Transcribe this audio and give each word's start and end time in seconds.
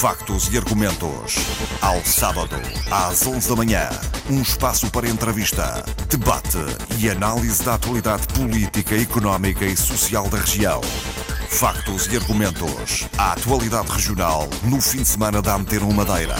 Factos 0.00 0.46
e 0.54 0.56
argumentos. 0.56 1.34
Ao 1.82 2.00
sábado, 2.04 2.54
às 2.88 3.26
11 3.26 3.48
da 3.48 3.56
manhã. 3.56 3.88
Um 4.30 4.40
espaço 4.40 4.88
para 4.92 5.08
entrevista, 5.08 5.84
debate 6.08 6.58
e 7.00 7.10
análise 7.10 7.64
da 7.64 7.74
atualidade 7.74 8.24
política, 8.28 8.94
económica 8.94 9.64
e 9.64 9.76
social 9.76 10.28
da 10.28 10.38
região. 10.38 10.80
Factos 11.50 12.06
e 12.12 12.16
argumentos. 12.16 13.08
A 13.18 13.32
atualidade 13.32 13.90
regional 13.90 14.48
no 14.62 14.80
fim 14.80 14.98
de 14.98 15.08
semana 15.08 15.42
da 15.42 15.56
Antena 15.56 15.92
Madeira. 15.92 16.36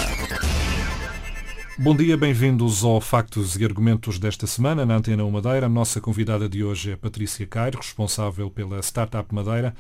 Bom 1.77 1.97
dia, 1.97 2.17
bem-vindos 2.17 2.85
ao 2.85 3.01
Factos 3.01 3.57
e 3.57 3.65
Argumentos 3.65 4.21
desta 4.21 4.47
semana 4.47 4.87
na 4.87 4.99
Antena 4.99 5.29
Madeira. 5.29 5.67
A 5.67 5.69
nossa 5.69 6.01
convidada 6.01 6.49
de 6.49 6.63
hoje 6.63 6.93
é 6.93 6.97
Patrícia 6.97 7.45
Cairo, 7.45 7.79
responsável 7.79 8.49
pela 8.53 8.79
Startup 8.79 9.35
Madeira 9.35 9.75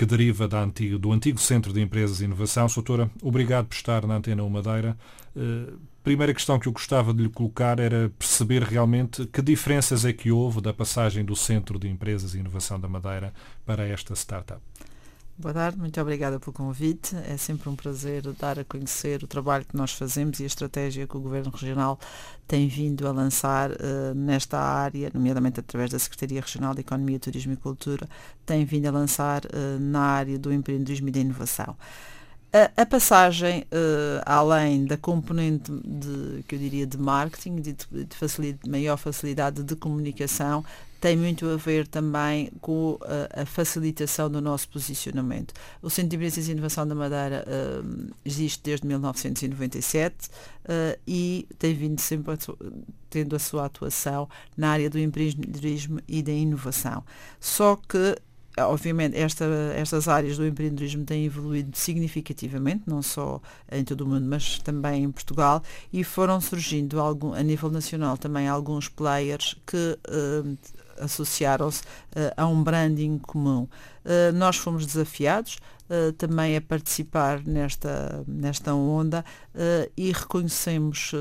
que 0.00 0.06
deriva 0.06 0.48
antigo, 0.56 0.98
do 0.98 1.12
antigo 1.12 1.38
Centro 1.38 1.74
de 1.74 1.80
Empresas 1.82 2.22
e 2.22 2.24
Inovação. 2.24 2.66
Soutora, 2.70 3.10
obrigado 3.22 3.66
por 3.66 3.74
estar 3.74 4.06
na 4.06 4.16
Antena 4.16 4.42
Madeira. 4.48 4.96
Uh, 5.36 5.78
primeira 6.02 6.32
questão 6.32 6.58
que 6.58 6.66
eu 6.66 6.72
gostava 6.72 7.12
de 7.12 7.24
lhe 7.24 7.28
colocar 7.28 7.78
era 7.78 8.10
perceber 8.18 8.62
realmente 8.62 9.26
que 9.26 9.42
diferenças 9.42 10.06
é 10.06 10.12
que 10.14 10.32
houve 10.32 10.62
da 10.62 10.72
passagem 10.72 11.22
do 11.22 11.36
Centro 11.36 11.78
de 11.78 11.86
Empresas 11.86 12.34
e 12.34 12.38
Inovação 12.38 12.80
da 12.80 12.88
Madeira 12.88 13.30
para 13.66 13.86
esta 13.86 14.14
startup. 14.14 14.62
Boa 15.40 15.54
tarde, 15.54 15.78
muito 15.78 15.98
obrigada 15.98 16.38
pelo 16.38 16.52
convite. 16.52 17.16
É 17.26 17.34
sempre 17.38 17.70
um 17.70 17.74
prazer 17.74 18.30
dar 18.38 18.58
a 18.58 18.64
conhecer 18.64 19.24
o 19.24 19.26
trabalho 19.26 19.64
que 19.64 19.74
nós 19.74 19.90
fazemos 19.90 20.38
e 20.38 20.42
a 20.42 20.46
estratégia 20.46 21.06
que 21.06 21.16
o 21.16 21.20
Governo 21.20 21.50
Regional 21.50 21.98
tem 22.46 22.68
vindo 22.68 23.08
a 23.08 23.10
lançar 23.10 23.70
uh, 23.70 24.14
nesta 24.14 24.58
área, 24.58 25.10
nomeadamente 25.14 25.58
através 25.58 25.92
da 25.92 25.98
Secretaria 25.98 26.42
Regional 26.42 26.74
de 26.74 26.80
Economia, 26.82 27.18
Turismo 27.18 27.54
e 27.54 27.56
Cultura, 27.56 28.06
tem 28.44 28.66
vindo 28.66 28.84
a 28.84 28.90
lançar 28.90 29.46
uh, 29.46 29.80
na 29.80 30.00
área 30.00 30.38
do 30.38 30.52
empreendedorismo 30.52 31.08
e 31.08 31.10
da 31.10 31.20
inovação. 31.20 31.74
A, 32.52 32.82
a 32.82 32.84
passagem, 32.84 33.62
uh, 33.72 34.20
além 34.26 34.84
da 34.84 34.98
componente 34.98 35.72
de, 35.72 36.42
que 36.42 36.54
eu 36.54 36.58
diria 36.58 36.86
de 36.86 36.98
marketing, 36.98 37.62
de, 37.62 37.72
de 37.72 38.14
facilidade, 38.14 38.68
maior 38.68 38.98
facilidade 38.98 39.62
de 39.62 39.74
comunicação, 39.74 40.62
tem 41.00 41.16
muito 41.16 41.48
a 41.48 41.56
ver 41.56 41.88
também 41.88 42.50
com 42.60 42.98
a, 43.02 43.42
a 43.42 43.46
facilitação 43.46 44.30
do 44.30 44.40
nosso 44.40 44.68
posicionamento. 44.68 45.54
O 45.80 45.88
Centro 45.88 46.10
de 46.10 46.16
Empresas 46.16 46.46
e 46.46 46.52
Inovação 46.52 46.86
da 46.86 46.94
Madeira 46.94 47.44
uh, 47.46 48.14
existe 48.24 48.62
desde 48.62 48.86
1997 48.86 50.28
uh, 50.28 51.00
e 51.06 51.48
tem 51.58 51.74
vindo 51.74 52.00
sempre 52.00 52.34
a, 52.34 52.38
tendo 53.08 53.34
a 53.34 53.38
sua 53.38 53.64
atuação 53.64 54.28
na 54.56 54.70
área 54.70 54.90
do 54.90 54.98
empreendedorismo 54.98 56.00
e 56.06 56.22
da 56.22 56.32
inovação. 56.32 57.02
Só 57.40 57.76
que 57.76 58.16
obviamente 58.58 59.16
esta, 59.16 59.44
estas 59.74 60.08
áreas 60.08 60.36
do 60.36 60.46
empreendedorismo 60.46 61.04
têm 61.04 61.24
evoluído 61.24 61.76
significativamente, 61.76 62.82
não 62.86 63.00
só 63.00 63.40
em 63.70 63.84
todo 63.84 64.02
o 64.02 64.06
mundo, 64.06 64.26
mas 64.26 64.58
também 64.58 65.04
em 65.04 65.10
Portugal, 65.10 65.62
e 65.92 66.02
foram 66.04 66.40
surgindo 66.40 67.00
algum, 67.00 67.32
a 67.32 67.42
nível 67.42 67.70
nacional 67.70 68.18
também 68.18 68.48
alguns 68.48 68.88
players 68.88 69.56
que 69.66 69.98
associaram-se 71.00 71.82
uh, 71.82 72.32
a 72.36 72.46
um 72.46 72.62
branding 72.62 73.18
comum. 73.18 73.66
Uh, 74.04 74.32
nós 74.34 74.56
fomos 74.56 74.86
desafiados 74.86 75.58
uh, 75.90 76.12
também 76.12 76.56
a 76.56 76.60
participar 76.60 77.44
nesta, 77.44 78.24
nesta 78.26 78.72
onda 78.74 79.24
e 79.96 80.12
reconhecemos, 80.12 81.12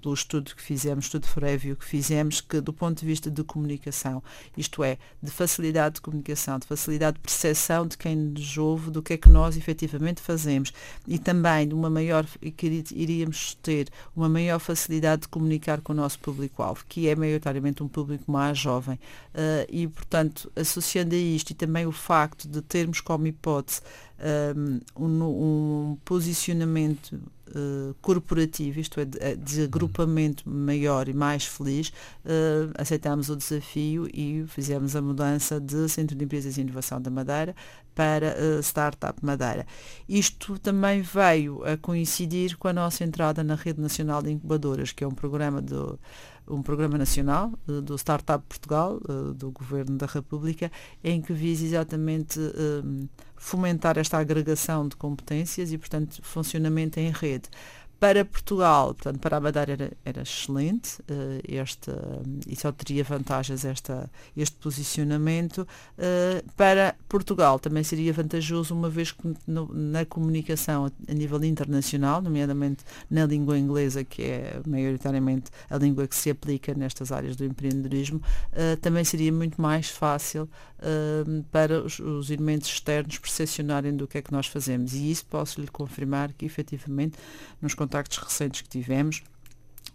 pelo 0.00 0.14
estudo 0.14 0.54
que 0.54 0.62
fizemos, 0.62 1.06
estudo 1.06 1.26
prévio 1.34 1.76
que 1.76 1.84
fizemos, 1.84 2.40
que 2.40 2.60
do 2.60 2.72
ponto 2.72 3.00
de 3.00 3.06
vista 3.06 3.30
de 3.30 3.42
comunicação, 3.42 4.22
isto 4.56 4.84
é, 4.84 4.98
de 5.20 5.30
facilidade 5.30 5.96
de 5.96 6.00
comunicação, 6.00 6.58
de 6.58 6.66
facilidade 6.66 7.16
de 7.16 7.22
percepção 7.22 7.86
de 7.86 7.98
quem 7.98 8.14
nos 8.14 8.56
ouve, 8.56 8.90
do 8.90 9.02
que 9.02 9.14
é 9.14 9.16
que 9.16 9.28
nós 9.28 9.56
efetivamente 9.56 10.20
fazemos 10.20 10.72
e 11.06 11.18
também 11.18 11.66
de 11.68 11.74
uma 11.74 11.90
maior, 11.90 12.26
iríamos 12.94 13.54
ter 13.62 13.88
uma 14.14 14.28
maior 14.28 14.58
facilidade 14.58 15.22
de 15.22 15.28
comunicar 15.28 15.80
com 15.80 15.92
o 15.92 15.96
nosso 15.96 16.18
público-alvo, 16.18 16.84
que 16.88 17.08
é 17.08 17.16
maioritariamente 17.16 17.82
um 17.82 17.88
público 17.88 18.30
mais 18.30 18.58
jovem. 18.58 18.98
Uh, 19.34 19.66
e, 19.68 19.86
portanto, 19.86 20.50
associando 20.56 21.14
a 21.14 21.18
isto 21.18 21.50
e 21.50 21.54
também 21.54 21.86
o 21.86 21.92
facto 21.92 22.48
de 22.48 22.62
termos 22.62 23.00
como 23.00 23.26
hipótese 23.26 23.80
um, 24.98 25.22
um 25.22 25.98
posicionamento 26.04 27.20
uh, 27.48 27.94
corporativo, 28.00 28.80
isto 28.80 29.00
é, 29.00 29.04
de, 29.04 29.18
eh, 29.20 29.36
de, 29.36 29.62
agrupamento 29.62 30.48
maior 30.48 31.08
e 31.08 31.12
mais 31.12 31.44
feliz, 31.44 31.88
uh, 31.88 32.72
aceitámos 32.76 33.28
o 33.28 33.36
desafio 33.36 34.08
e 34.12 34.44
fizemos 34.48 34.96
a 34.96 35.02
mudança 35.02 35.60
de 35.60 35.88
Centro 35.88 36.16
de 36.16 36.24
Empresas 36.24 36.56
e 36.56 36.60
Inovação 36.60 37.00
da 37.00 37.10
Madeira 37.10 37.54
para 37.94 38.36
uh, 38.36 38.62
Startup 38.62 39.18
Madeira. 39.24 39.66
Isto 40.08 40.58
também 40.58 41.02
veio 41.02 41.64
a 41.64 41.76
coincidir 41.76 42.56
com 42.56 42.68
a 42.68 42.72
nossa 42.72 43.04
entrada 43.04 43.42
na 43.42 43.54
Rede 43.54 43.80
Nacional 43.80 44.22
de 44.22 44.30
Incubadoras, 44.30 44.92
que 44.92 45.04
é 45.04 45.06
um 45.06 45.14
programa 45.14 45.60
do 45.60 45.98
um 46.48 46.62
programa 46.62 46.96
nacional 46.96 47.52
uh, 47.68 47.80
do 47.80 47.96
Startup 47.96 48.42
Portugal, 48.48 49.00
uh, 49.08 49.34
do 49.34 49.50
Governo 49.50 49.96
da 49.96 50.06
República, 50.06 50.70
em 51.02 51.20
que 51.20 51.32
visa 51.32 51.64
exatamente 51.64 52.38
um, 52.38 53.08
fomentar 53.36 53.98
esta 53.98 54.18
agregação 54.18 54.88
de 54.88 54.96
competências 54.96 55.72
e, 55.72 55.78
portanto, 55.78 56.20
funcionamento 56.22 56.98
em 56.98 57.10
rede. 57.10 57.48
Para 57.98 58.26
Portugal, 58.26 58.92
portanto, 58.94 59.18
para 59.20 59.38
a 59.38 59.40
Madeira 59.40 59.72
era, 59.72 59.92
era 60.04 60.22
excelente 60.22 61.00
uh, 61.00 61.40
este, 61.48 61.90
e 62.46 62.54
só 62.54 62.70
teria 62.70 63.02
vantagens 63.02 63.64
esta, 63.64 64.10
este 64.36 64.54
posicionamento. 64.58 65.66
Uh, 65.96 66.46
para 66.56 66.94
Portugal 67.08 67.58
também 67.58 67.82
seria 67.82 68.12
vantajoso, 68.12 68.74
uma 68.74 68.90
vez 68.90 69.12
que 69.12 69.34
no, 69.46 69.72
na 69.72 70.04
comunicação 70.04 70.92
a 71.08 71.14
nível 71.14 71.42
internacional, 71.42 72.20
nomeadamente 72.20 72.84
na 73.10 73.24
língua 73.24 73.58
inglesa, 73.58 74.04
que 74.04 74.22
é 74.24 74.60
maioritariamente 74.66 75.50
a 75.70 75.78
língua 75.78 76.06
que 76.06 76.14
se 76.14 76.28
aplica 76.28 76.74
nestas 76.74 77.10
áreas 77.10 77.34
do 77.34 77.46
empreendedorismo, 77.46 78.18
uh, 78.18 78.76
também 78.76 79.04
seria 79.04 79.32
muito 79.32 79.60
mais 79.60 79.88
fácil 79.88 80.48
para 81.50 81.82
os, 81.82 81.98
os 81.98 82.30
elementos 82.30 82.68
externos 82.68 83.18
percepcionarem 83.18 83.96
do 83.96 84.06
que 84.06 84.18
é 84.18 84.22
que 84.22 84.30
nós 84.30 84.46
fazemos. 84.46 84.92
E 84.92 85.10
isso 85.10 85.24
posso 85.24 85.58
lhe 85.58 85.68
confirmar 85.68 86.34
que 86.34 86.44
efetivamente 86.44 87.16
nos 87.62 87.74
contactos 87.86 88.18
recentes 88.18 88.62
que 88.62 88.68
tivemos, 88.68 89.22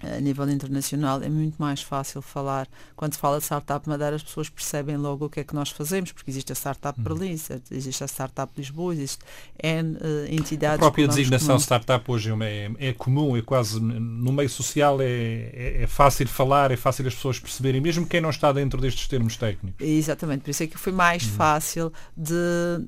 a 0.03 0.19
nível 0.19 0.49
internacional 0.49 1.21
é 1.21 1.29
muito 1.29 1.55
mais 1.59 1.81
fácil 1.81 2.21
falar. 2.21 2.67
Quando 2.95 3.13
se 3.13 3.19
fala 3.19 3.37
de 3.37 3.43
Startup 3.43 3.87
Madeira, 3.87 4.15
as 4.15 4.23
pessoas 4.23 4.49
percebem 4.49 4.97
logo 4.97 5.25
o 5.25 5.29
que 5.29 5.41
é 5.41 5.43
que 5.43 5.53
nós 5.53 5.69
fazemos, 5.69 6.11
porque 6.11 6.31
existe 6.31 6.51
a 6.51 6.55
Startup 6.55 6.97
uhum. 6.97 7.03
Berlim, 7.03 7.37
existe 7.71 8.03
a 8.03 8.07
Startup 8.07 8.51
Lisboa, 8.57 8.93
existe 8.93 9.19
N 9.61 9.95
uh, 9.95 9.99
entidades. 10.29 10.77
A 10.77 10.79
própria 10.79 11.07
designação 11.07 11.57
Startup 11.59 12.03
hoje 12.11 12.31
é, 12.41 12.71
é, 12.79 12.93
comum, 12.93 13.37
é 13.37 13.41
quase 13.41 13.79
no 13.79 14.31
meio 14.31 14.49
social 14.49 15.01
é, 15.01 15.05
é, 15.05 15.83
é, 15.83 15.87
fácil 15.87 16.27
falar, 16.27 16.71
é 16.71 16.77
fácil 16.77 17.07
as 17.07 17.13
pessoas 17.13 17.39
perceberem, 17.39 17.79
mesmo 17.79 18.05
quem 18.05 18.21
não 18.21 18.29
está 18.29 18.51
dentro 18.51 18.81
destes 18.81 19.07
termos 19.07 19.37
técnicos. 19.37 19.85
Exatamente, 19.85 20.41
por 20.41 20.49
isso 20.49 20.63
é 20.63 20.67
que 20.67 20.77
foi 20.77 20.91
mais 20.91 21.23
uhum. 21.23 21.31
fácil 21.31 21.93
de, 22.15 22.33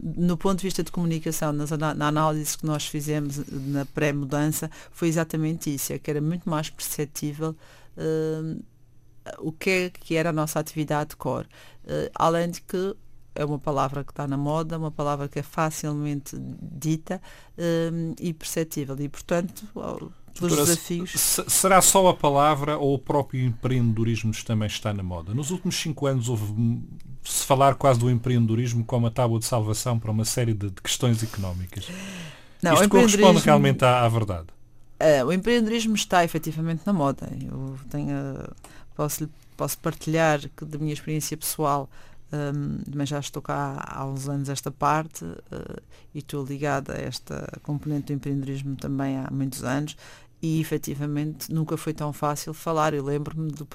no 0.02 0.38
ponto 0.38 0.60
de 0.60 0.64
vista 0.64 0.84
de 0.84 0.92
comunicação, 0.92 1.54
nas, 1.54 1.72
na 1.72 2.08
análise 2.08 2.58
que 2.58 2.66
nós 2.66 2.86
fizemos 2.86 3.42
na 3.68 3.86
pré-mudança, 3.86 4.70
foi 4.92 5.08
exatamente 5.08 5.74
isso, 5.74 5.94
é 5.94 6.00
que 6.00 6.10
era 6.10 6.22
muito 6.22 6.50
mais 6.50 6.70
perceptível 6.70 7.03
uh, 7.50 8.64
o 9.40 9.52
que, 9.52 9.70
é, 9.70 9.90
que 9.90 10.16
era 10.16 10.30
a 10.30 10.34
nossa 10.34 10.60
atividade 10.60 11.16
core. 11.16 11.48
Uh, 11.84 12.10
além 12.16 12.52
de 12.52 12.62
que 12.62 12.96
é 13.36 13.44
uma 13.44 13.60
palavra 13.60 14.04
que 14.04 14.12
está 14.12 14.28
na 14.28 14.38
moda, 14.38 14.78
uma 14.78 14.92
palavra 14.92 15.28
que 15.28 15.40
é 15.40 15.44
facilmente 15.44 16.36
dita 16.40 17.22
uh, 17.58 18.16
e 18.20 18.34
perceptível. 18.34 18.96
E, 19.00 19.10
portanto, 19.10 19.66
pelos 20.40 20.56
desafios. 20.56 21.12
Será 21.48 21.82
só 21.82 22.08
a 22.08 22.14
palavra 22.14 22.78
ou 22.78 22.94
o 22.96 23.00
próprio 23.00 23.44
empreendedorismo 23.44 24.32
também 24.46 24.68
está 24.68 24.94
na 24.94 25.04
moda? 25.04 25.34
Nos 25.34 25.52
últimos 25.52 25.76
cinco 25.76 26.06
anos 26.06 26.30
houve 26.30 26.82
se 27.24 27.46
falar 27.46 27.76
quase 27.76 28.00
do 28.00 28.10
empreendedorismo 28.10 28.84
como 28.84 29.08
a 29.08 29.12
tábua 29.12 29.40
de 29.40 29.46
salvação 29.46 29.98
para 29.98 30.12
uma 30.12 30.26
série 30.26 30.54
de, 30.54 30.70
de 30.70 30.82
questões 30.82 31.24
económicas. 31.24 31.88
Não, 32.62 32.74
Isto 32.74 32.90
corresponde 32.90 33.40
realmente 33.40 33.84
à, 33.84 34.06
à 34.06 34.10
verdade. 34.10 34.48
Uh, 35.04 35.26
o 35.26 35.34
empreendedorismo 35.34 35.96
está 35.96 36.24
efetivamente 36.24 36.84
na 36.86 36.94
moda. 36.94 37.30
Eu 37.42 37.78
tenho, 37.90 38.16
posso, 38.96 39.30
posso 39.58 39.78
partilhar 39.80 40.40
que 40.56 40.64
da 40.64 40.78
minha 40.78 40.94
experiência 40.94 41.36
pessoal, 41.36 41.90
um, 42.32 42.80
mas 42.96 43.10
já 43.10 43.20
estou 43.20 43.42
cá 43.42 43.84
há 43.86 44.06
uns 44.06 44.30
anos 44.30 44.48
esta 44.48 44.72
parte 44.72 45.26
uh, 45.26 45.82
e 46.16 46.20
estou 46.20 46.46
ligada 46.46 46.94
a 46.94 46.98
esta 46.98 47.60
componente 47.64 48.08
do 48.08 48.14
empreendedorismo 48.14 48.78
também 48.78 49.18
há 49.18 49.30
muitos 49.30 49.62
anos 49.66 49.98
e 50.42 50.62
efetivamente 50.62 51.54
nunca 51.54 51.76
foi 51.76 51.94
tão 51.94 52.14
fácil 52.14 52.54
falar. 52.54 52.94
Eu 52.94 53.04
lembro-me 53.04 53.52
do, 53.52 53.68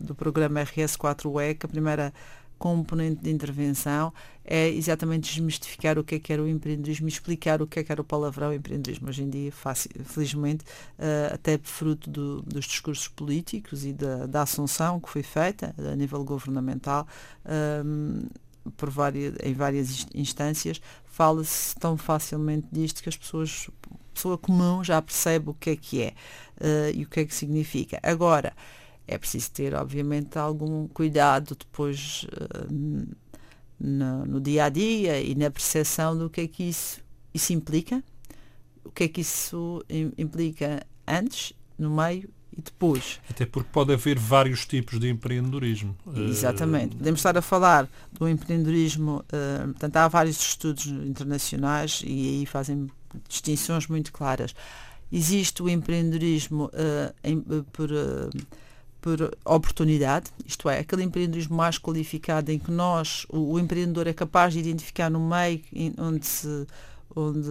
do 0.00 0.14
programa 0.14 0.60
RS4E, 0.60 1.54
que 1.54 1.66
a 1.66 1.68
primeira 1.68 2.14
componente 2.58 3.22
de 3.22 3.30
intervenção 3.30 4.12
é 4.44 4.68
exatamente 4.68 5.30
desmistificar 5.30 5.98
o 5.98 6.04
que 6.04 6.16
é 6.16 6.18
que 6.18 6.32
era 6.32 6.42
o 6.42 6.48
empreendedorismo 6.48 7.08
explicar 7.08 7.62
o 7.62 7.66
que 7.66 7.80
é 7.80 7.84
que 7.84 7.90
era 7.90 8.00
o 8.00 8.04
palavrão 8.04 8.52
empreendedorismo. 8.52 9.08
Hoje 9.08 9.22
em 9.22 9.30
dia, 9.30 9.50
fácil, 9.50 9.90
felizmente, 10.04 10.64
uh, 10.98 11.34
até 11.34 11.58
fruto 11.62 12.10
do, 12.10 12.42
dos 12.42 12.66
discursos 12.66 13.08
políticos 13.08 13.84
e 13.84 13.92
da, 13.92 14.26
da 14.26 14.42
assunção 14.42 15.00
que 15.00 15.08
foi 15.08 15.22
feita 15.22 15.74
a 15.78 15.96
nível 15.96 16.22
governamental, 16.24 17.06
um, 17.46 17.50
ehm, 17.50 18.72
por 18.76 18.90
várias, 18.90 19.34
em 19.42 19.52
várias 19.52 20.06
instâncias, 20.14 20.80
fala-se 21.04 21.74
tão 21.76 21.96
facilmente 21.96 22.66
disto 22.72 23.02
que 23.02 23.08
as 23.08 23.16
pessoas 23.16 23.68
pessoa 24.14 24.38
comum 24.38 24.82
já 24.82 25.02
percebe 25.02 25.50
o 25.50 25.54
que 25.54 25.70
é 25.70 25.76
que 25.76 26.02
é 26.02 26.14
uh, 26.60 26.90
e 26.94 27.02
o 27.02 27.08
que 27.08 27.20
é 27.20 27.24
que 27.24 27.34
significa. 27.34 27.98
Agora, 28.02 28.54
é 29.06 29.18
preciso 29.18 29.50
ter, 29.50 29.74
obviamente, 29.74 30.38
algum 30.38 30.88
cuidado 30.88 31.56
depois 31.56 32.26
uh, 32.32 33.16
no, 33.78 34.26
no, 34.26 34.40
dia 34.40 34.64
a 34.64 34.68
dia 34.68 35.20
e 35.20 35.34
na 35.34 35.50
percepção 35.50 36.16
do 36.16 36.30
que 36.30 36.42
é 36.42 36.48
que 36.48 36.62
isso, 36.64 37.00
isso 37.32 37.52
implica, 37.52 38.02
o 38.84 38.90
que 38.90 39.04
é 39.04 39.08
que 39.08 39.20
isso 39.20 39.84
implica 40.16 40.86
antes, 41.06 41.52
no 41.78 41.90
meio 41.90 42.28
e 42.56 42.62
depois. 42.62 43.20
Até 43.28 43.44
porque 43.44 43.68
pode 43.72 43.92
haver 43.92 44.18
vários 44.18 44.64
tipos 44.64 44.98
de 44.98 45.08
empreendedorismo. 45.08 45.96
Exatamente. 46.16 46.96
Podemos 46.96 47.20
estar 47.20 47.36
a 47.36 47.42
falar 47.42 47.88
do 48.12 48.28
empreendedorismo, 48.28 49.24
uh, 49.26 49.64
portanto, 49.64 49.96
há 49.96 50.08
vários 50.08 50.40
estudos 50.40 50.86
internacionais 50.86 52.02
e 52.04 52.38
aí 52.40 52.46
fazem 52.46 52.88
distinções 53.28 53.86
muito 53.88 54.12
claras. 54.12 54.54
Existe 55.10 55.62
o 55.62 55.68
empreendedorismo 55.68 56.66
uh, 56.66 57.14
em, 57.22 57.40
por, 57.72 57.90
uh, 57.90 58.30
por 59.04 59.36
oportunidade, 59.44 60.30
isto 60.46 60.66
é, 60.66 60.78
aquele 60.78 61.02
empreendedorismo 61.02 61.54
mais 61.54 61.76
qualificado 61.78 62.50
em 62.50 62.58
que 62.58 62.70
nós, 62.70 63.26
o, 63.28 63.52
o 63.52 63.60
empreendedor 63.60 64.06
é 64.06 64.14
capaz 64.14 64.54
de 64.54 64.60
identificar 64.60 65.10
no 65.10 65.20
meio 65.20 65.60
onde 65.98 66.26
se 66.26 66.66
onde, 67.14 67.50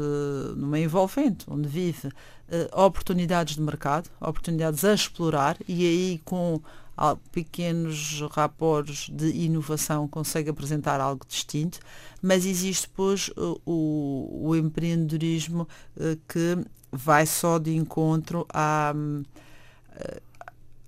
no 0.58 0.66
meio 0.66 0.86
envolvente, 0.86 1.46
onde 1.48 1.70
vive, 1.70 2.08
uh, 2.08 2.82
oportunidades 2.84 3.54
de 3.54 3.62
mercado, 3.62 4.10
oportunidades 4.20 4.84
a 4.84 4.96
explorar 4.96 5.56
e 5.68 5.86
aí 5.86 6.22
com 6.26 6.56
uh, 6.56 7.16
pequenos 7.32 8.24
rapores 8.32 9.08
de 9.12 9.28
inovação 9.28 10.08
consegue 10.08 10.50
apresentar 10.50 11.00
algo 11.00 11.24
distinto, 11.28 11.80
mas 12.20 12.48
existe 12.48 12.88
depois 12.88 13.30
o, 13.64 14.48
o, 14.48 14.56
empreendedorismo 14.56 15.68
uh, 15.98 16.20
que 16.28 16.58
vai 16.92 17.28
só 17.28 17.60
de 17.60 17.76
encontro 17.76 18.44
à, 18.50 18.92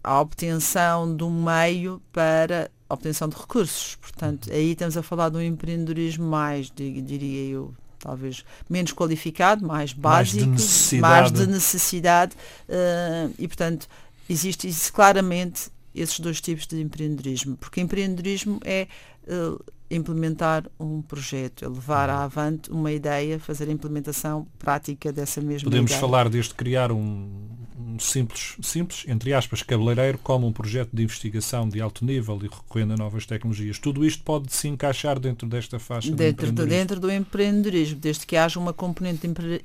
à 0.06 0.22
obtenção 0.22 1.16
de 1.16 1.24
um 1.24 1.44
meio 1.44 2.02
para 2.14 2.70
obtenção 2.88 3.28
de 3.28 3.36
recursos. 3.36 3.96
Portanto, 3.96 4.50
aí 4.52 4.72
estamos 4.72 4.96
a 4.96 5.04
falar 5.04 5.30
de 5.30 5.38
um 5.38 5.42
empreendedorismo 5.42 6.26
mais, 6.26 6.72
diria 6.72 7.50
eu, 7.50 7.74
talvez 8.00 8.46
menos 8.70 8.94
qualificado, 8.94 9.66
mais 9.66 9.92
básico, 9.92 10.46
mais 10.46 10.46
de 10.46 10.46
necessidade, 10.46 11.02
mais 11.02 11.32
de 11.32 11.48
necessidade. 11.48 12.36
uh, 12.70 13.34
e, 13.40 13.48
portanto, 13.48 13.88
existe 14.30 14.70
claramente 14.92 15.70
esses 15.94 16.20
dois 16.20 16.40
tipos 16.40 16.68
de 16.68 16.80
empreendedorismo, 16.82 17.58
porque 17.58 17.82
empreendedorismo 17.82 18.60
é 18.64 18.88
uh, 19.28 19.60
implementar 19.90 20.66
um 20.80 21.02
projeto, 21.02 21.64
é 21.64 21.68
levar 21.68 22.10
uhum. 22.10 22.16
avante 22.16 22.72
uma 22.72 22.92
ideia, 22.92 23.40
fazer 23.40 23.70
a 23.70 23.72
implementação 23.72 24.48
prática 24.58 25.12
dessa 25.12 25.42
mesma 25.42 25.70
Podemos 25.70 25.92
ideia. 25.92 26.02
falar 26.02 26.28
desde 26.28 26.54
criar 26.54 26.92
um, 26.92 27.30
um 27.78 28.00
simples, 28.00 28.56
simples, 28.62 29.06
entre 29.08 29.34
aspas, 29.34 29.62
cabeleireiro, 29.62 30.18
como 30.18 30.48
um 30.48 30.52
projeto 30.52 30.90
de 30.92 31.04
investigação 31.04 31.70
de 31.70 31.80
alto 31.80 32.04
nível 32.04 32.40
e 32.44 32.48
recorrendo 32.48 32.94
a 32.94 32.98
novas 32.98 33.26
tecnologias. 33.26 33.78
Tudo 33.78 34.04
isto 34.04 34.24
pode 34.24 34.52
se 34.54 34.68
encaixar 34.68 35.20
dentro 35.20 35.48
desta 35.48 35.78
faixa 35.78 36.12
dentro 36.12 36.52
do, 36.52 36.66
dentro 36.66 37.00
do 37.00 37.12
empreendedorismo, 37.12 38.00
desde 38.00 38.26
que 38.26 38.36
haja 38.36 38.60
uma 38.60 38.74
componente 38.74 39.28
de 39.28 39.62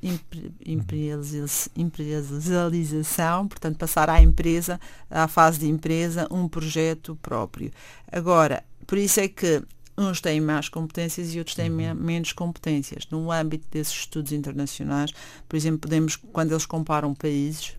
empresarialização, 1.75 3.47
portanto 3.47 3.77
passar 3.77 4.09
à 4.09 4.21
empresa, 4.21 4.79
à 5.09 5.27
fase 5.27 5.59
de 5.59 5.67
empresa, 5.67 6.27
um 6.29 6.47
projeto 6.47 7.17
próprio. 7.21 7.71
Agora, 8.11 8.63
por 8.85 8.97
isso 8.97 9.19
é 9.19 9.27
que 9.27 9.63
uns 10.01 10.21
têm 10.21 10.41
mais 10.41 10.69
competências 10.69 11.33
e 11.33 11.39
outros 11.39 11.55
têm 11.55 11.69
uhum. 11.69 11.95
menos 11.95 12.33
competências. 12.33 13.07
No 13.09 13.31
âmbito 13.31 13.65
desses 13.71 13.93
estudos 13.93 14.31
internacionais, 14.31 15.11
por 15.47 15.55
exemplo, 15.55 15.81
podemos, 15.81 16.15
quando 16.15 16.51
eles 16.51 16.65
comparam 16.65 17.13
países, 17.13 17.75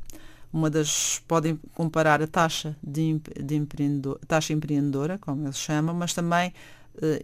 uma 0.53 0.69
das 0.69 1.23
podem 1.27 1.59
comparar 1.75 2.23
a 2.23 2.27
taxa 2.27 2.77
de, 2.83 3.21
de 3.43 3.55
empreendedor, 3.57 4.21
taxa 4.29 4.53
empreendedora, 4.53 5.19
como 5.19 5.47
eles 5.47 5.57
chamam, 5.57 5.95
mas 5.95 6.13
também 6.13 6.53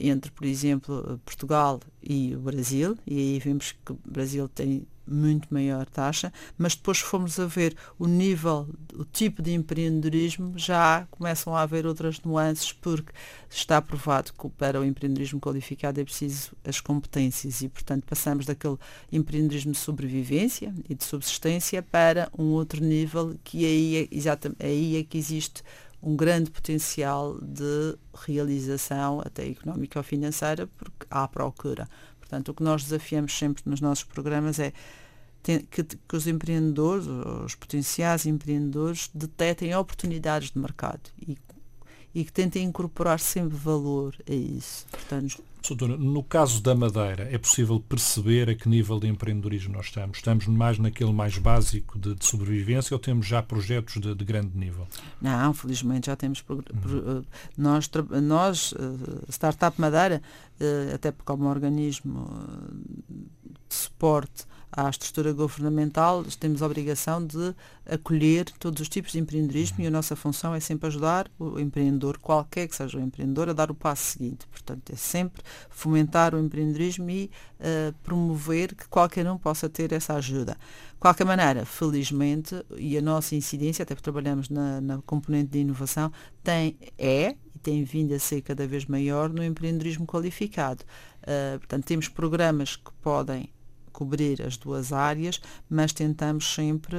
entre, 0.00 0.31
por 0.31 0.47
exemplo, 0.47 1.20
Portugal 1.25 1.81
e 2.03 2.35
o 2.35 2.41
Brasil, 2.41 2.97
e 3.06 3.17
aí 3.17 3.38
vemos 3.38 3.73
que 3.85 3.93
o 3.93 3.99
Brasil 4.05 4.49
tem 4.49 4.87
muito 5.09 5.53
maior 5.53 5.87
taxa, 5.87 6.32
mas 6.56 6.75
depois 6.75 6.99
fomos 6.99 7.38
a 7.41 7.47
ver 7.47 7.75
o 7.99 8.06
nível, 8.06 8.69
o 8.94 9.05
tipo 9.05 9.43
de 9.43 9.53
empreendedorismo, 9.53 10.53
já 10.56 11.06
começam 11.11 11.56
a 11.56 11.62
haver 11.62 11.87
outras 11.87 12.20
nuances, 12.20 12.73
porque 12.73 13.12
está 13.49 13.81
provado 13.81 14.32
que 14.32 14.49
para 14.50 14.81
o 14.81 14.85
empreendedorismo 14.85 15.41
qualificado 15.41 16.00
é 16.00 16.05
preciso 16.05 16.53
as 16.64 16.81
competências 16.81 17.62
e, 17.62 17.69
portanto, 17.69 18.05
passamos 18.05 18.44
daquele 18.44 18.76
empreendedorismo 19.11 19.73
de 19.73 19.79
sobrevivência 19.79 20.75
e 20.88 20.94
de 20.94 21.05
subsistência 21.05 21.82
para 21.82 22.31
um 22.38 22.50
outro 22.53 22.85
nível 22.85 23.35
que 23.43 23.64
aí 23.64 24.09
é, 24.12 24.67
aí 24.67 24.97
é 24.97 25.03
que 25.03 25.17
existe 25.17 25.62
um 26.03 26.17
grande 26.17 26.50
potencial 26.50 27.39
de 27.41 27.97
realização, 28.15 29.21
até 29.21 29.49
económica 29.49 29.99
ou 29.99 30.03
financeira, 30.03 30.67
porque 30.67 31.06
há 31.11 31.27
procura. 31.27 31.89
Portanto, 32.21 32.50
o 32.50 32.55
que 32.55 32.62
nós 32.62 32.85
desafiamos 32.85 33.37
sempre 33.37 33.62
nos 33.67 33.81
nossos 33.81 34.05
programas 34.05 34.59
é 34.59 34.73
que, 35.43 35.61
que, 35.83 36.17
os 36.17 36.27
empreendedores, 36.27 37.06
os 37.06 37.55
potenciais 37.55 38.27
empreendedores, 38.27 39.11
detetem 39.15 39.75
oportunidades 39.75 40.50
de 40.50 40.59
mercado 40.59 41.11
e, 41.27 41.39
e 42.15 42.25
que 42.25 42.33
tentem 42.33 42.65
incorporar 42.65 43.19
sempre 43.19 43.56
valor 43.56 44.15
a 44.29 44.33
isso. 44.33 44.87
Portanto, 44.91 45.43
No 45.99 46.22
caso 46.22 46.62
da 46.62 46.75
Madeira, 46.75 47.28
é 47.31 47.37
possível 47.37 47.81
perceber 47.81 48.49
a 48.50 48.55
que 48.55 48.69
nível 48.69 48.99
de 48.99 49.06
empreendedorismo 49.08 49.75
nós 49.75 49.87
estamos? 49.87 50.19
Estamos 50.19 50.46
mais 50.46 50.78
naquele 50.78 51.12
mais 51.12 51.37
básico 51.37 51.99
de, 51.99 52.14
de 52.14 52.25
sobrevivência 52.25 52.94
ou 52.94 52.99
temos 52.99 53.26
já 53.26 53.43
projetos 53.43 54.00
de, 54.00 54.14
de, 54.14 54.25
grande 54.25 54.56
nível? 54.56 54.87
Não, 55.20 55.52
felizmente 55.52 56.06
já 56.06 56.16
temos. 56.16 56.44
Uhum. 56.49 56.60
Eh, 56.60 57.22
nós, 57.56 57.90
nós, 58.22 58.75
eh, 58.78 59.31
Startup 59.31 59.78
Madeira, 59.81 60.22
eh, 60.60 60.93
até 60.94 61.12
como 61.25 61.49
organismo 61.49 62.28
de 63.69 63.75
suporte 63.75 64.46
à 64.70 64.88
estrutura 64.88 65.32
governamental, 65.32 66.25
temos 66.38 66.62
a 66.62 66.67
obrigação 66.67 67.25
de 67.25 67.55
acolher 67.87 68.44
todos 68.59 68.81
os 68.81 68.88
tipos 68.88 69.12
de 69.12 69.19
empreendedorismo 69.19 69.82
e 69.82 69.87
a 69.87 69.91
nossa 69.91 70.15
função 70.15 70.55
é 70.55 70.61
sempre 70.61 70.87
ajudar 70.88 71.31
o 71.38 71.59
empreendedor, 71.59 72.19
qualquer 72.19 72.69
que 72.69 72.76
seja 72.76 72.99
o 72.99 73.00
empreendedor, 73.00 73.49
a 73.49 73.53
dar 73.53 73.70
o 73.70 73.75
passo 73.75 74.03
seguinte. 74.12 74.47
Portanto, 74.49 74.93
é 74.93 74.97
sempre 74.97 75.43
fomentar 75.70 76.35
o 76.35 76.38
empreendedorismo 76.38 77.09
e 77.11 77.31
uh, 77.59 77.93
promover 78.03 78.75
que 78.75 78.88
qualquer 78.88 79.26
um 79.31 79.38
possa 79.38 79.69
ter 79.69 79.93
essa 79.93 80.15
ajuda. 80.15 80.56
De 80.92 80.99
qualquer 81.00 81.25
maneira, 81.25 81.64
felizmente, 81.64 82.54
e 82.76 82.99
a 82.99 83.02
nossa 83.02 83.35
incidência, 83.35 83.83
até 83.83 83.95
porque 83.95 84.11
trabalhamos 84.11 84.49
na, 84.49 84.81
na 84.81 84.99
componente 85.02 85.50
de 85.50 85.61
inovação, 85.61 86.12
tem, 86.42 86.76
é 86.99 87.37
e 87.54 87.59
tem 87.59 87.83
vindo 87.85 88.14
a 88.14 88.19
ser 88.19 88.42
cada 88.42 88.66
vez 88.66 88.87
maior 88.87 89.31
no 89.31 89.42
empreendedorismo 89.42 90.07
qualificado. 90.07 90.85
Uh, 91.23 91.59
portanto, 91.59 91.85
temos 91.85 92.09
programas 92.09 92.76
que 92.76 92.92
podem 93.02 93.50
cobrir 93.99 94.40
as 94.43 94.57
duas 94.57 94.93
áreas, 94.93 95.40
mas 95.69 95.93
tentamos 95.93 96.55
sempre, 96.55 96.99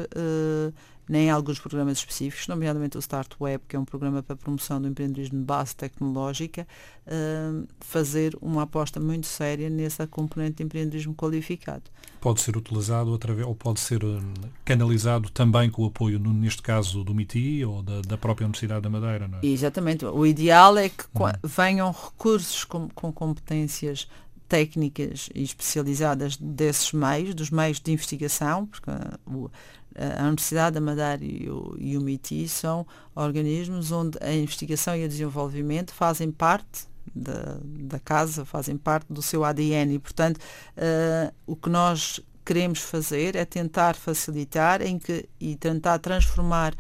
nem 1.08 1.30
alguns 1.32 1.58
programas 1.58 2.00
específicos, 2.00 2.48
nomeadamente 2.48 2.98
o 2.98 3.00
Start 3.00 3.36
Web, 3.40 3.64
que 3.70 3.76
é 3.78 3.80
um 3.80 3.86
programa 3.86 4.22
para 4.22 4.36
promoção 4.36 4.82
do 4.82 4.88
empreendedorismo 4.90 5.40
de 5.40 5.46
base 5.46 5.74
tecnológica, 5.76 6.68
uh, 7.08 7.66
fazer 7.80 8.38
uma 8.42 8.64
aposta 8.64 9.00
muito 9.00 9.26
séria 9.26 9.70
nessa 9.70 10.06
componente 10.06 10.58
de 10.58 10.64
empreendedorismo 10.64 11.16
qualificado. 11.16 11.84
Pode 12.20 12.42
ser 12.42 12.58
utilizado 12.58 13.14
através, 13.14 13.48
ou 13.48 13.56
pode 13.56 13.80
ser 13.80 14.04
uh, 14.04 14.22
canalizado 14.66 15.30
também 15.30 15.72
com 15.72 15.84
o 15.84 15.86
apoio, 15.86 16.20
neste 16.20 16.62
caso, 16.62 17.04
do 17.04 17.16
MITI 17.16 17.64
ou 17.64 17.82
da, 17.82 18.02
da, 18.02 18.18
própria 18.18 18.46
Universidade 18.46 18.82
da 18.82 18.90
Madeira, 18.90 19.28
não 19.28 19.40
é? 19.40 19.46
Exatamente. 19.46 20.06
O 20.06 20.26
ideal 20.28 20.78
é 20.78 20.90
que 20.90 21.06
hum. 21.16 21.32
venham 21.44 21.92
recursos 21.92 22.66
com, 22.66 22.90
com 22.90 23.12
competências 23.12 24.08
técnicas 24.50 25.30
especializadas 25.34 26.36
desses 26.36 26.92
meios, 26.92 27.36
dos 27.36 27.52
meios 27.52 27.80
de 27.80 27.92
investigação, 27.92 28.66
porque 28.66 28.90
a 28.90 30.24
Universidade 30.24 30.74
da 30.74 30.82
Madeira 30.82 31.24
e 31.24 31.50
o, 31.50 31.76
e 31.78 31.98
o 31.98 32.02
MITI 32.02 32.48
são 32.50 32.86
organismos 33.16 33.92
onde 33.92 34.18
a 34.22 34.34
investigação 34.34 34.96
e 34.96 35.06
o 35.06 35.08
desenvolvimento 35.08 35.94
fazem 35.94 36.32
parte 36.32 36.88
da, 37.14 37.58
da 37.64 38.00
casa, 38.00 38.44
fazem 38.44 38.78
parte 38.78 39.12
do 39.12 39.22
seu 39.22 39.44
ADN 39.44 39.96
e, 39.96 40.00
portanto, 40.00 40.38
uh, 40.38 41.34
o 41.46 41.56
que 41.56 41.70
nós 41.70 42.20
queremos 42.46 42.80
fazer 42.80 43.36
é 43.36 43.46
tentar 43.46 43.96
facilitar 43.96 44.82
em 44.82 44.98
que, 44.98 45.30
e 45.40 45.56
tentar 45.56 46.00
transformar 46.00 46.74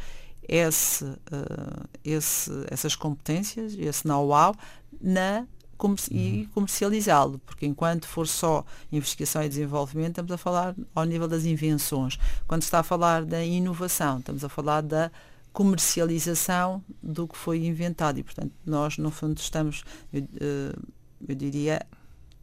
esse, 0.48 1.04
uh, 1.06 1.88
esse, 2.04 2.52
essas 2.70 2.96
competências, 2.96 3.76
esse 3.78 4.08
know-how, 4.08 4.56
na 5.00 5.46
e 6.12 6.42
uhum. 6.42 6.48
comercializá-lo, 6.54 7.40
porque 7.40 7.66
enquanto 7.66 8.08
for 8.08 8.28
só 8.28 8.66
investigação 8.92 9.44
e 9.44 9.50
desenvolvimento, 9.50 10.10
estamos 10.10 10.32
a 10.32 10.38
falar 10.38 10.76
ao 10.94 11.06
nível 11.06 11.28
das 11.28 11.46
invenções. 11.46 12.18
Quando 12.48 12.64
se 12.64 12.68
está 12.68 12.80
a 12.80 12.84
falar 12.84 13.24
da 13.24 13.44
inovação, 13.44 14.20
estamos 14.20 14.44
a 14.44 14.50
falar 14.50 14.82
da 14.82 15.12
comercialização 15.54 16.84
do 17.02 17.28
que 17.28 17.38
foi 17.38 17.66
inventado 17.66 18.20
e, 18.20 18.24
portanto, 18.24 18.52
nós, 18.66 18.98
no 18.98 19.10
fundo, 19.10 19.38
estamos, 19.40 19.84
eu, 20.14 20.22
eh, 20.40 20.76
eu 21.28 21.36
diria, 21.36 21.86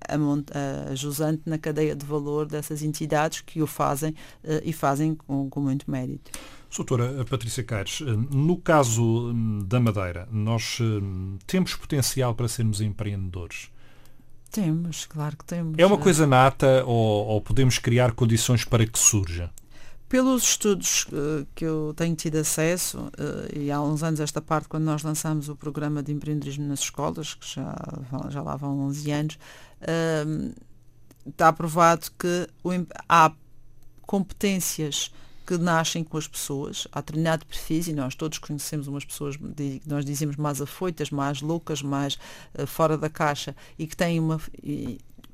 a, 0.08 0.90
a 0.90 0.94
jusante 0.94 1.42
na 1.46 1.58
cadeia 1.58 1.94
de 1.94 2.04
valor 2.04 2.46
dessas 2.46 2.82
entidades 2.82 3.40
que 3.40 3.62
o 3.62 3.66
fazem 3.66 4.10
uh, 4.44 4.60
e 4.64 4.72
fazem 4.72 5.14
com, 5.14 5.48
com 5.48 5.60
muito 5.60 5.90
mérito. 5.90 6.30
Doutora 6.74 7.24
Patrícia 7.24 7.64
Caires, 7.64 8.00
no 8.00 8.56
caso 8.58 9.30
hum, 9.30 9.60
da 9.66 9.80
Madeira, 9.80 10.28
nós 10.30 10.78
hum, 10.80 11.38
temos 11.46 11.74
potencial 11.74 12.34
para 12.34 12.48
sermos 12.48 12.80
empreendedores? 12.80 13.70
Temos, 14.50 15.06
claro 15.06 15.36
que 15.36 15.44
temos. 15.44 15.74
É 15.78 15.86
uma 15.86 15.98
coisa 15.98 16.26
nata 16.26 16.84
ou, 16.84 17.26
ou 17.26 17.40
podemos 17.40 17.78
criar 17.78 18.12
condições 18.12 18.64
para 18.64 18.86
que 18.86 18.98
surja? 18.98 19.50
Pelos 20.08 20.44
estudos 20.44 21.04
uh, 21.06 21.46
que 21.54 21.64
eu 21.64 21.92
tenho 21.96 22.14
tido 22.14 22.36
acesso, 22.36 22.98
uh, 22.98 23.58
e 23.58 23.72
há 23.72 23.80
uns 23.82 24.04
anos 24.04 24.20
esta 24.20 24.40
parte, 24.40 24.68
quando 24.68 24.84
nós 24.84 25.02
lançamos 25.02 25.48
o 25.48 25.56
programa 25.56 26.00
de 26.00 26.12
empreendedorismo 26.12 26.64
nas 26.66 26.80
escolas, 26.80 27.34
que 27.34 27.54
já, 27.54 27.74
já 28.30 28.40
lá 28.40 28.54
vão 28.56 28.78
11 28.86 29.10
anos, 29.10 29.38
uh, 29.82 30.54
está 31.28 31.52
provado 31.52 32.06
que 32.16 32.48
o, 32.62 32.70
há 33.08 33.32
competências 34.02 35.10
que 35.46 35.56
nascem 35.56 36.02
com 36.02 36.18
as 36.18 36.26
pessoas, 36.26 36.88
há 36.90 37.00
determinado 37.00 37.46
perfis, 37.46 37.86
e 37.88 37.92
nós 37.92 38.14
todos 38.14 38.38
conhecemos 38.38 38.88
umas 38.88 39.04
pessoas, 39.04 39.36
nós 39.86 40.04
dizemos 40.04 40.36
mais 40.36 40.60
afoitas, 40.60 41.10
mais 41.10 41.40
loucas, 41.40 41.82
mais 41.82 42.18
fora 42.66 42.98
da 42.98 43.08
caixa, 43.08 43.54
e 43.78 43.86
que 43.86 43.96
têm 43.96 44.18
uma 44.18 44.40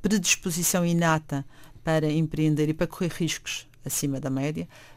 predisposição 0.03 0.85
inata 0.85 1.45
para 1.83 2.11
empreender 2.11 2.69
e 2.69 2.75
para 2.75 2.87
correr 2.87 3.13
riscos 3.13 3.67
acima 3.85 4.21
da 4.21 4.31
média, 4.31 4.69
Uh, 4.69 4.92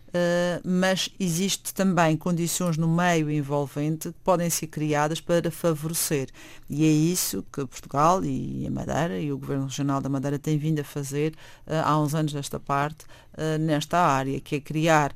mas 0.63 1.10
existe 1.19 1.74
também 1.74 2.15
condições 2.15 2.77
no 2.77 2.88
meio 2.88 3.29
envolvente 3.29 4.10
que 4.10 4.19
podem 4.24 4.50
ser 4.50 4.67
criadas 4.67 5.19
para 5.19 5.51
favorecer. 5.51 6.29
E 6.69 6.84
é 6.86 6.89
isso 6.89 7.43
que 7.51 7.65
Portugal 7.65 8.24
e 8.24 8.65
a 8.67 8.72
Madeira 8.72 9.19
e 9.19 9.31
o 9.31 9.38
Governo 9.38 9.65
Regional 9.65 10.01
da 10.01 10.10
Madeira 10.10 10.39
têm 10.39 10.57
vindo 10.57 10.79
a 10.79 10.84
fazer 10.84 11.34
uh, 11.67 11.84
há 11.84 12.00
uns 12.00 12.15
anos 12.15 12.34
desta 12.34 12.60
parte, 12.60 13.05
uh, 13.34 13.57
nesta 13.60 14.00
área, 14.00 14.39
que 14.39 14.55
é 14.55 14.60
criar 14.60 15.13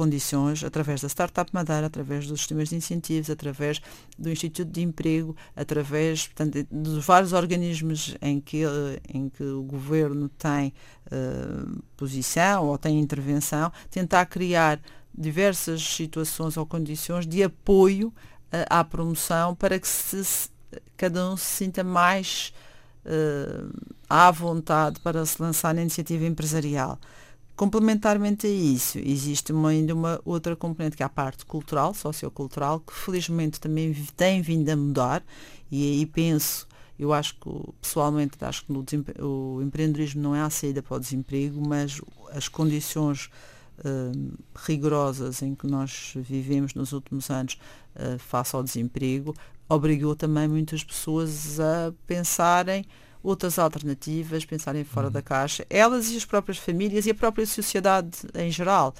condições 0.00 0.64
através 0.64 1.02
da 1.02 1.08
Startup 1.10 1.50
Madeira, 1.52 1.86
através 1.86 2.26
dos 2.26 2.40
sistemas 2.40 2.70
de 2.70 2.76
incentivos, 2.76 3.28
através 3.28 3.82
do 4.18 4.30
Instituto 4.30 4.72
de 4.72 4.80
Emprego, 4.80 5.36
através 5.54 6.26
portanto, 6.26 6.66
dos 6.70 7.04
vários 7.04 7.34
organismos 7.34 8.16
em 8.22 8.40
que, 8.40 8.62
em 9.12 9.28
que 9.28 9.42
o 9.42 9.62
governo 9.62 10.30
tem 10.30 10.72
uh, 11.08 11.82
posição 11.98 12.68
ou 12.68 12.78
tem 12.78 12.98
intervenção, 12.98 13.70
tentar 13.90 14.24
criar 14.24 14.80
diversas 15.14 15.82
situações 15.82 16.56
ou 16.56 16.64
condições 16.64 17.26
de 17.26 17.42
apoio 17.42 18.08
uh, 18.08 18.64
à 18.70 18.82
promoção 18.82 19.54
para 19.54 19.78
que 19.78 19.86
se, 19.86 20.48
cada 20.96 21.30
um 21.30 21.36
se 21.36 21.44
sinta 21.44 21.84
mais 21.84 22.54
uh, 23.04 23.70
à 24.08 24.30
vontade 24.30 24.98
para 25.00 25.26
se 25.26 25.42
lançar 25.42 25.74
na 25.74 25.82
iniciativa 25.82 26.24
empresarial. 26.24 26.98
Complementarmente 27.60 28.46
a 28.46 28.50
isso, 28.50 28.98
existe 28.98 29.52
uma, 29.52 29.68
ainda 29.68 29.94
uma 29.94 30.18
outra 30.24 30.56
componente 30.56 30.96
que 30.96 31.02
é 31.02 31.06
a 31.06 31.10
parte 31.10 31.44
cultural, 31.44 31.92
sociocultural, 31.92 32.80
que 32.80 32.90
felizmente 32.90 33.60
também 33.60 33.92
tem 34.16 34.40
vindo 34.40 34.66
a 34.70 34.74
mudar 34.74 35.22
e 35.70 35.92
aí 35.92 36.06
penso, 36.06 36.66
eu 36.98 37.12
acho 37.12 37.34
que 37.34 37.50
pessoalmente 37.78 38.42
acho 38.42 38.64
que 38.64 38.72
o, 39.22 39.60
empreendedorismo 39.60 40.22
não 40.22 40.34
é 40.34 40.40
a 40.40 40.48
saída 40.48 40.82
para 40.82 40.96
o 40.96 40.98
desemprego, 40.98 41.60
mas 41.60 42.00
as 42.32 42.48
condições 42.48 43.28
uh, 43.80 44.38
rigorosas 44.56 45.42
em 45.42 45.54
que 45.54 45.66
nós 45.66 46.14
vivemos 46.16 46.72
nos 46.72 46.94
últimos 46.94 47.28
anos 47.28 47.58
uh, 47.94 48.18
face 48.18 48.56
ao 48.56 48.62
desemprego 48.62 49.34
obrigou 49.68 50.16
também 50.16 50.48
muitas 50.48 50.82
pessoas 50.82 51.60
a 51.60 51.92
pensarem 52.06 52.86
outras 53.22 53.58
alternativas, 53.58 54.44
pensarem 54.44 54.84
fora 54.84 55.06
uhum. 55.06 55.12
da 55.12 55.22
caixa, 55.22 55.66
elas 55.68 56.10
e 56.10 56.16
as 56.16 56.24
próprias 56.24 56.58
famílias 56.58 57.06
e 57.06 57.10
a 57.10 57.14
própria 57.14 57.46
sociedade 57.46 58.18
em 58.34 58.50
geral. 58.50 58.94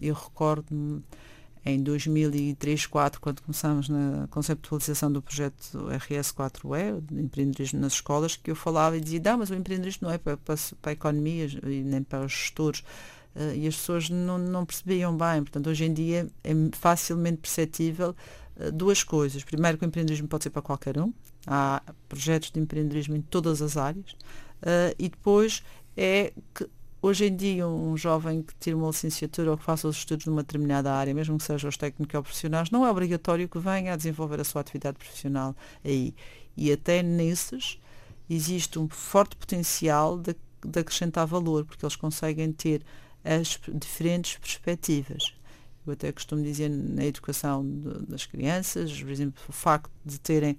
eu 0.00 0.14
recordo-me 0.14 1.02
em 1.64 1.82
2003, 1.82 2.56
2004, 2.56 3.20
quando 3.20 3.42
começámos 3.42 3.88
na 3.88 4.26
conceptualização 4.30 5.12
do 5.12 5.20
projeto 5.20 5.88
RS4E, 5.88 7.00
de 7.02 7.20
empreendedorismo 7.20 7.80
nas 7.80 7.94
escolas, 7.94 8.36
que 8.36 8.50
eu 8.50 8.56
falava 8.56 8.96
e 8.96 9.00
dizia, 9.00 9.20
não, 9.22 9.38
mas 9.38 9.50
o 9.50 9.54
empreendedorismo 9.54 10.08
não 10.08 10.14
é 10.14 10.18
para, 10.18 10.36
para, 10.38 10.56
para 10.80 10.90
a 10.90 10.92
economia 10.92 11.46
e 11.64 11.82
nem 11.82 12.02
para 12.02 12.24
os 12.24 12.32
gestores. 12.32 12.80
Uh, 13.36 13.54
e 13.54 13.68
as 13.68 13.76
pessoas 13.76 14.08
não, 14.08 14.38
não 14.38 14.64
percebiam 14.64 15.14
bem. 15.16 15.42
Portanto, 15.42 15.68
hoje 15.68 15.84
em 15.84 15.92
dia 15.92 16.28
é 16.42 16.52
facilmente 16.72 17.38
perceptível 17.38 18.16
duas 18.72 19.02
coisas. 19.02 19.44
Primeiro, 19.44 19.78
que 19.78 19.84
o 19.84 19.86
empreendedorismo 19.86 20.28
pode 20.28 20.44
ser 20.44 20.50
para 20.50 20.62
qualquer 20.62 20.98
um, 20.98 21.12
há 21.46 21.82
projetos 22.08 22.50
de 22.50 22.60
empreendedorismo 22.60 23.16
em 23.16 23.20
todas 23.20 23.62
as 23.62 23.76
áreas. 23.76 24.12
Uh, 24.60 24.94
e 24.98 25.08
depois 25.08 25.62
é 25.96 26.32
que 26.54 26.68
hoje 27.00 27.26
em 27.26 27.36
dia 27.36 27.66
um 27.66 27.96
jovem 27.96 28.42
que 28.42 28.54
tira 28.58 28.76
uma 28.76 28.88
licenciatura 28.88 29.52
ou 29.52 29.56
que 29.58 29.64
faça 29.64 29.86
os 29.86 29.96
estudos 29.96 30.26
numa 30.26 30.42
determinada 30.42 30.92
área, 30.92 31.14
mesmo 31.14 31.38
que 31.38 31.44
sejam 31.44 31.68
os 31.68 31.76
técnicos 31.76 32.14
ou 32.14 32.22
profissionais, 32.22 32.70
não 32.70 32.84
é 32.84 32.90
obrigatório 32.90 33.48
que 33.48 33.58
venha 33.58 33.92
a 33.92 33.96
desenvolver 33.96 34.40
a 34.40 34.44
sua 34.44 34.60
atividade 34.60 34.98
profissional 34.98 35.54
aí. 35.84 36.14
E 36.56 36.72
até 36.72 37.02
nesses 37.02 37.78
existe 38.28 38.78
um 38.78 38.88
forte 38.88 39.36
potencial 39.36 40.18
de, 40.18 40.34
de 40.66 40.80
acrescentar 40.80 41.26
valor, 41.26 41.64
porque 41.64 41.84
eles 41.84 41.96
conseguem 41.96 42.52
ter 42.52 42.82
as 43.24 43.60
diferentes 43.74 44.38
perspectivas. 44.38 45.37
Eu 45.90 45.94
até 45.94 46.12
costumo 46.12 46.42
dizer 46.42 46.68
na 46.68 47.04
educação 47.04 47.64
de, 47.64 48.06
das 48.06 48.26
crianças, 48.26 49.00
por 49.00 49.10
exemplo, 49.10 49.42
o 49.48 49.52
facto 49.52 49.90
de 50.04 50.18
terem 50.20 50.56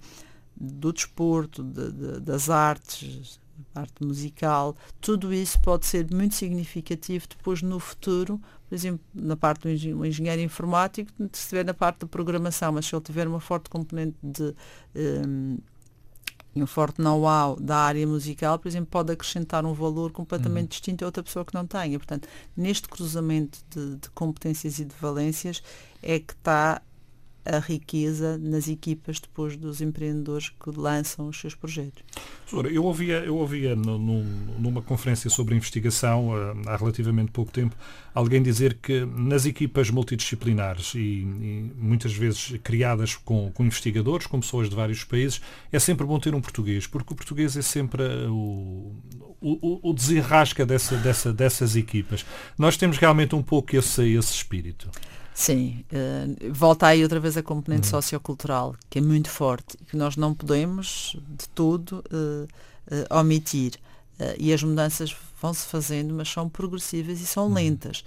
do 0.56 0.92
desporto, 0.92 1.62
de, 1.62 1.90
de, 1.92 2.20
das 2.20 2.50
artes, 2.50 3.40
arte 3.74 4.04
musical, 4.04 4.76
tudo 5.00 5.32
isso 5.32 5.60
pode 5.60 5.86
ser 5.86 6.06
muito 6.12 6.34
significativo 6.34 7.26
depois 7.28 7.62
no 7.62 7.78
futuro, 7.78 8.40
por 8.68 8.74
exemplo, 8.74 9.00
na 9.14 9.36
parte 9.36 9.62
do 9.62 10.06
engenheiro 10.06 10.42
informático, 10.42 11.10
se 11.32 11.42
estiver 11.42 11.64
na 11.64 11.74
parte 11.74 12.00
da 12.00 12.06
programação, 12.06 12.72
mas 12.72 12.86
se 12.86 12.94
ele 12.94 13.02
tiver 13.02 13.26
uma 13.26 13.40
forte 13.40 13.68
componente 13.70 14.16
de 14.22 14.54
um, 15.26 15.58
um 16.54 16.66
forte 16.66 17.00
know-how 17.00 17.56
da 17.60 17.76
área 17.76 18.06
musical, 18.06 18.58
por 18.58 18.68
exemplo, 18.68 18.88
pode 18.90 19.12
acrescentar 19.12 19.64
um 19.64 19.72
valor 19.72 20.10
completamente 20.10 20.64
uhum. 20.64 20.68
distinto 20.68 21.04
a 21.04 21.08
outra 21.08 21.22
pessoa 21.22 21.44
que 21.44 21.54
não 21.54 21.66
tenha. 21.66 21.98
Portanto, 21.98 22.28
neste 22.56 22.88
cruzamento 22.88 23.58
de, 23.70 23.96
de 23.96 24.10
competências 24.10 24.78
e 24.78 24.84
de 24.84 24.94
valências 25.00 25.62
é 26.02 26.18
que 26.18 26.32
está 26.32 26.82
a 27.44 27.58
riqueza 27.58 28.38
nas 28.38 28.68
equipas 28.68 29.18
depois 29.18 29.56
dos 29.56 29.80
empreendedores 29.80 30.48
que 30.48 30.70
lançam 30.70 31.28
os 31.28 31.40
seus 31.40 31.54
projetos. 31.54 32.02
Eu 32.70 32.84
ouvia, 32.84 33.18
eu 33.20 33.36
ouvia 33.36 33.76
numa 33.76 34.82
conferência 34.82 35.30
sobre 35.30 35.54
investigação 35.54 36.36
eh, 36.36 36.54
há 36.66 36.76
relativamente 36.76 37.30
pouco 37.30 37.52
tempo 37.52 37.76
alguém 38.14 38.42
dizer 38.42 38.74
que 38.74 39.04
nas 39.04 39.46
equipas 39.46 39.90
multidisciplinares 39.90 40.94
e, 40.94 40.98
e 40.98 41.72
muitas 41.76 42.12
vezes 42.12 42.58
criadas 42.62 43.14
com, 43.14 43.50
com, 43.52 43.64
investigadores, 43.64 44.26
com 44.26 44.40
pessoas 44.40 44.68
de 44.68 44.76
vários 44.76 45.04
países, 45.04 45.40
é 45.72 45.78
sempre 45.78 46.06
bom 46.06 46.18
ter 46.18 46.34
um 46.34 46.40
português, 46.40 46.86
porque 46.86 47.12
o 47.12 47.16
português 47.16 47.56
é 47.56 47.62
sempre 47.62 48.02
o, 48.28 48.92
o, 49.40 49.90
o 49.90 49.92
desenrasca 49.92 50.66
dessa, 50.66 50.96
dessa, 50.96 51.32
dessas 51.32 51.76
equipas. 51.76 52.24
Nós 52.58 52.76
temos 52.76 52.98
realmente 52.98 53.34
um 53.34 53.42
pouco 53.42 53.76
esse, 53.76 54.02
esse 54.12 54.32
espírito. 54.32 54.90
Sim, 55.40 55.86
uh, 55.90 56.52
volta 56.52 56.86
aí 56.86 57.02
outra 57.02 57.18
vez 57.18 57.34
a 57.34 57.42
componente 57.42 57.86
uhum. 57.86 57.90
sociocultural, 57.92 58.76
que 58.90 58.98
é 58.98 59.02
muito 59.02 59.30
forte 59.30 59.74
que 59.88 59.96
nós 59.96 60.14
não 60.14 60.34
podemos 60.34 61.16
de 61.30 61.48
tudo 61.48 62.04
uh, 62.12 62.44
uh, 62.44 63.18
omitir. 63.18 63.72
e 64.38 64.52
as 64.52 64.62
mudanças 64.62 65.16
vão-se 65.40 65.64
fazendo, 65.66 66.12
mas 66.12 66.28
são 66.28 66.46
progressivas 66.46 67.22
e 67.22 67.26
são 67.26 67.46
uhum. 67.46 67.54
lentas. 67.54 68.04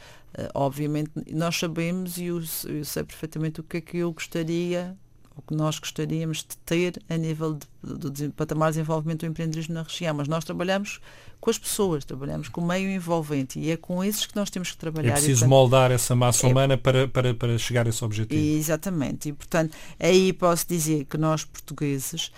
obviamente, 0.53 1.09
nós 1.31 1.57
sabemos 1.57 2.19
e 2.19 2.25
eu, 2.25 2.39
eu, 2.65 2.85
sei 2.85 3.03
perfeitamente 3.03 3.61
o 3.61 3.63
que 3.63 3.77
é 3.77 3.81
que 3.81 3.97
eu 3.97 4.13
gostaria 4.13 4.95
o 5.35 5.41
que 5.41 5.55
nós 5.55 5.79
gostaríamos 5.79 6.39
de 6.39 6.57
ter 6.57 7.01
a 7.09 7.17
nível 7.17 7.53
de, 7.53 7.67
de, 7.97 8.09
de 8.09 8.29
patamar 8.29 8.71
de 8.71 8.77
desenvolvimento 8.77 9.21
do 9.21 9.25
empreendedorismo 9.25 9.73
na 9.73 9.83
região, 9.83 10.13
mas 10.13 10.27
nós 10.27 10.43
trabalhamos 10.43 10.99
com 11.39 11.49
as 11.49 11.57
pessoas, 11.57 12.05
trabalhamos 12.05 12.47
com 12.49 12.61
o 12.61 12.65
meio 12.65 12.89
envolvente 12.89 13.59
e 13.59 13.71
é 13.71 13.77
com 13.77 14.03
esses 14.03 14.25
que 14.25 14.35
nós 14.35 14.49
temos 14.49 14.71
que 14.71 14.77
trabalhar. 14.77 15.09
É 15.09 15.13
preciso 15.13 15.31
e, 15.31 15.33
portanto, 15.33 15.49
moldar 15.49 15.91
essa 15.91 16.15
massa 16.15 16.47
é, 16.47 16.49
humana 16.49 16.77
para, 16.77 17.07
para, 17.07 17.33
para 17.33 17.57
chegar 17.57 17.85
a 17.85 17.89
esse 17.89 18.03
objetivo. 18.03 18.41
Exatamente, 18.41 19.29
e 19.29 19.33
portanto 19.33 19.75
aí 19.99 20.31
posso 20.33 20.67
dizer 20.67 21.05
que 21.05 21.17
nós 21.17 21.43
portugueses 21.43 22.31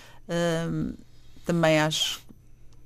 hum, 0.71 0.93
também 1.45 1.79
acho, 1.79 2.21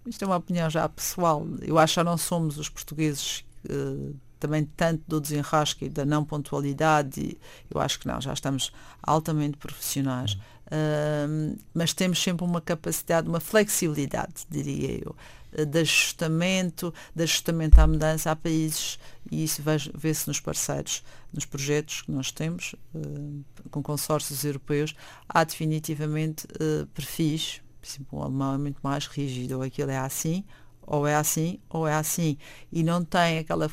isto 0.06 0.24
é 0.24 0.28
uma 0.28 0.38
opinião 0.38 0.70
já 0.70 0.90
pessoal, 0.90 1.48
eu 1.62 1.78
acho 1.78 1.94
que 1.94 1.96
já 1.96 2.04
não 2.04 2.18
somos 2.18 2.58
os 2.58 2.68
portugueses 2.68 3.46
uh, 3.70 4.14
também 4.40 4.66
tanto 4.78 5.04
do 5.08 5.20
desenrasque 5.20 5.86
e 5.86 5.90
da 5.90 6.06
não 6.06 6.24
pontualidade, 6.24 7.38
eu 7.70 7.80
acho 7.80 8.00
que 8.00 8.08
não, 8.08 8.20
já 8.22 8.34
estamos 8.34 8.72
altamente 9.02 9.58
profissionais. 9.58 10.34
Uh, 10.68 11.58
mas 11.74 11.94
temos 11.94 12.22
sempre 12.22 12.46
uma 12.46 12.62
capacidade, 12.62 13.28
uma 13.28 13.40
flexibilidade, 13.40 14.46
diria 14.50 15.02
eu, 15.04 15.16
de 15.66 15.80
ajustamento, 15.80 16.94
de 17.16 17.24
ajustamento 17.24 17.82
à 17.82 17.88
mudança. 17.88 18.30
Há 18.30 18.36
países, 18.36 19.00
e 19.32 19.44
isso 19.44 19.64
vê-se 19.96 20.28
nos 20.28 20.40
parceiros, 20.40 21.04
nos 21.34 21.46
projetos 21.46 22.04
que 22.04 22.12
nós 22.12 22.32
temos, 22.32 22.76
uh, 22.94 23.44
com 23.72 23.82
consórcios 23.82 24.44
europeus, 24.44 24.96
há 25.28 25.44
definitivamente 25.44 26.46
uh, 26.46 26.86
perfis 26.88 27.62
o 28.12 28.22
alemão 28.22 28.56
é 28.56 28.58
muito 28.58 28.80
mais 28.84 29.08
rígido, 29.08 29.56
ou 29.58 29.62
aquilo 29.62 29.92
é 29.92 29.98
assim, 29.98 30.44
ou 30.90 31.06
é 31.06 31.16
assim, 31.16 31.60
ou 31.70 31.88
é 31.88 31.94
assim. 31.94 32.36
E 32.72 32.82
não 32.82 33.06
tem 33.06 33.38
aquela 33.38 33.70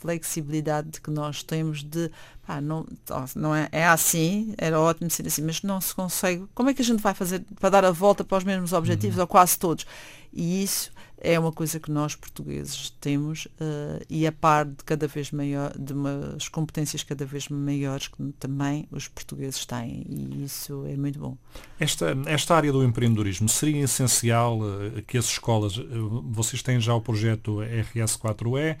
flexibilidade 0.00 1.00
que 1.00 1.10
nós 1.10 1.42
temos 1.42 1.82
de, 1.82 2.08
pá, 2.46 2.60
não, 2.60 2.86
não 3.34 3.52
é, 3.52 3.68
é 3.72 3.84
assim, 3.84 4.54
era 4.56 4.80
ótimo 4.80 5.10
ser 5.10 5.26
assim, 5.26 5.42
mas 5.42 5.60
não 5.62 5.80
se 5.80 5.92
consegue. 5.92 6.46
Como 6.54 6.70
é 6.70 6.74
que 6.74 6.80
a 6.80 6.84
gente 6.84 7.02
vai 7.02 7.14
fazer 7.14 7.44
para 7.58 7.68
dar 7.68 7.84
a 7.84 7.90
volta 7.90 8.22
para 8.22 8.38
os 8.38 8.44
mesmos 8.44 8.72
objetivos, 8.72 9.16
uhum. 9.16 9.22
ou 9.22 9.26
quase 9.26 9.58
todos? 9.58 9.84
E 10.32 10.62
isso 10.62 10.92
é 11.18 11.38
uma 11.38 11.52
coisa 11.52 11.80
que 11.80 11.90
nós 11.90 12.14
portugueses 12.14 12.90
temos 13.00 13.46
uh, 13.46 14.04
e 14.08 14.26
a 14.26 14.32
par 14.32 14.66
de 14.66 14.84
cada 14.84 15.06
vez 15.06 15.30
maior, 15.30 15.72
de 15.76 15.92
umas 15.92 16.48
competências 16.48 17.02
cada 17.02 17.24
vez 17.24 17.48
maiores 17.48 18.08
que 18.08 18.22
também 18.38 18.86
os 18.90 19.08
portugueses 19.08 19.64
têm 19.64 20.04
e 20.08 20.44
isso 20.44 20.84
é 20.86 20.96
muito 20.96 21.18
bom. 21.18 21.36
Esta, 21.80 22.16
esta 22.26 22.54
área 22.54 22.70
do 22.70 22.84
empreendedorismo 22.84 23.48
seria 23.48 23.82
essencial 23.82 24.60
uh, 24.60 25.02
que 25.06 25.16
as 25.16 25.26
escolas, 25.26 25.76
uh, 25.78 26.22
vocês 26.30 26.62
têm 26.62 26.80
já 26.80 26.94
o 26.94 27.00
projeto 27.00 27.56
RS4E, 27.56 28.76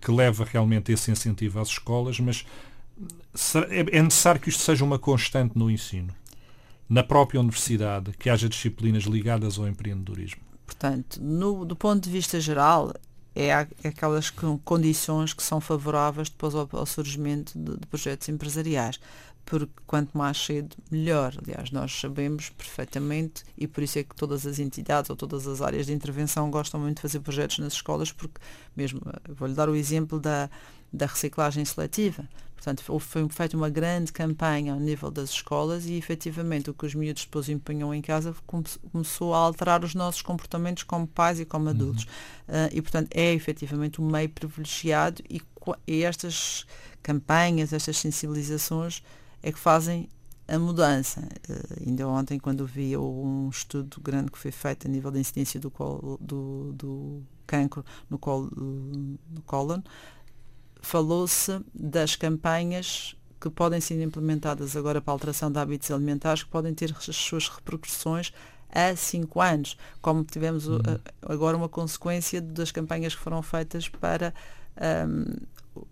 que 0.00 0.10
leva 0.10 0.44
realmente 0.44 0.90
esse 0.90 1.08
incentivo 1.08 1.60
às 1.60 1.68
escolas, 1.68 2.18
mas 2.18 2.44
é, 3.70 3.98
é 3.98 4.02
necessário 4.02 4.40
que 4.40 4.48
isto 4.48 4.60
seja 4.60 4.84
uma 4.84 4.98
constante 4.98 5.56
no 5.56 5.70
ensino, 5.70 6.12
na 6.88 7.04
própria 7.04 7.40
universidade, 7.40 8.12
que 8.18 8.28
haja 8.28 8.48
disciplinas 8.48 9.04
ligadas 9.04 9.56
ao 9.56 9.68
empreendedorismo. 9.68 10.47
Portanto, 10.68 11.18
no, 11.22 11.64
do 11.64 11.74
ponto 11.74 12.04
de 12.04 12.10
vista 12.10 12.38
geral, 12.38 12.92
é, 13.34 13.46
é 13.48 13.88
aquelas 13.88 14.28
condições 14.62 15.32
que 15.32 15.42
são 15.42 15.62
favoráveis 15.62 16.28
depois 16.28 16.54
ao, 16.54 16.68
ao 16.72 16.84
surgimento 16.84 17.58
de, 17.58 17.78
de, 17.78 17.86
projetos 17.86 18.28
empresariais. 18.28 19.00
Porque 19.46 19.72
quanto 19.86 20.16
mais 20.16 20.36
cedo, 20.36 20.76
melhor. 20.90 21.34
Aliás, 21.42 21.70
nós 21.70 21.98
sabemos 21.98 22.50
perfeitamente 22.50 23.44
e 23.56 23.66
por 23.66 23.82
isso 23.82 23.98
é 23.98 24.02
que 24.02 24.14
todas 24.14 24.46
as 24.46 24.58
entidades 24.58 25.08
ou 25.08 25.16
todas 25.16 25.46
as 25.46 25.62
áreas 25.62 25.86
de 25.86 25.94
intervenção 25.94 26.50
gostam 26.50 26.78
muito 26.78 26.96
de 26.96 27.02
fazer 27.02 27.20
projetos 27.20 27.58
nas 27.60 27.72
escolas, 27.72 28.12
porque 28.12 28.38
mesmo, 28.76 29.00
vou-lhe 29.26 29.54
dar 29.54 29.70
o 29.70 29.74
exemplo 29.74 30.20
da, 30.20 30.50
da 30.92 31.06
reciclagem 31.06 31.64
seletiva. 31.64 32.28
Portanto, 32.58 32.82
foi 33.00 33.28
feita 33.28 33.56
uma 33.56 33.70
grande 33.70 34.12
campanha 34.12 34.72
ao 34.72 34.80
nível 34.80 35.12
das 35.12 35.30
escolas 35.30 35.86
e, 35.86 35.94
efetivamente, 35.94 36.68
o 36.68 36.74
que 36.74 36.86
os 36.86 36.94
miúdos 36.94 37.24
depois 37.24 37.48
empenham 37.48 37.94
em 37.94 38.02
casa 38.02 38.34
começou 38.92 39.32
a 39.32 39.38
alterar 39.38 39.84
os 39.84 39.94
nossos 39.94 40.22
comportamentos 40.22 40.82
como 40.82 41.06
pais 41.06 41.38
e 41.38 41.44
como 41.44 41.66
uhum. 41.66 41.70
adultos. 41.70 42.04
Uhum. 42.04 42.66
Uh, 42.66 42.68
e, 42.72 42.82
portanto, 42.82 43.08
é 43.14 43.32
efetivamente 43.32 44.00
um 44.00 44.06
meio 44.06 44.28
privilegiado 44.28 45.22
e, 45.30 45.40
e 45.86 46.02
estas 46.02 46.66
campanhas, 47.00 47.72
estas 47.72 47.96
sensibilizações 47.96 49.04
é 49.40 49.52
que 49.52 49.58
fazem 49.58 50.08
a 50.48 50.58
mudança. 50.58 51.20
Uh, 51.48 51.86
ainda 51.86 52.08
ontem, 52.08 52.40
quando 52.40 52.66
vi 52.66 52.96
um 52.96 53.48
estudo 53.50 54.00
grande 54.00 54.32
que 54.32 54.38
foi 54.38 54.50
feito 54.50 54.88
a 54.88 54.90
nível 54.90 55.12
da 55.12 55.20
incidência 55.20 55.60
do, 55.60 55.70
colo, 55.70 56.18
do, 56.20 56.72
do 56.72 57.22
cancro 57.46 57.84
no 58.10 58.18
colo, 58.18 58.50
no 58.56 59.42
cólon, 59.46 59.80
falou-se 60.80 61.60
das 61.74 62.16
campanhas 62.16 63.16
que 63.40 63.48
podem 63.48 63.80
ser 63.80 64.02
implementadas 64.02 64.76
agora 64.76 65.00
para 65.00 65.12
a 65.12 65.14
alteração 65.14 65.50
de 65.50 65.58
hábitos 65.58 65.90
alimentares, 65.90 66.42
que 66.42 66.50
podem 66.50 66.74
ter 66.74 66.94
as 66.96 67.16
suas 67.16 67.48
repercussões 67.48 68.32
há 68.70 68.94
cinco 68.96 69.40
anos, 69.40 69.76
como 70.00 70.24
tivemos 70.24 70.66
uhum. 70.66 70.80
agora 71.22 71.56
uma 71.56 71.68
consequência 71.68 72.40
das 72.40 72.70
campanhas 72.70 73.14
que 73.14 73.20
foram 73.20 73.42
feitas 73.42 73.88
para 73.88 74.34
um, 75.06 75.24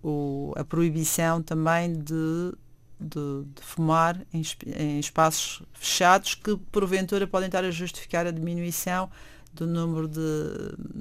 o, 0.02 0.52
a 0.56 0.64
proibição 0.64 1.42
também 1.42 1.94
de, 1.94 2.52
de, 3.00 3.44
de 3.54 3.62
fumar 3.62 4.20
em, 4.32 4.42
em, 4.66 4.98
espaços 4.98 5.62
fechados 5.72 6.34
que 6.34 6.56
porventura 6.72 7.26
podem 7.26 7.46
estar 7.46 7.64
a 7.64 7.70
justificar 7.70 8.26
a 8.26 8.30
diminuição 8.30 9.10
do 9.56 9.66
número 9.66 10.06
de, 10.06 10.20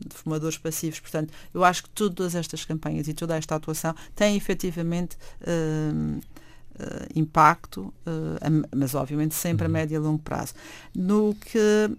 de, 0.08 0.16
fumadores 0.16 0.58
passivos. 0.58 1.00
Portanto, 1.00 1.34
eu 1.54 1.64
acho 1.64 1.84
que 1.84 1.90
todas 1.90 2.36
estas 2.36 2.66
campanhas 2.66 3.08
e 3.08 3.14
toda 3.14 3.36
esta 3.36 3.56
atuação 3.56 3.94
têm 4.16 4.36
efetivamente 4.36 5.18
uh, 5.42 6.18
uh, 6.18 7.08
impacto, 7.16 7.94
uh, 8.06 8.68
mas 8.76 8.96
obviamente 8.96 9.36
sempre 9.36 9.66
a 9.66 9.68
uhum. 9.68 9.74
médio 9.74 9.96
e 9.96 9.98
a 9.98 10.00
longo 10.00 10.20
prazo. 10.20 10.54
No 10.94 11.36
que 11.36 11.90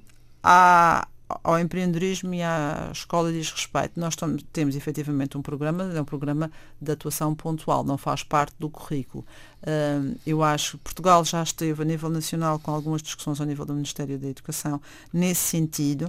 há 0.42 1.06
ao 1.42 1.58
empreendedorismo 1.58 2.32
e 2.34 2.42
à 2.42 2.90
escola 2.92 3.32
diz 3.32 3.50
respeito. 3.50 3.98
Nós 3.98 4.14
temos 4.52 4.76
efetivamente 4.76 5.36
um 5.36 5.42
programa, 5.42 5.92
é 5.92 6.00
um 6.00 6.04
programa 6.04 6.50
de 6.80 6.92
atuação 6.92 7.34
pontual, 7.34 7.82
não 7.82 7.98
faz 7.98 8.22
parte 8.22 8.54
do 8.58 8.70
currículo. 8.70 9.24
Eu 10.24 10.42
acho 10.42 10.78
que 10.78 10.84
Portugal 10.84 11.24
já 11.24 11.42
esteve 11.42 11.82
a 11.82 11.84
nível 11.84 12.08
nacional 12.08 12.58
com 12.58 12.70
algumas 12.70 13.02
discussões 13.02 13.40
ao 13.40 13.46
nível 13.46 13.64
do 13.64 13.74
Ministério 13.74 14.18
da 14.18 14.28
Educação 14.28 14.80
nesse 15.12 15.40
sentido, 15.40 16.08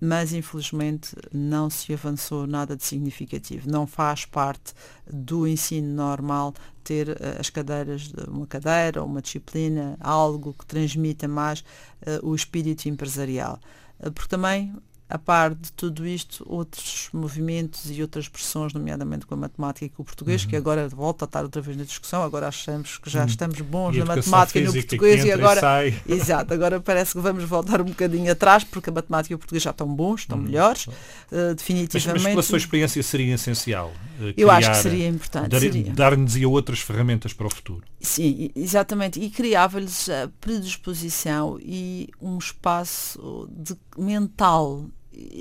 mas 0.00 0.32
infelizmente 0.34 1.16
não 1.32 1.70
se 1.70 1.94
avançou 1.94 2.46
nada 2.46 2.76
de 2.76 2.84
significativo. 2.84 3.70
Não 3.70 3.86
faz 3.86 4.26
parte 4.26 4.74
do 5.10 5.46
ensino 5.46 5.88
normal 5.94 6.52
ter 6.86 7.08
uh, 7.08 7.40
as 7.40 7.50
cadeiras, 7.50 8.12
uma 8.28 8.46
cadeira 8.46 9.02
ou 9.02 9.08
uma 9.08 9.20
disciplina, 9.20 9.96
algo 10.00 10.54
que 10.56 10.64
transmita 10.64 11.26
mais 11.26 11.64
ah, 12.06 12.20
o 12.22 12.32
espírito 12.32 12.88
empresarial. 12.88 13.58
Eh, 13.98 14.10
porque 14.10 14.28
também 14.28 14.72
a 15.08 15.18
par 15.18 15.54
de 15.54 15.70
tudo 15.72 16.04
isto, 16.04 16.44
outros 16.48 17.08
movimentos 17.12 17.88
e 17.90 18.02
outras 18.02 18.28
pressões, 18.28 18.72
nomeadamente 18.72 19.24
com 19.24 19.34
a 19.34 19.36
matemática 19.36 19.86
e 19.86 19.88
com 19.88 20.02
o 20.02 20.04
português, 20.04 20.42
uhum. 20.42 20.50
que 20.50 20.56
agora 20.56 20.88
volta 20.88 21.24
a 21.24 21.26
estar 21.26 21.42
outra 21.44 21.62
vez 21.62 21.76
na 21.76 21.84
discussão, 21.84 22.24
agora 22.24 22.48
achamos 22.48 22.98
que 22.98 23.08
já 23.08 23.20
uhum. 23.20 23.26
estamos 23.26 23.60
bons 23.60 23.94
e 23.94 24.00
na 24.00 24.04
matemática 24.04 24.58
e 24.58 24.64
no 24.64 24.72
português 24.72 25.24
e 25.24 25.30
agora. 25.30 25.86
E 25.88 25.94
exato, 26.12 26.52
agora 26.52 26.80
parece 26.80 27.12
que 27.12 27.20
vamos 27.20 27.44
voltar 27.44 27.80
um 27.80 27.84
bocadinho 27.84 28.30
atrás, 28.32 28.64
porque 28.64 28.90
a 28.90 28.92
matemática 28.92 29.32
e 29.32 29.36
o 29.36 29.38
português 29.38 29.62
já 29.62 29.70
estão 29.70 29.86
bons, 29.86 30.22
estão 30.22 30.38
uhum. 30.38 30.44
melhores, 30.44 30.86
uh, 30.86 31.54
definitivamente. 31.54 32.14
Mas, 32.14 32.22
mas 32.22 32.32
pela 32.32 32.42
sua 32.42 32.58
experiência 32.58 33.00
seria 33.02 33.34
essencial. 33.34 33.92
Uh, 34.20 34.34
Eu 34.36 34.50
acho 34.50 34.70
que 34.72 34.76
seria 34.78 35.06
importante. 35.06 35.50
Dar-nos 35.94 36.34
dar 36.34 36.46
outras 36.48 36.80
ferramentas 36.80 37.32
para 37.32 37.46
o 37.46 37.50
futuro. 37.50 37.84
Sim, 38.00 38.50
exatamente. 38.56 39.20
E 39.20 39.30
criava-lhes 39.30 40.08
a 40.08 40.28
predisposição 40.40 41.58
e 41.60 42.08
um 42.20 42.38
espaço 42.38 43.48
de, 43.52 43.76
mental 43.96 44.84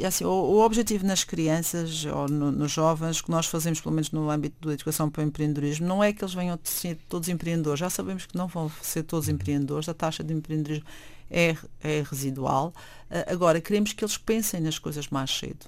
assim, 0.05 0.23
o, 0.23 0.29
o, 0.29 0.61
objetivo 0.63 1.05
nas 1.05 1.23
crianças 1.23 2.05
ou 2.05 2.27
no, 2.27 2.51
nos 2.51 2.71
jovens, 2.71 3.21
que 3.21 3.29
nós 3.29 3.45
fazemos, 3.45 3.81
pelo 3.81 3.93
menos 3.93 4.11
no 4.11 4.29
âmbito 4.29 4.67
da 4.67 4.73
educação 4.73 5.09
para 5.09 5.23
o 5.23 5.27
empreendedorismo, 5.27 5.85
não 5.85 6.03
é 6.03 6.13
que 6.13 6.23
eles 6.23 6.33
venham 6.33 6.57
ser 6.63 6.97
todos 7.09 7.27
empreendedores. 7.27 7.79
Já 7.79 7.89
sabemos 7.89 8.25
que 8.25 8.37
não 8.37 8.47
vão 8.47 8.71
ser 8.81 9.03
todos 9.03 9.27
empreendedores, 9.27 9.89
a 9.89 9.93
taxa 9.93 10.23
de 10.23 10.33
empreendedorismo 10.33 10.87
é, 11.29 11.55
é 11.83 12.03
residual. 12.09 12.73
Uh, 13.09 13.31
agora, 13.31 13.59
queremos 13.59 13.91
que 13.93 14.03
eles 14.03 14.17
pensem 14.17 14.61
nas 14.61 14.79
coisas 14.79 15.09
mais 15.09 15.31
cedo. 15.31 15.65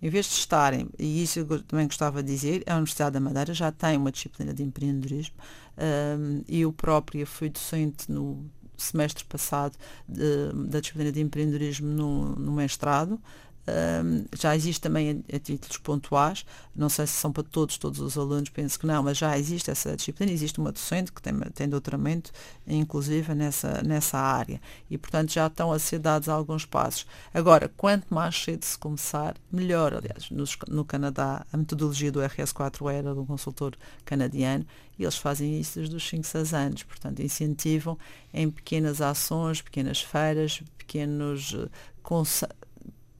Em 0.00 0.08
vez 0.08 0.26
de 0.26 0.32
estarem, 0.32 0.88
e 0.98 1.22
isso 1.22 1.38
eu 1.38 1.62
também 1.62 1.86
gostava 1.86 2.22
de 2.22 2.32
dizer, 2.32 2.64
a 2.66 2.74
Universidade 2.74 3.12
da 3.12 3.20
Madeira 3.20 3.54
já 3.54 3.70
tem 3.70 3.96
uma 3.96 4.10
disciplina 4.10 4.52
de 4.52 4.62
empreendedorismo. 4.62 5.34
Uh, 5.76 6.44
eu 6.48 6.72
própria 6.72 7.26
fui 7.26 7.48
docente 7.48 8.10
no 8.10 8.44
semestre 8.82 9.24
passado 9.24 9.76
de, 10.08 10.52
da 10.68 10.80
disciplina 10.80 11.12
de 11.12 11.20
empreendedorismo 11.20 11.88
no, 11.88 12.34
no 12.36 12.52
mestrado 12.52 13.20
um, 13.64 14.24
já 14.36 14.56
existe 14.56 14.80
também 14.80 15.24
a, 15.32 15.36
a, 15.36 15.38
títulos 15.38 15.76
pontuais, 15.76 16.44
não 16.74 16.88
sei 16.88 17.06
se 17.06 17.12
são 17.12 17.30
para 17.30 17.44
todos, 17.44 17.78
todos 17.78 18.00
os 18.00 18.18
alunos, 18.18 18.48
penso 18.48 18.78
que 18.78 18.86
não, 18.86 19.02
mas 19.04 19.18
já 19.18 19.38
existe 19.38 19.70
essa 19.70 19.94
disciplina, 19.94 20.32
existe 20.32 20.58
uma 20.58 20.72
docente 20.72 21.12
que 21.12 21.22
tem, 21.22 21.32
tem 21.54 21.68
doutoramento, 21.68 22.32
inclusive 22.66 23.34
nessa, 23.34 23.80
nessa 23.82 24.18
área, 24.18 24.60
e 24.90 24.98
portanto 24.98 25.32
já 25.32 25.46
estão 25.46 25.70
a 25.70 25.78
ser 25.78 26.00
dados 26.00 26.28
alguns 26.28 26.64
passos. 26.64 27.06
Agora, 27.32 27.70
quanto 27.76 28.12
mais 28.12 28.36
cedo 28.42 28.64
se 28.64 28.76
começar, 28.76 29.36
melhor. 29.50 29.94
Aliás, 29.94 30.28
no, 30.30 30.44
no 30.68 30.84
Canadá, 30.84 31.46
a 31.52 31.56
metodologia 31.56 32.10
do 32.10 32.20
RS4 32.20 32.92
era 32.92 33.14
de 33.14 33.20
um 33.20 33.26
consultor 33.26 33.76
canadiano, 34.04 34.66
e 34.98 35.04
eles 35.04 35.16
fazem 35.16 35.60
isso 35.60 35.78
desde 35.78 35.94
os 35.94 36.08
5, 36.08 36.26
6 36.26 36.54
anos, 36.54 36.82
portanto 36.82 37.20
incentivam 37.20 37.96
em 38.34 38.50
pequenas 38.50 39.00
ações, 39.00 39.62
pequenas 39.62 40.00
feiras, 40.00 40.62
pequenos 40.76 41.54
uh, 41.54 41.70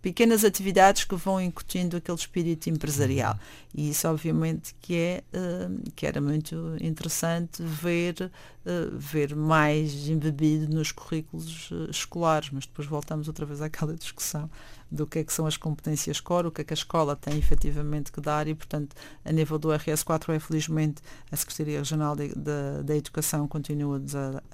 pequenas 0.03 0.45
atividades 0.45 1.05
que 1.05 1.15
vão 1.15 1.41
incutindo 1.41 1.97
aquele 1.97 2.19
espírito 2.19 2.69
empresarial. 2.69 3.35
Uhum. 3.35 3.39
E 3.75 3.91
isso 3.91 4.07
obviamente 4.09 4.75
que 4.81 4.95
é 4.97 5.25
uh, 5.33 5.91
que 5.95 6.05
era 6.07 6.21
muito 6.21 6.77
interessante 6.81 7.63
ver, 7.63 8.31
uh, 8.67 8.99
ver 8.99 9.35
mais 9.35 10.09
embebido 10.09 10.75
nos 10.75 10.91
currículos 10.91 11.71
uh, 11.71 11.89
escolares, 11.89 12.51
mas 12.53 12.67
depois 12.67 12.87
voltamos 12.87 13.29
outra 13.29 13.47
vez 13.47 13.63
àquela 13.63 13.95
discussão 13.95 14.51
do 14.93 15.07
que 15.07 15.21
é 15.21 15.25
que 15.25 15.33
são 15.33 15.47
as 15.47 15.57
competências 15.57 16.21
core, 16.21 16.49
o 16.49 16.51
que 16.51 16.61
é 16.61 16.65
que 16.65 16.73
a 16.73 16.77
escola 16.77 17.17
tem 17.17 17.39
efetivamente 17.39 18.13
que 18.13 18.21
dar 18.21 18.47
e, 18.47 18.55
portanto, 18.55 18.95
a 19.25 19.33
nível 19.33 19.59
do 19.59 19.69
RS4 19.69 20.35
é 20.35 20.39
felizmente 20.39 21.03
a 21.31 21.37
Secretaria 21.37 21.79
Regional 21.79 22.15
da 22.15 22.95
Educação 22.95 23.49
continua 23.49 24.01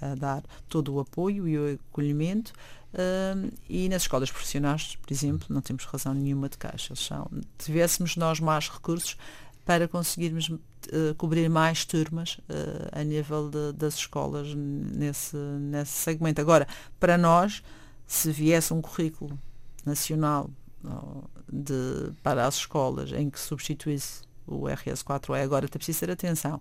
a, 0.01 0.12
a 0.12 0.14
dar 0.14 0.42
todo 0.68 0.94
o 0.94 1.01
apoio 1.01 1.48
e 1.48 1.59
o 1.59 1.74
acolhimento 1.90 2.53
Uh, 2.88 3.53
e 3.68 3.87
nas 3.90 4.01
escolas 4.01 4.31
profissionais, 4.31 4.96
por 4.96 5.12
exemplo, 5.12 5.46
não 5.51 5.61
temos 5.61 5.85
razão 5.85 6.14
nenhuma 6.14 6.48
de 6.48 6.57
caixa. 6.57 6.96
São, 6.96 7.31
tivéssemos 7.59 8.16
nós 8.16 8.40
mais 8.40 8.70
recursos 8.70 9.14
para 9.62 9.87
conseguirmos 9.87 10.48
uh, 10.48 11.14
cobrir 11.18 11.51
mais 11.51 11.85
turmas 11.85 12.38
uh, 12.48 12.88
a 12.92 13.05
nível 13.05 13.51
de, 13.51 13.74
das 13.74 13.96
escolas 13.96 14.55
nesse, 14.55 15.37
nesse 15.37 15.92
segmento. 15.92 16.40
Agora, 16.40 16.66
para 16.98 17.18
nós, 17.18 17.62
se 18.07 18.33
viesse 18.33 18.72
um 18.72 18.81
currículo 18.81 19.38
nacional 19.88 20.51
de, 21.51 22.12
para 22.22 22.46
as 22.46 22.57
escolas 22.57 23.12
em 23.12 23.29
que 23.31 23.40
substituísse 23.40 24.22
o 24.46 24.62
RS4E, 24.62 25.42
agora 25.42 25.68
tem 25.68 25.79
preciso 25.79 26.01
ter 26.01 26.11
atenção. 26.11 26.61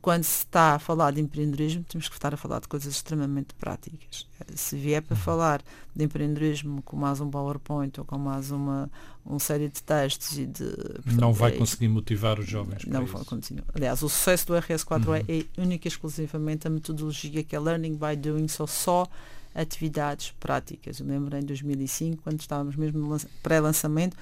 Quando 0.00 0.22
se 0.22 0.44
está 0.44 0.76
a 0.76 0.78
falar 0.78 1.12
de 1.12 1.20
empreendedorismo, 1.20 1.82
temos 1.82 2.08
que 2.08 2.14
estar 2.14 2.32
a 2.32 2.36
falar 2.36 2.60
de 2.60 2.68
coisas 2.68 2.94
extremamente 2.94 3.52
práticas. 3.54 4.24
Se 4.54 4.76
vier 4.76 5.02
para 5.02 5.16
uhum. 5.16 5.22
falar 5.22 5.62
de 5.94 6.04
empreendedorismo 6.04 6.80
com 6.82 6.96
mais 6.96 7.20
um 7.20 7.28
PowerPoint 7.28 7.98
ou 7.98 8.06
com 8.06 8.16
mais 8.16 8.52
uma, 8.52 8.88
uma 9.24 9.40
série 9.40 9.68
de 9.68 9.82
testes 9.82 10.38
e 10.38 10.46
de. 10.46 10.64
Portanto, 10.64 11.20
não 11.20 11.32
vai 11.32 11.52
é, 11.52 11.56
conseguir 11.56 11.88
motivar 11.88 12.38
os 12.38 12.46
jovens. 12.46 12.84
Não 12.84 13.04
vai 13.04 13.24
conseguir. 13.24 13.64
Aliás, 13.74 14.00
o 14.02 14.08
sucesso 14.08 14.46
do 14.46 14.54
RS4E 14.54 15.06
uhum. 15.08 15.14
é 15.16 15.60
única 15.60 15.88
e 15.88 15.90
exclusivamente 15.90 16.68
a 16.68 16.70
metodologia 16.70 17.42
que 17.42 17.56
é 17.56 17.58
Learning 17.58 17.96
by 17.96 18.14
Doing, 18.16 18.46
só 18.46 18.68
só 18.68 19.08
atividades 19.54 20.32
práticas. 20.38 21.00
Eu 21.00 21.06
lembro 21.06 21.36
em 21.36 21.42
2005, 21.42 22.22
quando 22.22 22.40
estávamos 22.40 22.76
mesmo 22.76 22.98
no 22.98 23.18
pré-lançamento, 23.42 24.16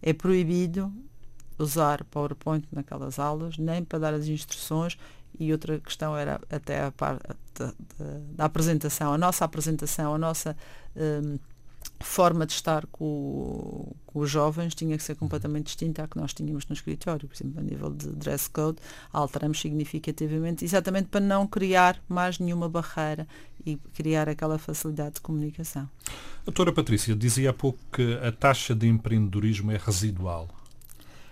é 0.00 0.12
proibido 0.12 0.92
usar 1.58 2.04
PowerPoint 2.04 2.66
naquelas 2.72 3.18
aulas, 3.18 3.56
nem 3.58 3.84
para 3.84 3.98
dar 3.98 4.14
as 4.14 4.26
instruções 4.26 4.98
e 5.38 5.52
outra 5.52 5.78
questão 5.80 6.16
era 6.16 6.40
até 6.50 6.84
a 6.84 6.90
parte 6.92 7.22
da, 8.36 8.44
apresentação, 8.44 9.12
a 9.12 9.18
nossa 9.18 9.44
apresentação, 9.44 10.14
a 10.14 10.18
nossa 10.18 10.56
um, 10.96 11.38
forma 12.00 12.46
de 12.46 12.52
estar 12.52 12.86
com, 12.86 13.94
com, 14.12 14.20
os 14.20 14.30
jovens 14.30 14.74
tinha 14.74 14.96
que 14.96 15.02
ser 15.02 15.14
completamente 15.14 15.66
distinta 15.66 16.04
à 16.04 16.08
que 16.08 16.16
nós 16.16 16.32
tínhamos 16.32 16.66
no 16.66 16.74
escritório. 16.74 17.28
Por 17.28 17.34
exemplo, 17.34 17.60
a 17.60 17.62
nível 17.62 17.90
de 17.90 18.08
dress 18.08 18.48
code, 18.48 18.78
alteramos 19.12 19.60
significativamente, 19.60 20.64
exatamente 20.64 21.08
para 21.08 21.20
não 21.20 21.46
criar 21.46 22.00
mais 22.08 22.38
nenhuma 22.38 22.68
barreira 22.68 23.26
e 23.64 23.76
criar 23.94 24.28
aquela 24.28 24.58
facilidade 24.58 25.16
de 25.16 25.20
comunicação. 25.20 25.88
A 26.40 26.44
doutora 26.46 26.72
Patrícia 26.72 27.14
dizia 27.14 27.50
há 27.50 27.52
pouco 27.52 27.78
que 27.92 28.18
a 28.22 28.32
taxa 28.32 28.74
de 28.74 28.88
empreendedorismo 28.88 29.70
é 29.70 29.76
residual. 29.76 30.48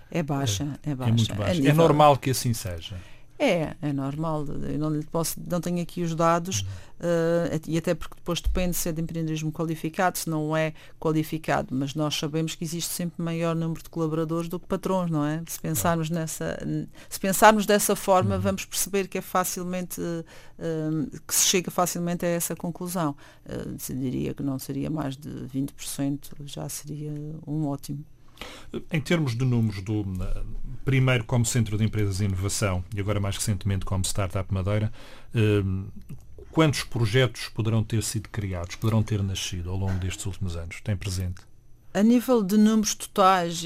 É 0.09 0.21
baixa, 0.21 0.79
é, 0.83 0.91
é 0.91 0.95
baixa. 0.95 1.11
É 1.11 1.15
muito 1.15 1.35
baixa. 1.35 1.61
É, 1.61 1.67
é 1.67 1.73
normal 1.73 2.17
que 2.17 2.31
assim 2.31 2.53
seja. 2.53 2.97
É, 3.43 3.75
é 3.81 3.91
normal. 3.91 4.45
Eu 4.45 4.77
não, 4.77 4.91
lhe 4.91 5.03
posso, 5.03 5.41
não 5.49 5.59
tenho 5.59 5.81
aqui 5.81 6.03
os 6.03 6.13
dados 6.13 6.61
uh, 6.99 7.59
e 7.67 7.75
até 7.75 7.95
porque 7.95 8.13
depois 8.13 8.39
depende 8.39 8.75
se 8.75 8.87
é 8.87 8.91
de 8.91 9.01
empreendedorismo 9.01 9.51
qualificado, 9.51 10.19
se 10.19 10.29
não 10.29 10.55
é 10.55 10.75
qualificado, 10.99 11.69
mas 11.73 11.95
nós 11.95 12.13
sabemos 12.15 12.53
que 12.53 12.63
existe 12.63 12.93
sempre 12.93 13.19
maior 13.23 13.55
número 13.55 13.81
de 13.81 13.89
colaboradores 13.89 14.47
do 14.47 14.59
que 14.59 14.67
patrões, 14.67 15.09
não 15.09 15.25
é? 15.25 15.41
Se 15.47 15.59
pensarmos 15.59 16.11
nessa, 16.11 16.55
se 17.09 17.19
pensarmos 17.19 17.65
dessa 17.65 17.95
forma, 17.95 18.35
uhum. 18.35 18.41
vamos 18.41 18.63
perceber 18.63 19.07
que 19.07 19.17
é 19.17 19.21
facilmente 19.21 19.99
uh, 19.99 21.21
que 21.27 21.33
se 21.33 21.47
chega 21.47 21.71
facilmente 21.71 22.23
a 22.23 22.29
essa 22.29 22.55
conclusão. 22.55 23.15
Uh, 23.43 23.75
diria 23.95 24.35
que 24.35 24.43
não 24.43 24.59
seria 24.59 24.91
mais 24.91 25.17
de 25.17 25.29
20%, 25.29 26.33
já 26.45 26.69
seria 26.69 27.11
um 27.47 27.65
ótimo. 27.65 28.05
Em 28.91 29.01
termos 29.01 29.35
de 29.35 29.45
números 29.45 29.81
do 29.81 30.05
primeiro 30.85 31.23
como 31.23 31.45
Centro 31.45 31.77
de 31.77 31.83
Empresas 31.83 32.21
e 32.21 32.25
Inovação 32.25 32.83
e 32.95 32.99
agora 32.99 33.19
mais 33.19 33.37
recentemente 33.37 33.85
como 33.85 34.03
Startup 34.03 34.51
Madeira, 34.53 34.91
eh, 35.33 35.63
quantos 36.51 36.83
projetos 36.83 37.49
poderão 37.49 37.83
ter 37.83 38.03
sido 38.03 38.29
criados, 38.29 38.75
poderão 38.75 39.03
ter 39.03 39.21
nascido 39.23 39.69
ao 39.69 39.77
longo 39.77 39.97
destes 39.99 40.25
últimos 40.25 40.55
anos? 40.55 40.81
Tem 40.81 40.95
presente? 40.95 41.41
A 41.93 42.01
nível 42.01 42.41
de 42.41 42.57
números 42.57 42.95
totais, 42.95 43.63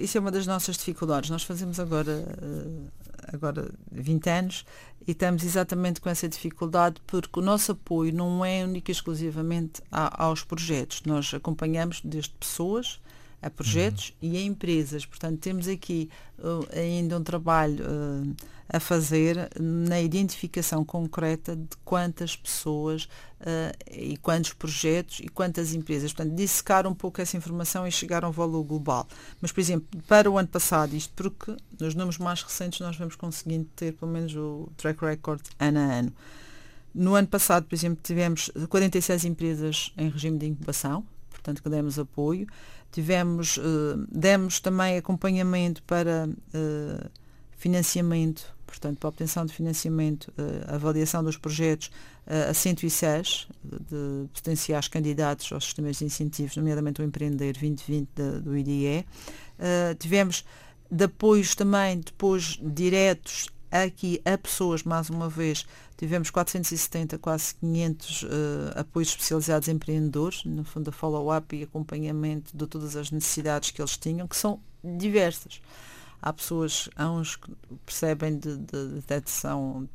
isso 0.00 0.18
é 0.18 0.20
uma 0.20 0.32
das 0.32 0.46
nossas 0.46 0.76
dificuldades. 0.76 1.30
Nós 1.30 1.44
fazemos 1.44 1.78
agora, 1.78 2.24
eh, 2.42 3.32
agora 3.32 3.70
20 3.92 4.30
anos 4.30 4.64
e 5.06 5.12
estamos 5.12 5.44
exatamente 5.44 6.00
com 6.00 6.08
essa 6.10 6.28
dificuldade 6.28 7.00
porque 7.06 7.38
o 7.38 7.42
nosso 7.42 7.72
apoio 7.72 8.12
não 8.12 8.44
é 8.44 8.64
único 8.64 8.90
e 8.90 8.92
exclusivamente 8.92 9.80
aos 9.90 10.42
projetos. 10.42 11.02
Nós 11.06 11.32
acompanhamos 11.32 12.00
desde 12.04 12.30
pessoas, 12.30 13.00
a 13.40 13.48
projetos 13.48 14.14
uhum. 14.20 14.30
e 14.32 14.36
a 14.36 14.42
empresas. 14.42 15.06
Portanto, 15.06 15.38
temos 15.38 15.68
aqui 15.68 16.10
uh, 16.38 16.66
ainda 16.76 17.18
um 17.18 17.22
trabalho 17.22 17.84
uh, 17.84 18.36
a 18.68 18.78
fazer 18.78 19.48
na 19.58 20.00
identificação 20.00 20.84
concreta 20.84 21.56
de 21.56 21.76
quantas 21.84 22.36
pessoas 22.36 23.04
uh, 23.40 23.74
e 23.90 24.16
quantos 24.18 24.52
projetos 24.52 25.20
e 25.20 25.28
quantas 25.28 25.72
empresas. 25.72 26.12
Portanto, 26.12 26.34
dissecar 26.34 26.86
um 26.86 26.94
pouco 26.94 27.20
essa 27.20 27.36
informação 27.36 27.86
e 27.86 27.92
chegar 27.92 28.24
a 28.24 28.28
um 28.28 28.32
valor 28.32 28.62
global. 28.64 29.06
Mas, 29.40 29.52
por 29.52 29.60
exemplo, 29.60 29.88
para 30.06 30.30
o 30.30 30.36
ano 30.36 30.48
passado, 30.48 30.94
isto 30.94 31.12
porque 31.14 31.56
nos 31.80 31.94
números 31.94 32.18
mais 32.18 32.42
recentes 32.42 32.80
nós 32.80 32.96
vamos 32.96 33.16
conseguindo 33.16 33.66
ter 33.76 33.92
pelo 33.94 34.10
menos 34.10 34.34
o 34.34 34.68
track 34.76 35.02
record 35.04 35.40
ano 35.58 35.78
a 35.78 35.82
ano. 35.82 36.12
No 36.94 37.14
ano 37.14 37.28
passado, 37.28 37.64
por 37.64 37.74
exemplo, 37.74 38.00
tivemos 38.02 38.50
46 38.68 39.24
empresas 39.24 39.92
em 39.96 40.10
regime 40.10 40.38
de 40.38 40.46
incubação, 40.46 41.06
portanto, 41.30 41.62
que 41.62 41.68
demos 41.68 41.98
apoio. 41.98 42.46
Tivemos, 42.90 43.56
uh, 43.58 44.06
demos 44.10 44.60
também 44.60 44.96
acompanhamento 44.96 45.82
para 45.82 46.28
uh, 46.28 47.10
financiamento, 47.56 48.54
portanto, 48.66 48.98
para 48.98 49.08
obtenção 49.08 49.44
de 49.44 49.52
financiamento, 49.52 50.32
uh, 50.38 50.74
avaliação 50.74 51.22
dos 51.22 51.36
projetos 51.36 51.90
a 52.50 52.52
106 52.52 53.48
de 53.64 54.28
potenciais 54.34 54.86
candidatos 54.86 55.50
aos 55.50 55.64
sistemas 55.64 55.96
de 55.96 56.04
incentivos, 56.04 56.54
nomeadamente 56.58 57.00
o 57.00 57.04
Empreender 57.04 57.54
2020 57.54 58.08
de, 58.14 58.40
do 58.40 58.54
IDE. 58.54 59.06
tivemos 59.98 60.44
de 60.90 61.04
apoios 61.04 61.54
também 61.54 62.00
depois 62.00 62.58
diretos 62.62 63.48
aqui 63.70 64.20
a 64.26 64.36
pessoas, 64.36 64.82
mais 64.82 65.08
uma 65.08 65.28
vez, 65.28 65.66
tivemos 65.98 66.30
470, 66.30 67.18
quase 67.18 67.56
500 67.56 68.22
uh, 68.22 68.26
eh, 68.26 68.80
apoios 68.80 69.08
especializados 69.08 69.68
em 69.68 69.72
empreendedores, 69.72 70.44
no 70.44 70.62
fundo 70.62 70.88
a 70.88 70.92
follow-up 70.92 71.54
e 71.54 71.64
acompanhamento 71.64 72.56
de 72.56 72.66
todas 72.68 72.94
as 72.94 73.10
necessidades 73.10 73.72
que 73.72 73.82
eles 73.82 73.96
tinham, 73.96 74.26
que 74.28 74.36
são 74.36 74.60
diversas. 74.82 75.60
Há 76.22 76.32
pessoas, 76.32 76.88
há 76.96 77.10
uns 77.10 77.34
que 77.34 77.52
percebem 77.84 78.38
de, 78.38 78.56
de, 78.56 79.00
de 79.00 79.04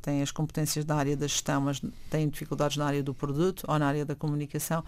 têm 0.02 0.22
as 0.22 0.30
competências 0.30 0.84
na 0.84 0.94
área 0.94 1.16
da 1.16 1.26
gestão, 1.26 1.62
mas 1.62 1.82
têm 2.10 2.28
dificuldades 2.28 2.76
na 2.76 2.84
área 2.84 3.02
do 3.02 3.14
produto 3.14 3.64
ou 3.66 3.78
na 3.78 3.86
área 3.86 4.04
da 4.04 4.14
comunicação. 4.14 4.84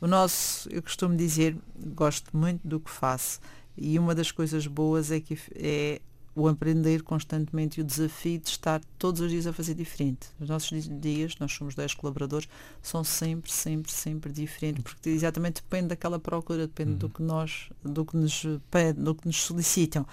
O 0.00 0.06
nosso, 0.06 0.68
eu 0.70 0.82
costumo 0.82 1.16
dizer, 1.16 1.56
gosto 1.78 2.36
muito 2.36 2.66
do 2.66 2.78
que 2.78 2.90
faço 2.90 3.40
e 3.76 3.98
uma 3.98 4.14
das 4.14 4.30
coisas 4.30 4.66
boas 4.66 5.10
é 5.10 5.20
que 5.20 5.38
é 5.54 6.00
o 6.38 6.46
aprender 6.46 7.02
constantemente 7.02 7.78
e 7.78 7.82
o 7.82 7.84
desafio 7.84 8.38
de 8.38 8.48
estar 8.48 8.80
todos 8.96 9.20
os 9.20 9.30
dias 9.30 9.46
a 9.46 9.52
fazer 9.52 9.74
diferente. 9.74 10.28
Os 10.40 10.48
nossos 10.48 10.88
dias, 11.00 11.34
nós 11.40 11.52
somos 11.52 11.74
10 11.74 11.94
colaboradores, 11.94 12.48
são 12.80 13.02
sempre, 13.02 13.50
sempre, 13.50 13.90
sempre 13.90 14.32
diferentes, 14.32 14.84
porque 14.84 15.08
exatamente 15.10 15.62
depende 15.62 15.88
daquela 15.88 16.18
procura, 16.18 16.68
depende 16.68 16.92
uhum. 16.92 16.98
do 16.98 17.08
que 17.08 17.22
nós, 17.22 17.70
do 17.82 18.04
que 18.04 18.16
nos 18.16 18.46
pedem, 18.70 19.02
do 19.02 19.14
que 19.16 19.26
nos 19.26 19.42
solicitam. 19.42 20.06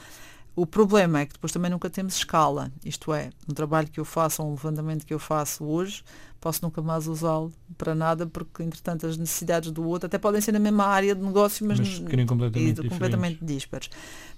O 0.56 0.66
problema 0.66 1.20
é 1.20 1.26
que 1.26 1.34
depois 1.34 1.52
também 1.52 1.70
nunca 1.70 1.90
temos 1.90 2.16
escala, 2.16 2.72
isto 2.84 3.14
é, 3.14 3.30
um 3.50 3.54
trabalho 3.54 3.90
que 3.90 4.00
eu 4.00 4.06
faço, 4.06 4.42
um 4.42 4.52
levantamento 4.52 5.06
que 5.06 5.14
eu 5.14 5.20
faço 5.20 5.66
hoje, 5.66 6.02
posso 6.40 6.64
nunca 6.64 6.82
mais 6.82 7.08
usá-lo 7.08 7.52
para 7.78 7.94
nada, 7.94 8.26
porque 8.26 8.64
entretanto 8.64 9.06
as 9.06 9.18
necessidades 9.18 9.70
do 9.72 9.86
outro 9.86 10.06
até 10.06 10.18
podem 10.18 10.40
ser 10.40 10.54
na 10.54 10.60
mesma 10.60 10.86
área 10.86 11.14
de 11.14 11.22
negócio, 11.22 11.66
mas, 11.68 11.80
mas 11.80 12.00
completamente, 12.26 12.86
e, 12.86 12.90
completamente 12.90 13.44
dispares. 13.44 13.90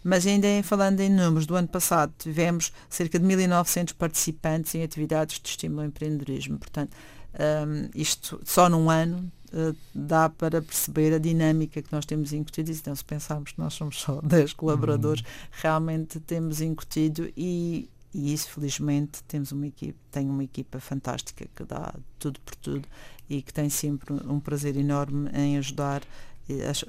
Mas 0.03 0.25
ainda 0.25 0.47
em, 0.47 0.63
falando 0.63 1.01
em 1.01 1.09
números, 1.09 1.45
do 1.45 1.55
ano 1.55 1.67
passado 1.67 2.11
tivemos 2.17 2.71
cerca 2.89 3.19
de 3.19 3.25
1.900 3.25 3.93
participantes 3.93 4.73
em 4.73 4.83
atividades 4.83 5.39
de 5.39 5.49
estímulo 5.49 5.81
ao 5.81 5.87
empreendedorismo. 5.87 6.57
Portanto, 6.57 6.95
um, 7.37 7.89
isto 7.93 8.39
só 8.43 8.69
num 8.69 8.89
ano 8.89 9.31
uh, 9.53 9.75
dá 9.93 10.29
para 10.29 10.61
perceber 10.61 11.13
a 11.13 11.17
dinâmica 11.17 11.81
que 11.81 11.91
nós 11.91 12.05
temos 12.05 12.33
incutido. 12.33 12.71
Então, 12.71 12.95
se 12.95 13.03
pensarmos 13.03 13.51
que 13.51 13.59
nós 13.59 13.73
somos 13.73 13.99
só 13.99 14.19
10 14.23 14.53
colaboradores, 14.53 15.21
uhum. 15.21 15.27
realmente 15.51 16.19
temos 16.19 16.61
incutido 16.61 17.31
e, 17.35 17.89
e 18.13 18.33
isso 18.33 18.49
felizmente 18.49 19.23
temos 19.27 19.51
uma 19.51 19.67
equipe, 19.67 19.97
tem 20.11 20.29
uma 20.29 20.43
equipa 20.43 20.79
fantástica 20.79 21.47
que 21.55 21.63
dá 21.63 21.93
tudo 22.19 22.39
por 22.41 22.55
tudo 22.55 22.87
e 23.29 23.41
que 23.41 23.53
tem 23.53 23.69
sempre 23.69 24.13
um 24.13 24.39
prazer 24.39 24.77
enorme 24.77 25.29
em 25.33 25.57
ajudar 25.57 26.01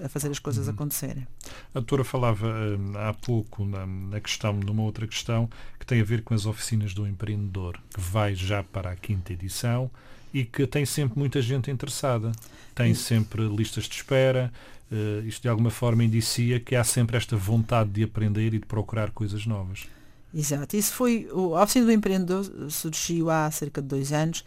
a 0.03 0.09
fazer 0.09 0.29
as 0.31 0.39
coisas 0.39 0.67
uhum. 0.67 0.75
acontecerem. 0.75 1.27
A 1.75 1.81
doutora 1.81 2.05
falava 2.05 2.47
uh, 2.47 2.99
há 2.99 3.13
pouco 3.15 3.65
na, 3.65 3.87
na, 3.87 4.21
questão, 4.21 4.53
numa 4.53 4.83
outra 4.83 5.07
questão, 5.07 5.49
que 5.79 5.87
tem 5.87 6.01
a 6.01 6.05
ver 6.05 6.23
com 6.23 6.35
as 6.35 6.47
oficinas 6.47 6.95
do 6.95 7.07
empreendedor, 7.07 7.79
que 7.93 8.01
vai 8.01 8.35
já 8.35 8.63
para 8.63 8.91
a 8.91 8.97
quinta 8.97 9.33
edição 9.33 9.91
e 10.33 10.45
que 10.45 10.67
tem 10.67 10.87
sempre 10.87 11.19
muita 11.19 11.43
gente 11.43 11.71
interessada. 11.71 12.33
Tem 12.75 12.95
sempre 12.95 13.49
listas 13.49 13.85
de 13.85 13.97
espera. 13.97 14.53
Uh, 14.91 15.27
isto 15.27 15.43
de 15.43 15.49
alguma 15.49 15.71
forma 15.71 16.05
indicia 16.05 16.61
que 16.61 16.75
há 16.77 16.85
sempre 16.85 17.17
esta 17.17 17.37
vontade 17.37 17.91
de 17.91 18.05
aprender 18.05 18.55
e 18.55 18.59
de 18.59 18.67
procurar 18.67 19.11
coisas 19.11 19.45
novas. 19.45 19.87
Exato. 20.35 20.77
Isso 20.77 20.93
foi. 20.93 21.29
A 21.33 21.63
oficina 21.63 21.87
do 21.87 21.93
empreendedor 21.93 22.45
surgiu 22.71 23.31
há 23.31 23.51
cerca 23.51 23.83
de 23.83 23.89
dois 23.89 24.13
anos 24.13 24.45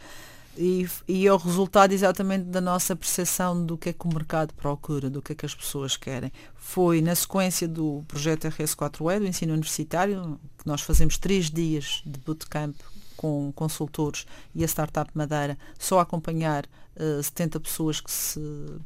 e, 0.58 0.88
e 1.08 1.26
é 1.26 1.34
o 1.34 1.38
resultado 1.38 1.94
exatamente 1.94 2.46
da 2.46 2.60
nossa 2.60 2.96
percepção 2.96 3.66
do 3.66 3.78
que 3.78 3.90
é 3.90 3.94
que 3.94 4.06
o 4.06 4.14
mercado 4.14 4.54
procura, 4.54 5.10
do 5.10 5.22
que 5.22 5.32
é 5.32 5.36
que 5.36 5.46
as 5.46 5.56
pessoas 5.56 5.96
querem. 5.96 6.32
Foi 6.56 7.02
na 7.02 7.16
sequência 7.16 7.68
do 7.68 8.04
projeto 8.08 8.48
RS4E, 8.48 9.20
do 9.20 9.28
ensino 9.28 9.54
universitário, 9.54 10.40
que 10.58 10.68
nós 10.68 10.82
fazemos 10.82 11.18
três 11.18 11.50
dias 11.50 12.02
de 12.06 12.20
bootcamp 12.20 12.76
com 13.16 13.52
consultores 13.54 14.26
e 14.56 14.64
a 14.64 14.68
Startup 14.68 15.10
Madeira 15.14 15.58
só 15.78 16.00
acompanhar 16.00 16.66
uh, 16.96 17.22
70 17.22 17.60
pessoas 17.60 18.02
que 18.02 18.10
se 18.10 18.40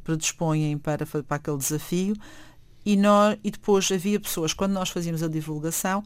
predispõem 0.04 0.76
para, 0.76 1.06
para 1.06 1.36
aquele 1.36 1.56
desafio 1.56 2.14
e, 2.84 2.96
nós, 2.96 3.38
e 3.42 3.50
depois 3.50 3.90
havia 3.90 4.20
pessoas, 4.20 4.52
quando 4.52 4.72
nós 4.72 4.90
fazíamos 4.90 5.22
a 5.22 5.28
divulgação, 5.28 6.04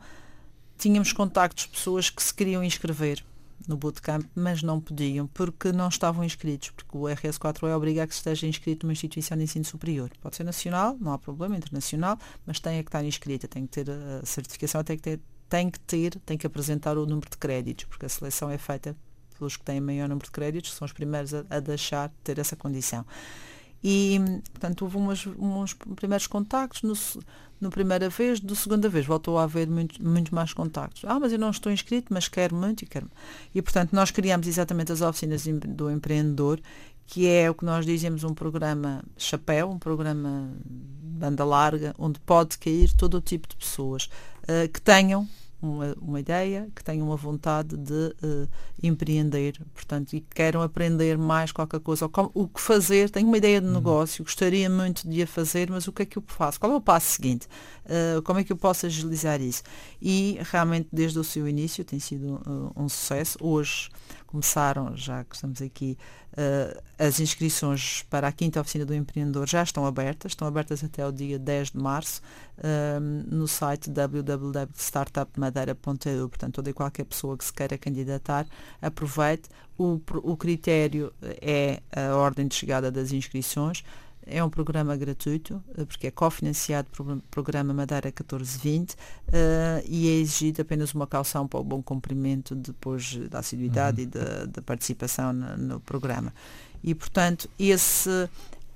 tínhamos 0.79 1.13
contactos 1.13 1.65
de 1.65 1.71
pessoas 1.71 2.09
que 2.09 2.23
se 2.23 2.33
queriam 2.33 2.65
inscrever 2.65 3.23
no 3.67 3.77
bootcamp, 3.77 4.25
mas 4.35 4.63
não 4.63 4.81
podiam 4.81 5.27
porque 5.29 5.73
não 5.73 5.89
estavam 5.89 6.25
inscritos, 6.25 6.71
porque 6.71 6.97
o 6.97 7.03
RS4 7.03 7.69
é 7.69 7.77
obriga 7.77 8.03
a 8.03 8.07
que 8.07 8.15
esteja 8.15 8.47
inscrito 8.47 8.87
numa 8.87 8.93
instituição 8.93 9.37
de 9.37 9.45
ensino 9.45 9.65
superior. 9.65 10.11
Pode 10.21 10.37
ser 10.37 10.45
nacional, 10.45 10.97
não 11.01 11.13
há 11.13 11.19
problema, 11.19 11.57
internacional, 11.57 12.19
mas 12.47 12.61
tem 12.61 12.83
que 12.83 12.89
estar 12.89 13.05
inscrita, 13.05 13.47
tem 13.49 13.67
que 13.67 13.73
ter 13.73 13.91
a 13.91 14.25
certificação, 14.25 14.83
tem 14.83 14.97
que 14.97 15.03
ter, 15.03 15.21
tem 15.49 15.71
que 15.71 15.81
ter, 15.81 16.17
tem 16.27 16.39
que 16.39 16.47
apresentar 16.47 16.97
o 16.97 17.07
número 17.07 17.29
de 17.31 17.37
créditos, 17.37 17.85
porque 17.85 18.07
a 18.07 18.09
seleção 18.09 18.51
é 18.51 18.59
feita 18.59 18.97
pelos 19.39 19.57
que 19.57 19.65
têm 19.65 19.81
maior 19.81 20.09
número 20.09 20.27
de 20.27 20.31
créditos, 20.31 20.73
são 20.75 20.85
os 20.85 20.93
primeiros 20.93 21.33
a, 21.35 21.45
a 21.51 21.61
deixar 21.61 22.09
de 22.09 22.15
ter 22.23 22.39
essa 22.39 22.55
condição. 22.57 23.05
E, 23.83 24.21
portanto, 24.53 24.83
houve 24.83 24.97
umas, 24.99 25.27
uns 25.27 25.75
primeiros 25.97 26.27
contactos, 26.27 26.83
no, 26.83 26.95
no 27.61 27.71
primeira 27.71 28.09
vez, 28.09 28.41
do 28.41 28.57
segunda 28.57 28.89
vez 28.89 29.05
voltou 29.05 29.39
a 29.39 29.45
haver 29.45 29.69
muito, 29.69 30.03
muito 30.03 30.35
mais 30.35 30.53
contactos. 30.53 31.05
Ah, 31.05 31.21
mas 31.21 31.33
eu 31.33 31.39
não 31.39 31.51
estou 31.51 31.71
inscrito, 31.71 32.13
mas 32.13 32.29
quero 32.29 32.55
muito 32.57 32.83
e 32.83 32.87
quero. 32.87 33.11
E, 33.55 33.61
portanto, 33.61 33.93
nós 33.93 34.11
criamos 34.11 34.47
exatamente 34.47 34.93
as 34.93 35.01
oficinas 35.03 35.45
do 35.45 35.91
empreendedor, 35.91 36.61
que 37.07 37.27
é 37.27 37.51
o 37.51 37.55
que 37.55 37.65
nós 37.65 37.85
dizemos 37.85 38.25
um 38.25 38.33
programa 38.33 39.03
chapéu, 39.19 39.69
um 39.71 39.79
programa 39.79 40.51
banda 40.65 41.45
larga, 41.45 41.95
onde 41.99 42.19
pode 42.21 42.57
cair 42.57 42.91
todo 42.93 43.19
o 43.19 43.21
tipo 43.21 43.49
de 43.49 43.57
pessoas 43.57 44.09
uh, 44.45 44.69
que 44.73 44.81
tenham 44.81 45.29
uma, 45.61 45.95
uma 46.01 46.21
ideia, 46.21 46.69
que 46.75 46.83
tenham 46.83 47.07
uma 47.07 47.17
vontade 47.17 47.77
de 47.77 48.15
uh, 48.23 48.49
empreender, 48.83 49.61
portanto, 49.75 50.15
e 50.15 50.21
que 50.21 50.35
queiram 50.35 50.63
aprender 50.63 51.19
mais 51.19 51.53
qualquer 51.53 51.81
coisa, 51.81 52.07
ou 52.07 52.09
como, 52.09 52.31
o 52.35 52.49
que 52.49 52.61
fazer, 52.61 53.11
tenho 53.11 53.27
uma 53.27 53.37
ideia 53.37 53.61
de 53.61 53.67
uhum. 53.67 53.75
negócio, 53.75 54.25
gostaria 54.25 54.69
muito 54.69 55.09
de 55.09 55.23
a 55.23 55.27
fazer, 55.27 55.71
mas 55.71 55.87
o 55.87 55.93
que 55.93 56.03
é 56.03 56.07
que 56.07 56.17
eu 56.17 56.25
faço? 56.27 56.59
Qual 56.59 56.73
é 56.73 56.77
o 56.77 56.81
passo 56.81 57.13
seguinte? 57.13 57.47
Uh, 57.85 58.23
como 58.23 58.39
é 58.39 58.45
que 58.45 58.53
eu 58.53 58.57
posso 58.57 58.87
agilizar 58.87 59.41
isso? 59.41 59.63
E 60.01 60.39
realmente 60.51 60.89
desde 60.93 61.19
o 61.19 61.25
seu 61.25 61.47
início 61.49 61.85
tem 61.85 61.99
sido 61.99 62.41
uh, 62.47 62.73
um 62.77 62.89
sucesso. 62.89 63.39
Hoje 63.41 63.91
começaram, 64.31 64.97
já 64.97 65.25
que 65.25 65.35
estamos 65.35 65.61
aqui, 65.61 65.99
uh, 66.33 66.81
as 66.99 67.21
inscrições 67.21 68.03
para 68.09 68.29
a 68.29 68.33
quinta 68.33 68.59
oficina 68.61 68.87
do 68.87 68.95
empreendedor 68.95 69.49
já 69.49 69.63
estão 69.63 69.85
abertas, 69.85 70.33
estão 70.33 70.47
abertas 70.47 70.85
até 70.85 71.05
o 71.07 71.13
dia 71.13 71.39
10 71.39 71.73
de 71.73 71.79
março 71.79 72.23
uh, 72.59 73.01
no 73.01 73.49
site 73.49 73.91
www.startupmadeira.eu, 73.91 76.29
portanto 76.29 76.55
toda 76.55 76.71
e 76.71 76.73
qualquer 76.73 77.05
pessoa 77.05 77.37
que 77.37 77.45
se 77.45 77.53
queira 77.53 77.77
candidatar, 77.77 78.47
aproveite. 78.81 79.51
O, 79.77 80.01
o 80.23 80.37
critério 80.37 81.13
é 81.41 81.83
a 81.91 82.15
ordem 82.15 82.47
de 82.47 82.55
chegada 82.55 82.89
das 82.91 83.13
inscrições, 83.13 83.83
é 84.27 84.43
um 84.43 84.51
programa 84.51 84.97
gratuito, 84.97 85.63
eh, 85.77 85.85
porque 85.85 86.07
é 86.07 86.11
cofinanciado 86.11 86.89
pelo 86.91 87.21
programa 87.31 87.73
Madeira 87.73 88.09
1420 88.09 88.93
uh, 88.93 88.97
e 89.87 90.09
é 90.09 90.13
exigido 90.21 90.63
apenas 90.63 90.95
uma 90.95 91.07
calção 91.07 91.49
para 91.49 91.59
o 91.61 91.65
bom 91.65 91.83
cumprimento 91.83 92.55
depois 92.55 93.17
da 93.29 93.41
assiduidade 93.41 94.03
uhum. 94.03 94.07
e 94.07 94.11
da, 94.11 94.45
da 94.47 94.63
participação 94.63 95.33
no, 95.33 95.57
no, 95.57 95.81
programa. 95.81 96.33
E, 96.83 96.95
portanto, 96.95 97.49
esse, 97.59 98.29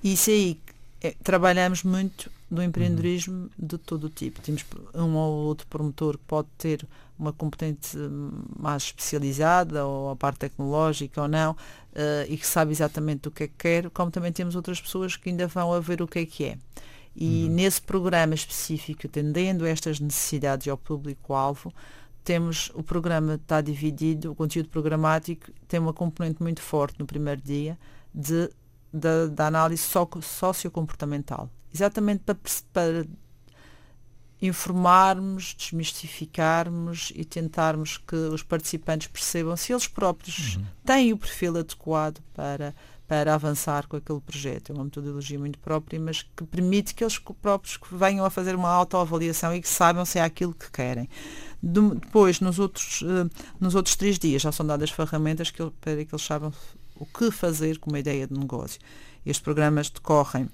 isso 0.02 0.30
aí, 0.30 0.58
é, 1.00 1.14
trabalhamos 1.22 1.82
muito 1.82 2.30
no 2.50 2.62
empreendedorismo 2.62 3.34
uhum. 3.34 3.50
de 3.58 3.78
todo 3.78 4.04
o 4.04 4.10
tipo. 4.10 4.40
Temos 4.40 4.64
um 4.94 5.14
ou 5.14 5.46
outro 5.46 5.66
promotor 5.66 6.18
que 6.18 6.24
pode 6.26 6.48
ter 6.58 6.86
uma 7.18 7.32
competente 7.32 7.96
mais 8.58 8.84
especializada, 8.84 9.86
ou 9.86 10.10
a 10.10 10.16
parte 10.16 10.38
tecnológica 10.38 11.22
ou 11.22 11.28
não, 11.28 11.52
uh, 11.52 11.56
e 12.28 12.36
que 12.36 12.46
sabe 12.46 12.72
exatamente 12.72 13.28
o 13.28 13.30
que 13.30 13.44
é 13.44 13.48
que 13.48 13.54
quer, 13.56 13.90
como 13.90 14.10
também 14.10 14.32
temos 14.32 14.56
outras 14.56 14.80
pessoas 14.80 15.16
que 15.16 15.30
ainda 15.30 15.46
vão 15.46 15.72
a 15.72 15.80
ver 15.80 16.02
o 16.02 16.08
que 16.08 16.18
é 16.20 16.26
que 16.26 16.44
é. 16.44 16.58
E 17.16 17.44
uhum. 17.44 17.54
nesse 17.54 17.80
programa 17.80 18.34
específico, 18.34 19.06
atendendo 19.06 19.64
a 19.64 19.68
estas 19.68 20.00
necessidades 20.00 20.66
ao 20.66 20.76
público-alvo, 20.76 21.72
temos 22.24 22.72
o 22.74 22.82
programa 22.82 23.34
está 23.34 23.60
dividido, 23.60 24.32
o 24.32 24.34
conteúdo 24.34 24.68
programático 24.68 25.52
tem 25.68 25.78
uma 25.78 25.92
componente 25.92 26.42
muito 26.42 26.60
forte 26.60 26.98
no 26.98 27.06
primeiro 27.06 27.40
dia 27.40 27.78
de, 28.12 28.50
da, 28.92 29.26
da 29.26 29.46
análise 29.46 29.82
sociocomportamental. 30.22 31.50
Exatamente 31.72 32.22
para, 32.24 32.36
para 32.72 33.06
informarmos, 34.46 35.54
desmistificarmos 35.56 37.12
e 37.14 37.24
tentarmos 37.24 37.96
que 37.98 38.14
os 38.14 38.42
participantes 38.42 39.08
percebam 39.08 39.56
se 39.56 39.72
eles 39.72 39.86
próprios 39.86 40.56
uhum. 40.56 40.64
têm 40.84 41.12
o 41.12 41.18
perfil 41.18 41.58
adequado 41.58 42.20
para, 42.34 42.74
para 43.08 43.34
avançar 43.34 43.86
com 43.86 43.96
aquele 43.96 44.20
projeto. 44.20 44.70
É 44.70 44.74
uma 44.74 44.84
metodologia 44.84 45.38
muito 45.38 45.58
própria, 45.58 45.98
mas 45.98 46.22
que 46.22 46.44
permite 46.44 46.94
que 46.94 47.02
eles 47.02 47.18
próprios 47.18 47.78
venham 47.90 48.24
a 48.24 48.30
fazer 48.30 48.54
uma 48.54 48.68
autoavaliação 48.68 49.54
e 49.54 49.62
que 49.62 49.68
saibam 49.68 50.04
se 50.04 50.18
é 50.18 50.22
aquilo 50.22 50.52
que 50.52 50.70
querem. 50.70 51.08
Depois, 51.62 52.40
nos 52.40 52.58
outros, 52.58 53.00
uh, 53.02 53.30
nos 53.58 53.74
outros 53.74 53.96
três 53.96 54.18
dias, 54.18 54.42
já 54.42 54.52
são 54.52 54.66
dadas 54.66 54.90
ferramentas 54.90 55.50
que, 55.50 55.64
para 55.80 56.04
que 56.04 56.14
eles 56.14 56.24
saibam 56.24 56.52
o 56.96 57.06
que 57.06 57.30
fazer 57.30 57.78
com 57.78 57.90
uma 57.90 57.98
ideia 57.98 58.26
de 58.26 58.38
negócio. 58.38 58.78
Estes 59.24 59.42
programas 59.42 59.88
decorrem 59.88 60.50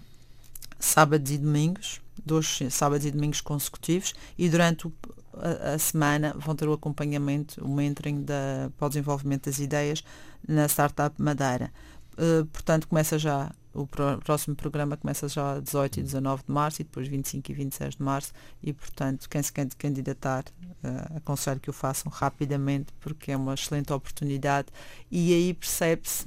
sábados 0.78 1.30
e 1.30 1.38
domingos, 1.38 2.00
dois 2.24 2.60
sábados 2.70 3.06
e 3.06 3.10
domingos 3.10 3.40
consecutivos 3.40 4.14
e 4.36 4.48
durante 4.48 4.86
o, 4.86 4.92
a, 5.34 5.74
a, 5.74 5.78
semana 5.78 6.34
vão 6.38 6.54
ter 6.54 6.68
o 6.68 6.72
acompanhamento, 6.72 7.64
o 7.64 7.68
mentoring 7.68 8.22
da, 8.22 8.70
para 8.76 8.86
o 8.86 8.88
desenvolvimento 8.88 9.44
das 9.46 9.58
ideias 9.58 10.02
na 10.46 10.66
Startup 10.66 11.14
Madeira. 11.20 11.72
Uh, 12.14 12.44
portanto, 12.46 12.88
começa 12.88 13.18
já, 13.18 13.50
o 13.72 13.86
pro, 13.86 14.18
próximo 14.18 14.54
programa 14.54 14.96
começa 14.96 15.28
já 15.28 15.58
18 15.60 16.00
e 16.00 16.02
19 16.02 16.42
de 16.46 16.52
março 16.52 16.82
e 16.82 16.84
depois 16.84 17.08
25 17.08 17.50
e 17.50 17.54
26 17.54 17.96
de 17.96 18.02
março 18.02 18.32
e, 18.62 18.72
portanto, 18.72 19.28
quem 19.28 19.42
se 19.42 19.52
quer 19.52 19.66
candidatar, 19.78 20.44
uh, 20.84 21.16
aconselho 21.16 21.60
que 21.60 21.70
o 21.70 21.72
façam 21.72 22.10
rapidamente 22.12 22.92
porque 23.00 23.32
é 23.32 23.36
uma 23.36 23.54
excelente 23.54 23.92
oportunidade 23.92 24.68
e 25.10 25.32
aí 25.32 25.54
percebe-se, 25.54 26.24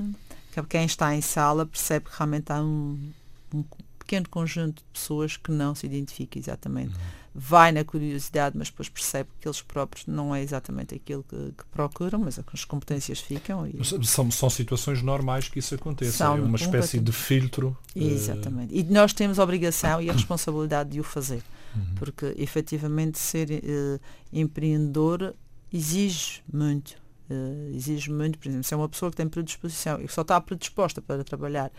que 0.54 0.64
quem 0.64 0.86
está 0.86 1.14
em 1.14 1.22
sala 1.22 1.66
percebe 1.66 2.06
que 2.10 2.18
realmente 2.18 2.52
há 2.52 2.62
um, 2.62 3.12
um 3.54 3.64
pequeno 4.04 4.28
conjunto 4.30 4.78
de 4.78 4.90
pessoas 4.94 5.38
que 5.38 5.52
não 5.52 5.74
se 5.74 5.86
identifica 5.86 6.38
exatamente. 6.38 6.94
Uhum. 6.94 7.24
Vai 7.36 7.72
na 7.72 7.84
curiosidade, 7.84 8.56
mas 8.56 8.70
depois 8.70 8.90
percebe 8.90 9.30
que 9.40 9.48
eles 9.48 9.62
próprios 9.62 10.06
não 10.06 10.36
é 10.36 10.44
exatamente 10.44 10.94
aquilo 10.94 11.24
que, 11.24 11.36
que 11.58 11.66
procuram, 11.72 12.20
mas 12.20 12.40
as 12.54 12.64
competências 12.64 13.20
ficam. 13.20 13.66
E... 13.66 14.06
São, 14.06 14.30
são 14.30 14.50
situações 14.50 15.02
normais 15.02 15.50
que 15.50 15.58
isso 15.58 15.74
aconteça. 15.74 16.12
São 16.12 16.38
é 16.38 16.42
uma 16.42 16.58
espécie 16.58 17.00
de 17.00 17.12
filtro. 17.12 17.76
Eh, 17.96 18.04
exatamente. 18.04 18.74
Uh... 18.74 18.78
E 18.78 18.84
nós 18.84 19.14
temos 19.14 19.40
a 19.40 19.44
obrigação 19.44 20.00
e 20.00 20.10
a 20.10 20.14
responsabilidade 20.14 20.92
de 20.92 21.00
o 21.00 21.04
fazer. 21.04 21.42
Uhum. 21.76 21.96
Porque 21.96 22.36
efetivamente 22.38 23.18
ser 23.18 23.50
uh, 23.50 24.00
empreendedor 24.32 25.34
exige 25.72 26.44
muito. 26.52 27.02
Uh, 27.30 27.74
exige 27.74 28.12
muito, 28.12 28.38
por 28.38 28.48
exemplo, 28.48 28.64
se 28.64 28.74
é 28.76 28.78
uma 28.78 28.90
pessoa 28.90 29.10
que 29.10 29.18
tem 29.18 29.28
predisposição 29.28 30.00
e 30.00 30.08
só 30.08 30.22
está 30.22 30.40
predisposta 30.40 31.02
para 31.02 31.24
trabalhar 31.24 31.72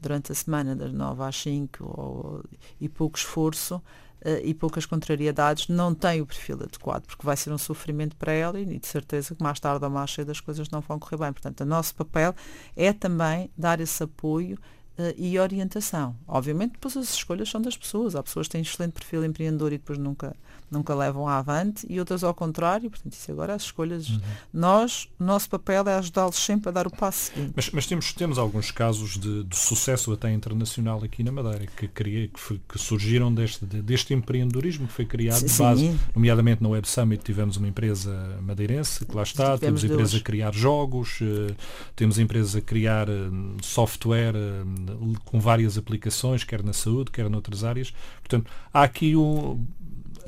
durante 0.00 0.32
a 0.32 0.34
semana 0.34 0.74
das 0.74 0.92
9 0.92 1.22
às 1.22 1.36
5 1.36 1.84
ou, 1.84 2.44
e 2.80 2.88
pouco 2.88 3.18
esforço 3.18 3.76
uh, 3.76 4.40
e 4.42 4.54
poucas 4.54 4.86
contrariedades, 4.86 5.68
não 5.68 5.94
tem 5.94 6.20
o 6.20 6.26
perfil 6.26 6.62
adequado, 6.62 7.06
porque 7.06 7.24
vai 7.24 7.36
ser 7.36 7.52
um 7.52 7.58
sofrimento 7.58 8.16
para 8.16 8.32
ela 8.32 8.60
e 8.60 8.78
de 8.78 8.86
certeza 8.86 9.34
que 9.34 9.42
mais 9.42 9.58
tarde 9.60 9.84
ou 9.84 9.90
mais 9.90 10.12
cedo 10.12 10.30
as 10.30 10.40
coisas 10.40 10.68
não 10.70 10.80
vão 10.80 10.98
correr 10.98 11.18
bem. 11.18 11.32
Portanto, 11.32 11.60
o 11.60 11.66
nosso 11.66 11.94
papel 11.94 12.34
é 12.76 12.92
também 12.92 13.50
dar 13.56 13.80
esse 13.80 14.02
apoio 14.02 14.58
uh, 14.98 15.14
e 15.16 15.38
orientação. 15.38 16.16
Obviamente, 16.26 16.72
depois 16.72 16.96
as 16.96 17.12
escolhas 17.14 17.48
são 17.48 17.60
das 17.60 17.76
pessoas. 17.76 18.14
Há 18.14 18.22
pessoas 18.22 18.46
que 18.46 18.52
têm 18.52 18.62
excelente 18.62 18.92
perfil 18.92 19.24
empreendedor 19.24 19.72
e 19.72 19.78
depois 19.78 19.98
nunca 19.98 20.34
nunca 20.70 20.94
levam 20.94 21.26
à 21.28 21.38
avante 21.38 21.86
e 21.88 21.98
outras 21.98 22.22
ao 22.24 22.34
contrário, 22.34 22.90
portanto 22.90 23.12
isso 23.12 23.30
agora 23.30 23.54
as 23.54 23.62
escolhas, 23.62 24.08
uhum. 24.08 24.20
nós, 24.52 25.08
o 25.18 25.24
nosso 25.24 25.48
papel 25.48 25.86
é 25.88 25.94
ajudá-los 25.96 26.36
sempre 26.36 26.68
a 26.68 26.72
dar 26.72 26.86
o 26.86 26.90
passo 26.90 27.32
seguinte. 27.32 27.52
Mas, 27.56 27.70
mas 27.70 27.86
temos, 27.86 28.12
temos 28.12 28.38
alguns 28.38 28.70
casos 28.70 29.18
de, 29.18 29.44
de, 29.44 29.56
sucesso 29.56 30.12
até 30.12 30.32
internacional 30.32 31.02
aqui 31.02 31.22
na 31.22 31.32
Madeira, 31.32 31.66
que, 31.76 31.88
cria, 31.88 32.28
que, 32.28 32.38
foi, 32.38 32.60
que 32.68 32.78
surgiram 32.78 33.32
deste, 33.32 33.64
deste 33.64 34.14
empreendedorismo 34.14 34.86
que 34.86 34.92
foi 34.92 35.04
criado 35.04 35.44
de 35.44 35.54
base, 35.54 35.98
nomeadamente 36.14 36.62
na 36.62 36.68
Web 36.68 36.88
Summit 36.88 37.24
tivemos 37.24 37.56
uma 37.56 37.68
empresa 37.68 38.38
madeirense 38.42 39.04
que 39.04 39.16
lá 39.16 39.22
está, 39.22 39.54
Sim, 39.54 39.60
temos 39.60 39.84
empresa 39.84 40.16
a 40.16 40.20
criar 40.20 40.54
jogos, 40.54 41.20
uh, 41.20 41.54
temos 41.94 42.18
empresa 42.18 42.58
a 42.58 42.62
criar 42.62 43.08
uh, 43.08 43.56
software 43.62 44.34
uh, 44.34 45.20
com 45.24 45.40
várias 45.40 45.78
aplicações, 45.78 46.44
quer 46.44 46.62
na 46.62 46.72
saúde, 46.72 47.10
quer 47.10 47.28
noutras 47.28 47.64
áreas. 47.64 47.92
Portanto, 48.20 48.50
há 48.72 48.82
aqui 48.82 49.16
um, 49.16 49.64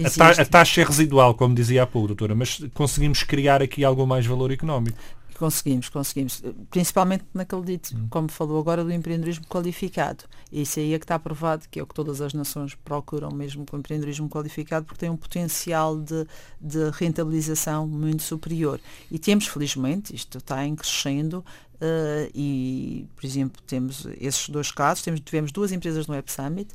a, 0.05 0.11
ta 0.11 0.43
a, 0.43 0.45
taxa 0.45 0.81
é 0.81 0.85
residual, 0.85 1.35
como 1.35 1.55
dizia 1.55 1.83
há 1.83 1.87
pouco, 1.87 2.09
doutora, 2.09 2.35
mas 2.35 2.61
conseguimos 2.75 3.23
criar 3.23 3.63
aqui 3.63 3.85
algo 3.85 4.07
mais 4.07 4.27
valor 4.27 4.51
económico. 4.51 4.99
Conseguimos, 5.41 5.89
conseguimos. 5.89 6.43
Principalmente 6.71 7.25
naquele 7.33 7.63
dito, 7.63 7.97
hum. 7.97 8.09
como 8.11 8.31
falou 8.31 8.61
agora, 8.61 8.85
do 8.85 8.93
empreendedorismo 8.93 9.47
qualificado. 9.47 10.25
Isso 10.53 10.79
aí 10.79 10.93
é 10.93 10.99
que 10.99 11.05
está 11.05 11.19
provado, 11.19 11.67
que 11.71 11.81
é 11.81 11.83
o 11.83 11.87
que 11.87 11.95
todas 11.95 12.21
as 12.21 12.35
nações 12.35 12.75
procuram 12.75 13.31
mesmo 13.31 13.65
com 13.65 13.77
o 13.77 13.79
empreendedorismo 13.81 14.29
qualificado, 14.29 14.85
porque 14.85 15.01
tem 15.01 15.09
um 15.09 15.17
potencial 15.17 15.99
de, 15.99 16.27
de 16.61 16.91
rentabilização 16.91 17.87
muito 17.87 18.23
superior. 18.23 18.79
E 19.11 19.19
temos, 19.19 19.47
felizmente, 19.47 20.15
isto 20.15 20.37
está 20.37 20.67
em 20.67 20.77
crescendo, 20.77 21.43
Uh, 21.81 22.29
e, 22.35 23.07
por 23.17 23.25
exemplo, 23.25 23.63
temos 23.67 24.07
esses 24.21 24.51
dois 24.51 24.71
casos, 24.71 25.03
temos, 25.03 25.19
tivemos 25.21 25.51
duas 25.51 25.73
empresas 25.73 26.07
no 26.07 26.13
Web 26.13 26.31
Summit 26.31 26.71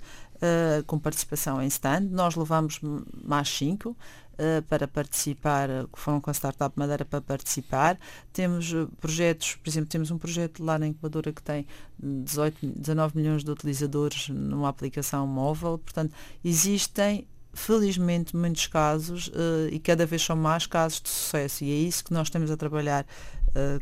uh, 0.45 0.83
com 0.85 0.99
participação 0.99 1.61
em 1.61 1.67
stand, 1.67 2.01
nós 2.11 2.35
levamos 2.35 2.79
mais 3.23 3.49
cinco, 3.49 3.89
uh, 3.89 4.61
para 4.67 4.87
participar, 4.87 5.69
foram 5.93 6.21
com 6.21 6.29
a 6.29 6.33
Startup 6.33 6.77
Madeira 6.77 7.03
para 7.03 7.21
participar. 7.21 7.97
Temos 8.31 8.73
projetos, 8.99 9.55
por 9.55 9.69
exemplo, 9.69 9.89
temos 9.89 10.11
um 10.11 10.17
projeto 10.17 10.63
lá 10.63 10.77
na 10.77 10.87
incubadora 10.87 11.33
que 11.33 11.41
tem 11.41 11.65
18, 11.99 12.57
19 12.75 13.17
milhões 13.17 13.43
de 13.43 13.51
utilizadores 13.51 14.29
numa 14.29 14.69
aplicação 14.69 15.25
móvel, 15.25 15.77
portanto, 15.77 16.13
existem 16.43 17.27
felizmente 17.53 18.35
muitos 18.35 18.67
casos 18.67 19.31
e 19.71 19.79
cada 19.79 20.05
vez 20.05 20.21
são 20.21 20.35
mais 20.35 20.67
casos 20.67 21.01
de 21.01 21.07
sucesso. 21.07 21.63
E 21.63 21.71
é 21.71 21.75
isso 21.75 22.03
que 22.03 22.13
nós 22.13 22.27
estamos 22.27 22.51
a 22.51 22.57
trabalhar 22.57 23.05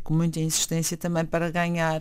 com 0.04 0.14
muita 0.14 0.38
insistência 0.38 0.96
também 0.96 1.24
para 1.24 1.50
ganhar 1.50 2.00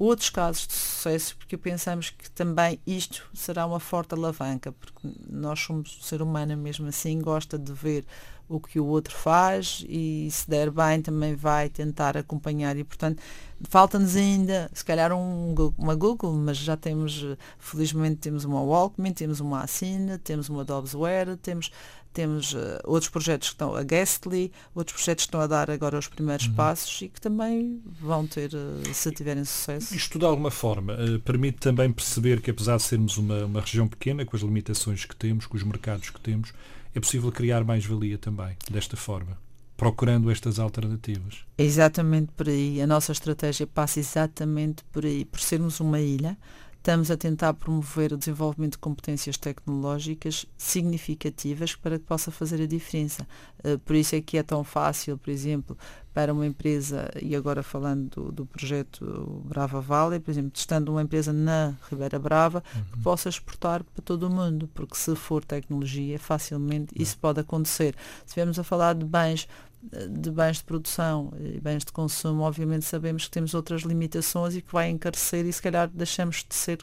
outros 0.00 0.30
casos 0.30 0.66
de 0.66 0.72
sucesso, 0.72 1.36
porque 1.36 1.58
pensamos 1.58 2.08
que 2.08 2.30
também 2.30 2.80
isto 2.86 3.28
será 3.34 3.66
uma 3.66 3.78
forte 3.78 4.14
alavanca, 4.14 4.72
porque 4.72 5.08
nós 5.28 5.60
somos 5.60 5.98
ser 6.02 6.22
humano 6.22 6.56
mesmo 6.56 6.88
assim, 6.88 7.20
gosta 7.20 7.58
de 7.58 7.72
ver 7.72 8.06
o 8.50 8.58
que 8.58 8.80
o 8.80 8.86
outro 8.86 9.14
faz 9.14 9.84
e 9.88 10.28
se 10.30 10.50
der 10.50 10.72
bem 10.72 11.00
também 11.00 11.36
vai 11.36 11.68
tentar 11.68 12.16
acompanhar 12.16 12.76
e 12.76 12.82
portanto 12.82 13.22
falta-nos 13.68 14.16
ainda 14.16 14.68
se 14.74 14.84
calhar 14.84 15.12
um, 15.12 15.54
uma 15.78 15.94
Google, 15.94 16.32
mas 16.32 16.56
já 16.56 16.76
temos 16.76 17.24
felizmente 17.58 18.16
temos 18.16 18.44
uma 18.44 18.60
Walkman, 18.60 19.12
temos 19.12 19.38
uma 19.38 19.62
Assina, 19.62 20.18
temos 20.18 20.48
uma 20.48 20.64
Dobsware, 20.64 21.36
temos 21.36 21.70
temos 22.12 22.54
uh, 22.54 22.80
outros 22.84 23.08
projetos 23.08 23.50
que 23.50 23.54
estão, 23.54 23.76
a 23.76 23.84
Guestly, 23.84 24.50
outros 24.74 24.96
projetos 24.96 25.24
que 25.24 25.28
estão 25.28 25.40
a 25.40 25.46
dar 25.46 25.70
agora 25.70 25.96
os 25.96 26.08
primeiros 26.08 26.48
uhum. 26.48 26.54
passos 26.54 27.02
e 27.02 27.08
que 27.08 27.20
também 27.20 27.80
vão 28.00 28.26
ter, 28.26 28.50
uh, 28.52 28.92
se 28.94 29.12
tiverem 29.12 29.44
sucesso. 29.44 29.94
Isto 29.94 30.18
de 30.18 30.24
alguma 30.24 30.50
forma 30.50 30.94
uh, 30.94 31.20
permite 31.20 31.58
também 31.58 31.92
perceber 31.92 32.40
que 32.40 32.50
apesar 32.50 32.78
de 32.78 32.82
sermos 32.82 33.16
uma, 33.16 33.44
uma 33.44 33.60
região 33.60 33.86
pequena, 33.86 34.24
com 34.24 34.36
as 34.36 34.42
limitações 34.42 35.04
que 35.04 35.14
temos, 35.14 35.46
com 35.46 35.56
os 35.56 35.62
mercados 35.62 36.10
que 36.10 36.20
temos, 36.20 36.52
é 36.94 37.00
possível 37.00 37.30
criar 37.30 37.64
mais-valia 37.64 38.18
também, 38.18 38.56
desta 38.70 38.96
forma 38.96 39.38
procurando 39.80 40.30
estas 40.30 40.58
alternativas. 40.58 41.38
É 41.56 41.64
exatamente 41.64 42.30
por 42.36 42.46
aí. 42.50 42.82
A 42.82 42.86
nossa 42.86 43.12
estratégia 43.12 43.66
passa 43.66 43.98
exatamente 43.98 44.84
por 44.92 45.06
aí. 45.06 45.24
Por 45.24 45.40
sermos 45.40 45.80
uma 45.80 45.98
ilha, 45.98 46.36
Estamos 46.80 47.10
a 47.10 47.16
tentar 47.16 47.52
promover 47.52 48.10
o 48.14 48.16
desenvolvimento 48.16 48.72
de 48.72 48.78
competências 48.78 49.36
tecnológicas 49.36 50.46
significativas 50.56 51.74
para 51.74 51.98
que 51.98 52.06
possa 52.06 52.30
fazer 52.30 52.62
a 52.62 52.66
diferença. 52.66 53.28
Eh, 53.62 53.76
por 53.84 53.94
isso 53.94 54.16
é 54.16 54.20
que 54.22 54.38
é 54.38 54.42
tão 54.42 54.64
fácil, 54.64 55.18
por 55.18 55.28
exemplo, 55.28 55.76
para 56.14 56.32
uma 56.32 56.46
empresa, 56.46 57.10
e 57.20 57.36
agora 57.36 57.62
falando 57.62 58.08
do, 58.08 58.32
do 58.32 58.46
projeto 58.46 59.42
Brava 59.44 59.78
Valley, 59.78 60.20
por 60.20 60.30
exemplo, 60.30 60.52
estando 60.54 60.88
uma 60.88 61.02
empresa 61.02 61.34
na 61.34 61.74
Ribeira 61.90 62.18
Brava, 62.18 62.64
uhum. 62.74 62.84
que 62.84 62.98
possa 63.00 63.28
exportar 63.28 63.84
para 63.84 64.02
todo 64.02 64.22
o 64.22 64.30
mundo, 64.30 64.66
porque 64.72 64.96
se 64.96 65.14
for 65.14 65.44
tecnologia, 65.44 66.18
facilmente 66.18 66.94
uhum. 66.96 67.02
isso 67.02 67.18
pode 67.18 67.40
acontecer. 67.40 67.94
Se 68.20 68.28
estivermos 68.28 68.58
a 68.58 68.64
falar 68.64 68.94
de 68.94 69.04
bens 69.04 69.46
de 69.82 70.30
bens 70.30 70.58
de 70.58 70.64
produção 70.64 71.32
e 71.38 71.58
bens 71.58 71.84
de 71.84 71.92
consumo, 71.92 72.42
obviamente 72.42 72.84
sabemos 72.84 73.24
que 73.24 73.30
temos 73.30 73.54
outras 73.54 73.82
limitações 73.82 74.54
e 74.54 74.60
que 74.60 74.70
vai 74.72 74.90
encarecer 74.90 75.46
e 75.46 75.52
se 75.52 75.62
calhar 75.62 75.88
deixamos 75.88 76.44
de 76.46 76.54
ser, 76.54 76.80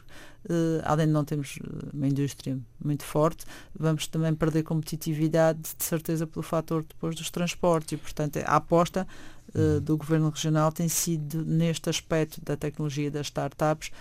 uh, 0.50 0.82
além 0.82 1.06
de 1.06 1.12
não 1.12 1.24
termos 1.24 1.58
eh, 1.62 1.88
uma 1.94 2.08
indústria 2.08 2.58
muito 2.84 3.04
forte, 3.04 3.46
vamos 3.78 4.08
também 4.08 4.34
perder 4.34 4.64
competitividade 4.64 5.60
de 5.78 5.84
certeza 5.84 6.26
pelo 6.26 6.42
fator 6.42 6.84
depois 6.84 7.14
dos 7.14 7.30
transportes. 7.30 7.92
E 7.92 7.96
portanto 7.96 8.38
a 8.38 8.56
aposta 8.56 9.06
uh, 9.54 9.80
do 9.80 9.96
Governo 9.96 10.30
Regional 10.30 10.72
tem 10.72 10.88
sido 10.88 11.44
neste 11.44 11.88
aspecto 11.88 12.40
da 12.44 12.56
tecnologia 12.56 13.12
das 13.12 13.28
startups 13.28 13.92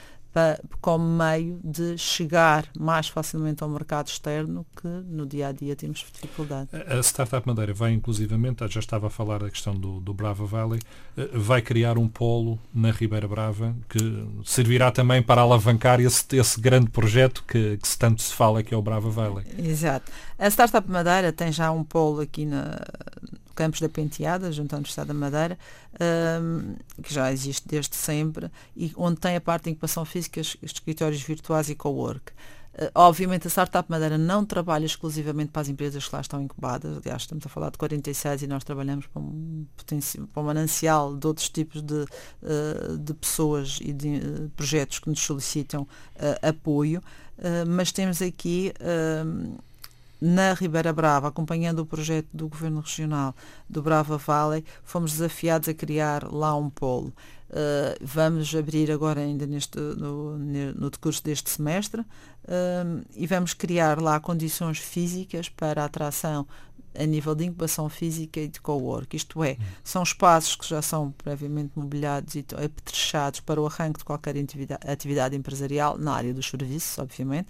como 0.81 1.05
meio 1.05 1.59
de 1.63 1.97
chegar 1.97 2.65
mais 2.77 3.07
facilmente 3.07 3.63
ao 3.63 3.69
mercado 3.69 4.07
externo 4.07 4.65
que 4.75 4.87
no 4.87 5.25
dia 5.25 5.47
a 5.47 5.51
dia 5.51 5.75
temos 5.75 5.99
dificuldade. 5.99 6.69
A 6.73 7.01
Startup 7.01 7.45
Madeira 7.45 7.73
vai 7.73 7.91
inclusivamente, 7.93 8.67
já 8.67 8.79
estava 8.79 9.07
a 9.07 9.09
falar 9.09 9.39
da 9.39 9.49
questão 9.49 9.73
do, 9.75 9.99
do 9.99 10.13
Brava 10.13 10.45
Valley, 10.45 10.79
eh, 11.17 11.29
vai 11.33 11.61
criar 11.61 11.97
um 11.97 12.07
polo 12.07 12.59
na 12.73 12.91
Ribeira 12.91 13.27
Brava 13.27 13.75
que 13.89 13.99
servirá 14.45 14.91
também 14.91 15.21
para 15.21 15.41
alavancar 15.41 15.99
esse, 15.99 16.23
esse 16.35 16.59
grande 16.59 16.89
projeto 16.89 17.43
que, 17.47 17.77
que 17.77 17.97
tanto 17.97 18.21
se 18.21 18.33
fala 18.33 18.63
que 18.63 18.73
é 18.73 18.77
o 18.77 18.81
Brava 18.81 19.09
Valley. 19.09 19.45
Exato. 19.57 20.11
A 20.37 20.47
Startup 20.49 20.89
Madeira 20.89 21.31
tem 21.31 21.51
já 21.51 21.71
um 21.71 21.83
polo 21.83 22.21
aqui 22.21 22.45
na, 22.45 22.79
Campos 23.57 23.81
da 23.81 23.89
Penteada, 23.89 24.51
junto 24.51 24.73
à 24.73 24.77
Universidade 24.77 25.07
da 25.07 25.13
Madeira, 25.15 25.57
um, 26.39 26.75
que 27.01 27.11
já 27.11 27.33
existe 27.33 27.67
desde 27.67 27.95
sempre, 27.95 28.51
e 28.75 28.93
onde 28.95 29.19
tem 29.19 29.35
a 29.35 29.41
parte 29.41 29.63
de 29.63 29.71
incubação 29.71 30.05
física, 30.05 30.39
escritórios 30.39 31.21
virtuais 31.23 31.67
e 31.67 31.73
co-work. 31.75 32.31
Uh, 32.75 32.91
obviamente 32.93 33.47
a 33.47 33.49
Startup 33.49 33.89
Madeira 33.89 34.15
não 34.15 34.45
trabalha 34.45 34.85
exclusivamente 34.85 35.49
para 35.49 35.63
as 35.63 35.69
empresas 35.69 36.07
que 36.07 36.13
lá 36.13 36.21
estão 36.21 36.39
incubadas, 36.39 36.97
aliás 36.97 37.23
estamos 37.23 37.43
a 37.47 37.49
falar 37.49 37.71
de 37.71 37.79
46 37.79 38.43
e 38.43 38.47
nós 38.47 38.63
trabalhamos 38.63 39.07
para 39.07 39.19
um, 39.19 39.65
para 40.31 40.43
um 40.43 40.45
manancial 40.45 41.17
de 41.17 41.25
outros 41.25 41.49
tipos 41.49 41.81
de, 41.81 42.05
uh, 42.43 42.97
de 42.99 43.13
pessoas 43.15 43.79
e 43.81 43.91
de 43.91 44.17
uh, 44.17 44.51
projetos 44.55 44.99
que 44.99 45.09
nos 45.09 45.19
solicitam 45.19 45.87
apoio, 46.43 47.01
mas 47.67 47.91
temos 47.91 48.19
aqui 48.19 48.73
na 50.19 50.53
Ribeira 50.53 50.91
Brava, 50.91 51.27
acompanhando 51.27 51.79
o 51.79 51.85
projeto 51.85 52.27
do 52.33 52.47
Governo 52.47 52.81
Regional 52.81 53.35
do 53.69 53.81
Brava 53.81 54.17
Valley, 54.17 54.63
fomos 54.83 55.13
desafiados 55.13 55.69
a 55.69 55.73
criar 55.73 56.31
lá 56.31 56.55
um 56.55 56.69
polo. 56.69 57.13
Uh, 57.49 57.95
vamos 58.01 58.53
abrir 58.53 58.91
agora 58.91 59.21
ainda 59.21 59.47
neste, 59.47 59.79
no, 59.79 60.37
no 60.37 60.89
decurso 60.89 61.23
deste 61.23 61.49
semestre 61.49 62.01
uh, 62.01 63.05
e 63.15 63.25
vamos 63.25 63.53
criar 63.53 64.01
lá 64.01 64.19
condições 64.19 64.79
físicas 64.79 65.47
para 65.47 65.81
a 65.81 65.85
atração 65.85 66.45
a 66.97 67.05
nível 67.05 67.35
de 67.35 67.45
incubação 67.45 67.87
física 67.87 68.39
e 68.39 68.47
de 68.47 68.59
co-work. 68.59 69.15
Isto 69.15 69.43
é, 69.43 69.57
são 69.83 70.01
espaços 70.03 70.55
que 70.55 70.67
já 70.67 70.81
são 70.81 71.11
previamente 71.11 71.71
mobiliados 71.75 72.35
e 72.35 72.45
apetrechados 72.53 73.39
para 73.39 73.61
o 73.61 73.67
arranque 73.67 73.99
de 73.99 74.05
qualquer 74.05 74.35
atividade 74.85 75.35
empresarial, 75.35 75.97
na 75.97 76.13
área 76.13 76.33
dos 76.33 76.49
serviços, 76.49 76.97
obviamente, 76.97 77.49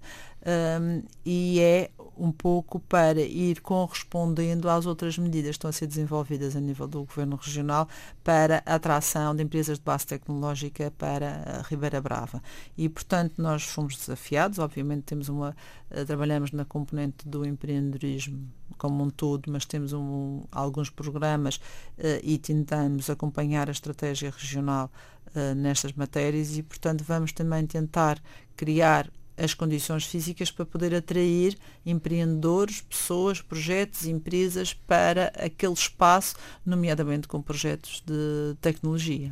um, 0.81 1.03
e 1.25 1.59
é 1.59 1.89
um 2.19 2.31
pouco 2.31 2.79
para 2.79 3.21
ir 3.21 3.61
correspondendo 3.61 4.69
às 4.69 4.85
outras 4.85 5.17
medidas 5.17 5.51
que 5.51 5.57
estão 5.57 5.69
a 5.69 5.73
ser 5.73 5.87
desenvolvidas 5.87 6.55
a 6.55 6.59
nível 6.59 6.87
do 6.87 7.03
Governo 7.03 7.35
Regional 7.35 7.87
para 8.23 8.63
a 8.65 8.75
atração 8.75 9.35
de 9.35 9.43
empresas 9.43 9.77
de 9.77 9.83
base 9.83 10.05
tecnológica 10.05 10.91
para 10.97 11.59
a 11.59 11.61
Ribeira 11.61 12.01
Brava. 12.01 12.41
E, 12.77 12.89
portanto, 12.89 13.41
nós 13.41 13.63
fomos 13.63 13.95
desafiados, 13.95 14.59
obviamente 14.59 15.03
temos 15.03 15.29
uma, 15.29 15.55
uh, 15.91 16.05
trabalhamos 16.05 16.51
na 16.51 16.65
componente 16.65 17.27
do 17.27 17.45
empreendedorismo 17.45 18.47
como 18.77 19.03
um 19.03 19.09
todo, 19.09 19.51
mas 19.51 19.65
temos 19.65 19.93
um, 19.93 20.43
alguns 20.51 20.89
programas 20.89 21.55
uh, 21.55 22.19
e 22.23 22.37
tentamos 22.37 23.09
acompanhar 23.09 23.69
a 23.69 23.71
estratégia 23.71 24.29
regional 24.29 24.91
uh, 25.35 25.55
nestas 25.55 25.93
matérias 25.93 26.57
e, 26.57 26.63
portanto, 26.63 27.03
vamos 27.03 27.31
também 27.31 27.65
tentar 27.65 28.21
criar 28.55 29.09
as 29.37 29.53
condições 29.53 30.05
físicas 30.05 30.49
para 30.49 30.65
poder 30.65 30.95
atrair 30.95 31.57
empreendedores, 31.85 32.81
pessoas, 32.81 33.41
projetos, 33.41 34.05
empresas 34.05 34.73
para 34.73 35.31
aquele 35.37 35.73
espaço, 35.73 36.35
nomeadamente 36.65 37.27
com 37.27 37.41
projetos 37.41 38.03
de 38.05 38.55
tecnologia. 38.61 39.31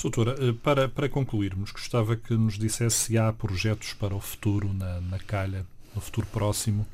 Doutora, 0.00 0.36
eh, 0.38 0.54
para, 0.62 0.88
para 0.88 1.08
concluirmos, 1.08 1.72
gostava 1.72 2.14
que 2.14 2.34
nos 2.34 2.58
dissesse 2.58 2.96
se 2.96 3.18
há 3.18 3.32
projetos 3.32 3.92
para 3.94 4.14
o 4.14 4.20
futuro 4.20 4.72
na, 4.72 5.00
na 5.00 5.18
calha, 5.18 5.66
no 5.94 6.00
futuro 6.00 6.26
próximo, 6.28 6.86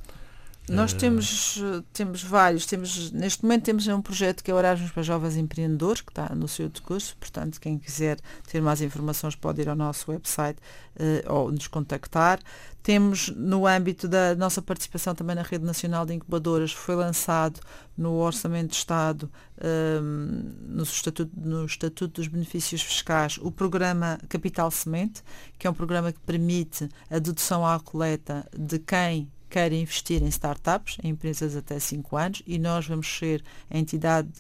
nós 0.69 0.93
temos, 0.93 1.61
temos 1.93 2.23
vários. 2.23 2.67
Temos, 2.67 3.11
neste 3.11 3.43
momento 3.43 3.65
temos 3.65 3.87
um 3.89 4.01
projeto 4.01 4.45
que 4.45 4.51
é 4.51 4.55
Erasmus 4.55 4.93
para 4.93 5.03
Jovens 5.03 5.37
Empreendedores, 5.37 6.01
que 6.01 6.13
está 6.13 6.33
no 6.35 6.47
seu 6.47 6.71
curso, 6.83 7.17
portanto, 7.19 7.61
quem 7.61 7.79
quiser 7.79 8.19
ter 8.49 8.61
mais 8.61 8.81
informações 8.81 9.35
pode 9.35 9.61
ir 9.61 9.69
ao 9.69 9.75
nosso 9.75 10.11
website 10.11 10.59
uh, 10.97 11.33
ou 11.33 11.51
nos 11.51 11.67
contactar. 11.67 12.39
Temos, 12.81 13.29
no 13.37 13.67
âmbito 13.67 14.09
da 14.09 14.35
nossa 14.37 14.63
participação 14.63 15.15
também 15.15 15.35
na 15.35 15.43
Rede 15.43 15.65
Nacional 15.65 16.07
de 16.07 16.15
Incubadoras, 16.15 16.73
foi 16.73 16.95
lançado 16.95 17.61
no 17.97 18.15
Orçamento 18.15 18.71
de 18.71 18.77
Estado, 18.77 19.31
um, 19.61 19.67
ehm, 19.67 20.77
no, 20.77 20.83
estatuto, 20.83 21.31
no 21.37 21.65
Estatuto 21.65 22.21
dos 22.21 22.29
Benefícios 22.29 22.83
Fiscais, 22.83 23.39
o 23.41 23.53
programa 23.53 24.19
Capital 24.29 24.69
Semente, 24.71 25.23
que 25.59 25.67
é 25.67 25.71
um 25.71 25.75
programa 25.75 26.13
que 26.13 26.19
permite 26.21 26.89
a 27.09 27.21
dedução 27.21 27.65
à 27.65 27.79
coleta 27.79 28.45
de 28.57 28.81
quem 28.81 29.31
quer 29.53 29.71
investir 29.71 30.23
em 30.23 30.29
startups, 30.29 30.97
em 31.05 31.11
empresas 31.11 31.55
até 31.55 31.79
5 31.79 32.17
anos, 32.17 32.43
e 32.47 32.59
nós 32.59 32.87
vamos 32.87 33.07
ser 33.07 33.45
a 33.69 33.77
entidade 33.77 34.31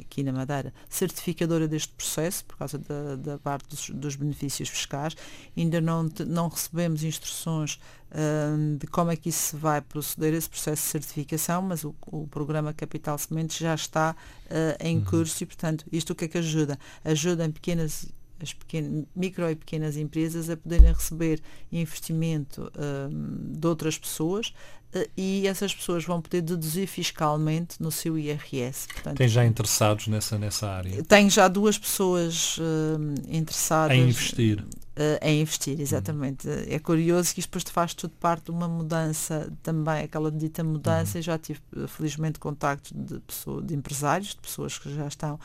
aqui 0.00 0.24
na 0.24 0.32
Madeira 0.32 0.74
certificadora 0.88 1.68
deste 1.68 1.92
processo, 1.92 2.44
por 2.44 2.56
causa 2.56 2.76
da, 2.76 3.14
da 3.14 3.38
parte 3.38 3.68
dos, 3.68 3.90
dos, 3.90 4.16
benefícios 4.16 4.68
fiscais. 4.68 5.16
Ainda 5.56 5.80
não, 5.80 6.08
não 6.26 6.48
recebemos 6.48 7.04
instruções 7.04 7.78
uh, 8.10 8.76
de 8.76 8.86
como 8.88 9.12
é 9.12 9.16
que 9.16 9.28
isso 9.28 9.56
vai 9.56 9.80
proceder, 9.80 10.34
esse 10.34 10.50
processo 10.50 10.82
de 10.82 10.88
certificação, 10.88 11.62
mas 11.62 11.84
o, 11.84 11.94
o 12.06 12.26
programa 12.26 12.74
Capital 12.74 13.16
Sementes 13.16 13.58
já 13.58 13.76
está 13.76 14.16
uh, 14.46 14.84
em 14.84 14.98
uhum. 14.98 15.04
curso 15.04 15.40
e, 15.40 15.46
portanto, 15.46 15.84
isto 15.92 16.12
o 16.12 16.16
que 16.16 16.24
é 16.24 16.28
que 16.28 16.38
ajuda? 16.38 16.76
Ajuda 17.04 17.44
em 17.44 17.52
pequenas 17.52 18.08
as 18.42 18.52
pequenas, 18.52 19.04
micro 19.14 19.50
e 19.50 19.56
pequenas 19.56 19.96
empresas 19.96 20.48
a 20.48 20.56
poderem 20.56 20.92
receber 20.92 21.40
investimento 21.70 22.70
um, 22.78 23.52
de 23.52 23.66
outras 23.66 23.98
pessoas 23.98 24.52
uh, 24.94 25.08
e 25.16 25.46
essas 25.46 25.74
pessoas 25.74 26.04
vão 26.04 26.20
poder 26.20 26.42
deduzir 26.42 26.86
fiscalmente 26.86 27.82
no 27.82 27.90
seu 27.90 28.18
IRS. 28.18 28.86
Portanto, 28.88 29.16
Tem 29.16 29.28
já 29.28 29.44
interessados 29.44 30.06
nessa, 30.08 30.38
nessa 30.38 30.68
área? 30.68 31.02
Tem 31.04 31.28
já 31.28 31.48
duas 31.48 31.78
pessoas 31.78 32.58
uh, 32.58 33.14
interessadas 33.28 33.96
em 33.96 34.08
investir. 34.08 34.60
Uh, 34.60 35.18
em 35.22 35.40
investir, 35.40 35.80
exatamente. 35.80 36.48
Uhum. 36.48 36.64
É 36.68 36.78
curioso 36.78 37.32
que 37.32 37.40
isto 37.40 37.50
depois 37.50 37.64
faz 37.72 37.94
tudo 37.94 38.14
parte 38.18 38.46
de 38.46 38.50
uma 38.50 38.66
mudança 38.66 39.52
também, 39.62 40.02
aquela 40.02 40.30
dita 40.30 40.64
mudança, 40.64 41.14
uhum. 41.14 41.20
e 41.20 41.22
já 41.22 41.38
tive 41.38 41.60
felizmente 41.86 42.38
contactos 42.40 42.92
de, 42.92 43.20
pessoas, 43.20 43.64
de 43.64 43.74
empresários, 43.76 44.30
de 44.30 44.38
pessoas 44.38 44.76
que 44.76 44.92
já 44.92 45.06
estão 45.06 45.38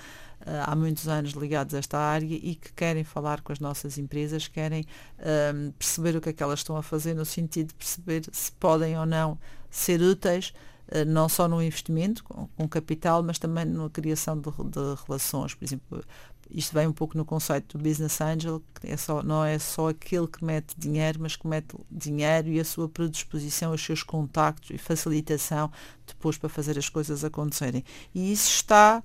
há 0.65 0.75
muitos 0.75 1.07
anos 1.07 1.31
ligados 1.31 1.73
a 1.73 1.79
esta 1.79 1.97
área 1.97 2.25
e 2.25 2.55
que 2.55 2.73
querem 2.73 3.03
falar 3.03 3.41
com 3.41 3.51
as 3.51 3.59
nossas 3.59 3.97
empresas, 3.97 4.47
querem 4.47 4.85
um, 5.19 5.23
ehm, 5.25 5.71
perceber 5.71 6.15
o 6.15 6.21
que 6.21 6.29
é 6.29 6.33
que 6.33 6.43
elas 6.43 6.59
estão 6.59 6.75
a 6.75 6.83
fazer 6.83 7.13
no 7.13 7.25
sentido 7.25 7.69
de 7.69 7.73
perceber 7.75 8.23
se 8.31 8.51
podem 8.53 8.97
ou 8.97 9.05
não 9.05 9.37
ser 9.69 10.01
úteis 10.01 10.53
uh, 10.87 11.05
não 11.05 11.27
só 11.27 11.47
no 11.47 11.61
investimento 11.61 12.23
com, 12.23 12.47
com, 12.47 12.67
capital, 12.67 13.23
mas 13.23 13.39
também 13.39 13.65
na 13.65 13.89
criação 13.89 14.39
de, 14.39 14.49
de, 14.49 15.03
relações. 15.05 15.53
Por 15.53 15.65
exemplo, 15.65 16.03
isto 16.49 16.73
vem 16.73 16.87
um 16.87 16.93
pouco 16.93 17.17
no 17.17 17.25
conceito 17.25 17.77
do 17.77 17.83
business 17.83 18.21
angel, 18.21 18.61
que 18.79 18.87
é 18.87 18.97
só, 18.97 19.23
não 19.23 19.43
é 19.43 19.57
só 19.57 19.89
aquele 19.89 20.27
que 20.27 20.43
mete 20.43 20.75
dinheiro, 20.77 21.19
mas 21.21 21.35
que 21.35 21.47
mete 21.47 21.75
dinheiro 21.89 22.49
e 22.49 22.59
a 22.59 22.65
sua 22.65 22.87
predisposição, 22.87 23.71
os 23.73 23.83
seus 23.83 24.03
contactos 24.03 24.69
e 24.69 24.77
facilitação 24.77 25.71
depois 26.05 26.37
para 26.37 26.49
fazer 26.49 26.77
as 26.77 26.89
coisas 26.89 27.23
acontecerem. 27.23 27.83
E 28.13 28.31
isso 28.31 28.49
está 28.49 29.01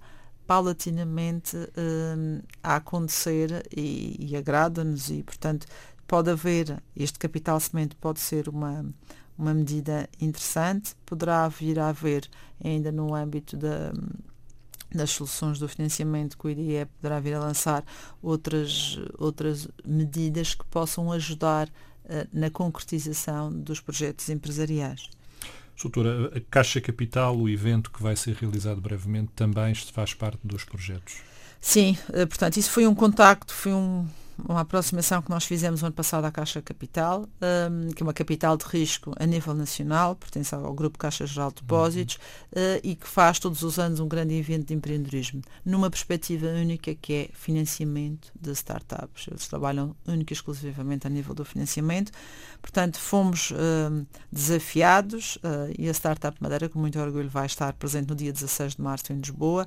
paulatinamente 0.48 1.58
uh, 1.58 2.42
a 2.62 2.76
acontecer 2.76 3.68
e, 3.70 4.16
e 4.18 4.34
agrada-nos 4.34 5.10
e, 5.10 5.22
portanto, 5.22 5.66
pode 6.06 6.30
haver, 6.30 6.82
este 6.96 7.18
capital 7.18 7.60
semente 7.60 7.94
pode 7.94 8.18
ser 8.18 8.48
uma, 8.48 8.82
uma 9.36 9.52
medida 9.52 10.08
interessante, 10.18 10.96
poderá 11.04 11.46
vir 11.48 11.78
a 11.78 11.90
haver 11.90 12.26
ainda 12.64 12.90
no 12.90 13.14
âmbito 13.14 13.58
da, 13.58 13.92
das 14.90 15.10
soluções 15.10 15.58
do 15.58 15.68
financiamento 15.68 16.38
que 16.38 16.46
o 16.46 16.50
IDE 16.50 16.86
poderá 16.98 17.20
vir 17.20 17.34
a 17.34 17.40
lançar 17.40 17.84
outras, 18.22 18.98
outras 19.18 19.68
medidas 19.84 20.54
que 20.54 20.64
possam 20.64 21.12
ajudar 21.12 21.68
uh, 21.68 22.26
na 22.32 22.48
concretização 22.48 23.52
dos 23.52 23.80
projetos 23.80 24.30
empresariais. 24.30 25.10
Doutora, 25.80 26.36
a 26.36 26.40
Caixa 26.50 26.80
Capital, 26.80 27.36
o 27.36 27.48
evento 27.48 27.90
que 27.90 28.02
vai 28.02 28.16
ser 28.16 28.34
realizado 28.34 28.80
brevemente, 28.80 29.30
também 29.34 29.72
faz 29.74 30.12
parte 30.12 30.40
dos 30.42 30.64
projetos? 30.64 31.22
Sim, 31.60 31.96
eh, 32.12 32.26
portanto, 32.26 32.56
isso 32.56 32.70
foi 32.70 32.86
um 32.86 32.94
contacto, 32.94 33.52
foi 33.52 33.72
um, 33.72 34.06
uma 34.46 34.60
aproximação 34.60 35.20
que 35.20 35.30
nós 35.30 35.44
fizemos 35.44 35.82
ano 35.82 35.92
passado 35.92 36.24
à 36.24 36.30
Caixa 36.30 36.62
Capital, 36.62 37.28
um, 37.70 37.92
que 37.92 38.02
é 38.02 38.04
uma 38.04 38.12
capital 38.12 38.56
de 38.56 38.64
risco 38.64 39.12
a 39.18 39.26
nível 39.26 39.52
nacional, 39.54 40.14
pertence 40.14 40.54
ao 40.54 40.72
Grupo 40.72 40.98
Caixa 40.98 41.26
Geral 41.26 41.50
de 41.50 41.56
Depósitos 41.56 42.18
uhum. 42.54 42.62
uh, 42.62 42.80
e 42.84 42.94
que 42.94 43.08
faz 43.08 43.38
todos 43.38 43.62
os 43.62 43.78
anos 43.78 43.98
um 43.98 44.06
grande 44.06 44.34
evento 44.34 44.66
de 44.66 44.74
empreendedorismo, 44.74 45.42
numa 45.64 45.90
perspectiva 45.90 46.46
única 46.46 46.94
que 46.94 47.12
é 47.12 47.30
financiamento 47.32 48.30
de 48.40 48.52
startups. 48.52 49.26
Eles 49.28 49.48
trabalham 49.48 49.96
única 50.06 50.32
e 50.32 50.34
exclusivamente 50.34 51.06
a 51.06 51.10
nível 51.10 51.34
do 51.34 51.44
financiamento. 51.44 52.12
Portanto, 52.62 52.98
fomos 52.98 53.50
uh, 53.50 54.06
desafiados 54.30 55.36
uh, 55.36 55.74
e 55.76 55.88
a 55.88 55.92
Startup 55.92 56.36
Madeira, 56.40 56.68
com 56.68 56.78
muito 56.78 56.98
orgulho, 57.00 57.28
vai 57.28 57.46
estar 57.46 57.72
presente 57.72 58.08
no 58.08 58.14
dia 58.14 58.32
16 58.32 58.76
de 58.76 58.82
março 58.82 59.12
em 59.12 59.16
Lisboa, 59.16 59.66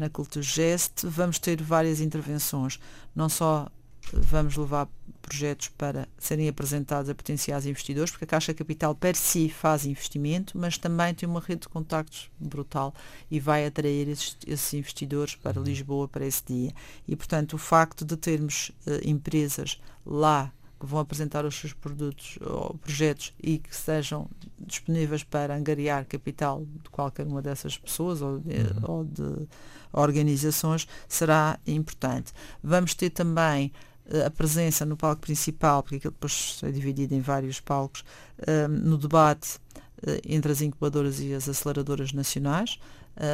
na 0.00 0.08
Cultura 0.08 0.42
Gest. 0.42 1.04
Vamos 1.04 1.38
ter 1.38 1.62
várias 1.62 2.00
intervenções, 2.00 2.78
não 3.14 3.28
só 3.28 3.68
vamos 4.12 4.56
levar 4.56 4.88
projetos 5.20 5.68
para 5.68 6.08
serem 6.18 6.48
apresentados 6.48 7.08
a 7.08 7.14
potenciais 7.14 7.66
investidores, 7.66 8.10
porque 8.10 8.24
a 8.24 8.28
Caixa 8.28 8.54
Capital 8.54 8.94
per 8.94 9.14
si 9.14 9.48
faz 9.48 9.84
investimento, 9.86 10.58
mas 10.58 10.78
também 10.78 11.14
tem 11.14 11.28
uma 11.28 11.40
rede 11.40 11.62
de 11.62 11.68
contactos 11.68 12.30
brutal 12.38 12.94
e 13.30 13.38
vai 13.38 13.66
atrair 13.66 14.08
esses, 14.08 14.36
esses 14.46 14.74
investidores 14.74 15.34
para 15.34 15.58
uhum. 15.58 15.64
Lisboa 15.64 16.08
para 16.08 16.26
esse 16.26 16.42
dia. 16.44 16.72
E, 17.06 17.14
portanto, 17.14 17.54
o 17.54 17.58
facto 17.58 18.04
de 18.04 18.16
termos 18.16 18.70
uh, 18.86 19.08
empresas 19.08 19.80
lá 20.04 20.52
que 20.80 20.86
vão 20.86 20.98
apresentar 20.98 21.44
os 21.44 21.54
seus 21.54 21.74
produtos 21.74 22.38
ou 22.40 22.74
projetos 22.74 23.34
e 23.42 23.58
que 23.58 23.76
sejam 23.76 24.28
disponíveis 24.58 25.22
para 25.22 25.54
angariar 25.54 26.06
capital 26.06 26.64
de 26.82 26.88
qualquer 26.90 27.26
uma 27.26 27.42
dessas 27.42 27.76
pessoas 27.76 28.22
ou 28.22 28.38
de, 28.38 28.56
uhum. 28.56 28.80
ou 28.82 29.04
de 29.04 29.46
organizações 29.92 30.88
será 31.06 31.58
importante. 31.66 32.32
Vamos 32.62 32.94
ter 32.94 33.10
também 33.10 33.72
eh, 34.10 34.24
a 34.24 34.30
presença 34.30 34.84
no 34.84 34.96
palco 34.96 35.20
principal, 35.20 35.82
porque 35.82 35.96
aquilo 35.96 36.12
depois 36.12 36.60
é 36.62 36.70
dividido 36.70 37.14
em 37.14 37.20
vários 37.20 37.60
palcos, 37.60 38.04
eh, 38.38 38.66
no 38.68 38.96
debate 38.96 39.60
eh, 40.06 40.20
entre 40.26 40.50
as 40.52 40.60
incubadoras 40.60 41.20
e 41.20 41.34
as 41.34 41.48
aceleradoras 41.48 42.12
nacionais. 42.12 42.78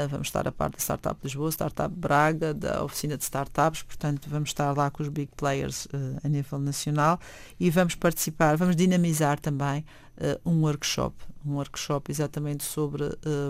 Vamos 0.08 0.28
estar 0.28 0.46
a 0.48 0.52
par 0.52 0.70
da 0.70 0.78
Startup 0.78 1.16
Lisboa, 1.22 1.50
Startup 1.50 1.94
Braga, 1.94 2.52
da 2.52 2.82
oficina 2.82 3.16
de 3.16 3.24
startups, 3.24 3.82
portanto 3.82 4.28
vamos 4.28 4.50
estar 4.50 4.76
lá 4.76 4.90
com 4.90 5.02
os 5.02 5.08
big 5.08 5.30
players 5.36 5.86
a 6.22 6.28
nível 6.28 6.58
nacional 6.58 7.20
e 7.58 7.70
vamos 7.70 7.94
participar, 7.94 8.56
vamos 8.56 8.74
dinamizar 8.74 9.38
também 9.38 9.84
um 10.44 10.62
workshop, 10.62 11.14
um 11.44 11.54
workshop 11.54 12.10
exatamente 12.10 12.64
sobre 12.64 13.04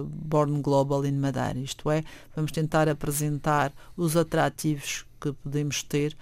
Born 0.04 0.60
Global 0.60 1.04
in 1.06 1.18
Madeira, 1.18 1.58
isto 1.58 1.90
é, 1.90 2.02
vamos 2.34 2.52
tentar 2.52 2.88
apresentar 2.88 3.72
os 3.96 4.16
atrativos 4.16 5.06
que 5.20 5.32
podemos 5.32 5.82
ter 5.82 6.16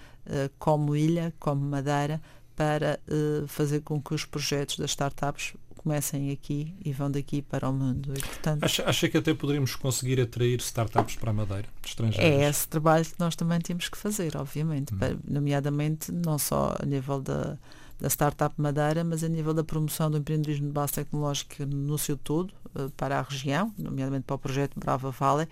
como 0.57 0.95
ilha, 0.95 1.33
como 1.39 1.61
Madeira, 1.61 2.21
para 2.55 2.99
uh, 3.07 3.47
fazer 3.47 3.81
com 3.81 4.01
que 4.01 4.13
os 4.13 4.25
projetos 4.25 4.77
das 4.77 4.91
startups 4.91 5.53
comecem 5.85 6.31
aqui 6.31 6.75
e 6.83 6.91
vão 6.91 7.11
daqui 7.11 7.43
para 7.43 7.69
o 7.69 7.73
mundo. 7.73 8.11
E, 8.17 8.19
portanto, 8.19 8.63
acha, 8.63 8.83
acha 8.89 9.07
que 9.07 9.17
até 9.17 9.35
poderíamos 9.35 9.75
conseguir 9.75 10.19
atrair 10.19 10.59
startups 10.59 11.15
para 11.15 11.29
a 11.29 11.33
Madeira, 11.33 11.67
estrangeiras? 11.85 12.41
É 12.41 12.49
esse 12.49 12.67
trabalho 12.67 13.05
que 13.05 13.19
nós 13.19 13.35
também 13.35 13.61
temos 13.61 13.87
que 13.87 13.95
fazer, 13.95 14.35
obviamente, 14.35 14.93
hum. 14.93 14.97
para, 14.97 15.15
nomeadamente 15.27 16.11
não 16.11 16.39
só 16.39 16.75
a 16.81 16.85
nível 16.85 17.21
da, 17.21 17.55
da 17.99 18.09
Startup 18.09 18.53
Madeira, 18.59 19.03
mas 19.03 19.23
a 19.23 19.29
nível 19.29 19.53
da 19.53 19.63
promoção 19.63 20.09
do 20.09 20.17
empreendedorismo 20.17 20.65
de 20.65 20.73
base 20.73 20.93
tecnológica 20.93 21.65
no 21.67 21.97
seu 21.99 22.17
todo, 22.17 22.51
uh, 22.75 22.89
para 22.97 23.19
a 23.19 23.21
região, 23.21 23.71
nomeadamente 23.77 24.23
para 24.23 24.35
o 24.35 24.39
projeto 24.39 24.79
Brava 24.79 25.11
Valley, 25.11 25.47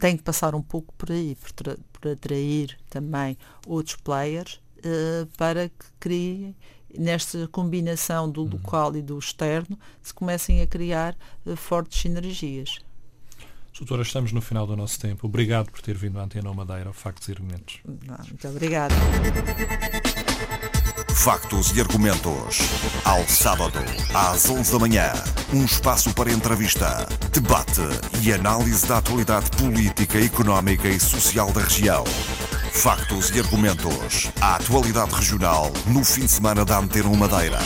tem 0.00 0.16
que 0.16 0.24
passar 0.24 0.56
um 0.56 0.62
pouco 0.62 0.92
por 0.98 1.12
aí, 1.12 1.36
por, 1.36 1.78
por 1.92 2.10
atrair 2.10 2.76
também 2.90 3.38
outros 3.64 3.94
players 3.94 4.60
uh, 4.78 5.26
para 5.36 5.68
que 5.68 5.86
criem 6.00 6.56
nesta 6.96 7.48
combinação 7.48 8.30
do 8.30 8.42
uhum. 8.42 8.50
local 8.50 8.96
e 8.96 9.02
do 9.02 9.18
externo 9.18 9.78
se 10.02 10.12
comecem 10.14 10.60
a 10.62 10.66
criar 10.66 11.16
uh, 11.44 11.56
fortes 11.56 12.00
sinergias. 12.00 12.78
Doutora, 13.78 14.02
estamos 14.02 14.32
no 14.32 14.40
final 14.40 14.66
do 14.66 14.76
nosso 14.76 14.98
tempo. 14.98 15.26
Obrigado 15.26 15.70
por 15.70 15.80
ter 15.80 15.96
vindo 15.96 16.18
à 16.18 16.24
Antena 16.24 16.52
Madeira 16.52 16.88
ao 16.88 16.92
Factos 16.92 17.28
e 17.28 17.32
Argumentos. 17.32 17.78
muito 17.84 18.48
obrigada. 18.48 18.94
Factos 21.14 21.76
e 21.76 21.80
Argumentos. 21.80 22.58
Ao 23.04 23.26
sábado, 23.28 23.78
às 24.14 24.48
11 24.48 24.72
da 24.72 24.78
manhã. 24.78 25.12
Um 25.52 25.64
espaço 25.64 26.12
para 26.12 26.32
entrevista, 26.32 27.06
debate 27.32 27.82
e 28.22 28.32
análise 28.32 28.86
da 28.86 28.98
atualidade 28.98 29.50
política, 29.50 30.18
económica 30.18 30.88
e 30.88 30.98
social 30.98 31.52
da 31.52 31.60
região. 31.60 32.04
Factos 32.72 33.30
e 33.30 33.40
Argumentos. 33.40 34.30
A 34.40 34.56
atualidade 34.56 35.14
regional 35.14 35.72
no 35.86 36.04
fim 36.04 36.22
de 36.22 36.30
semana 36.30 36.64
da 36.64 36.78
Antena 36.78 37.08
Madeira. 37.16 37.58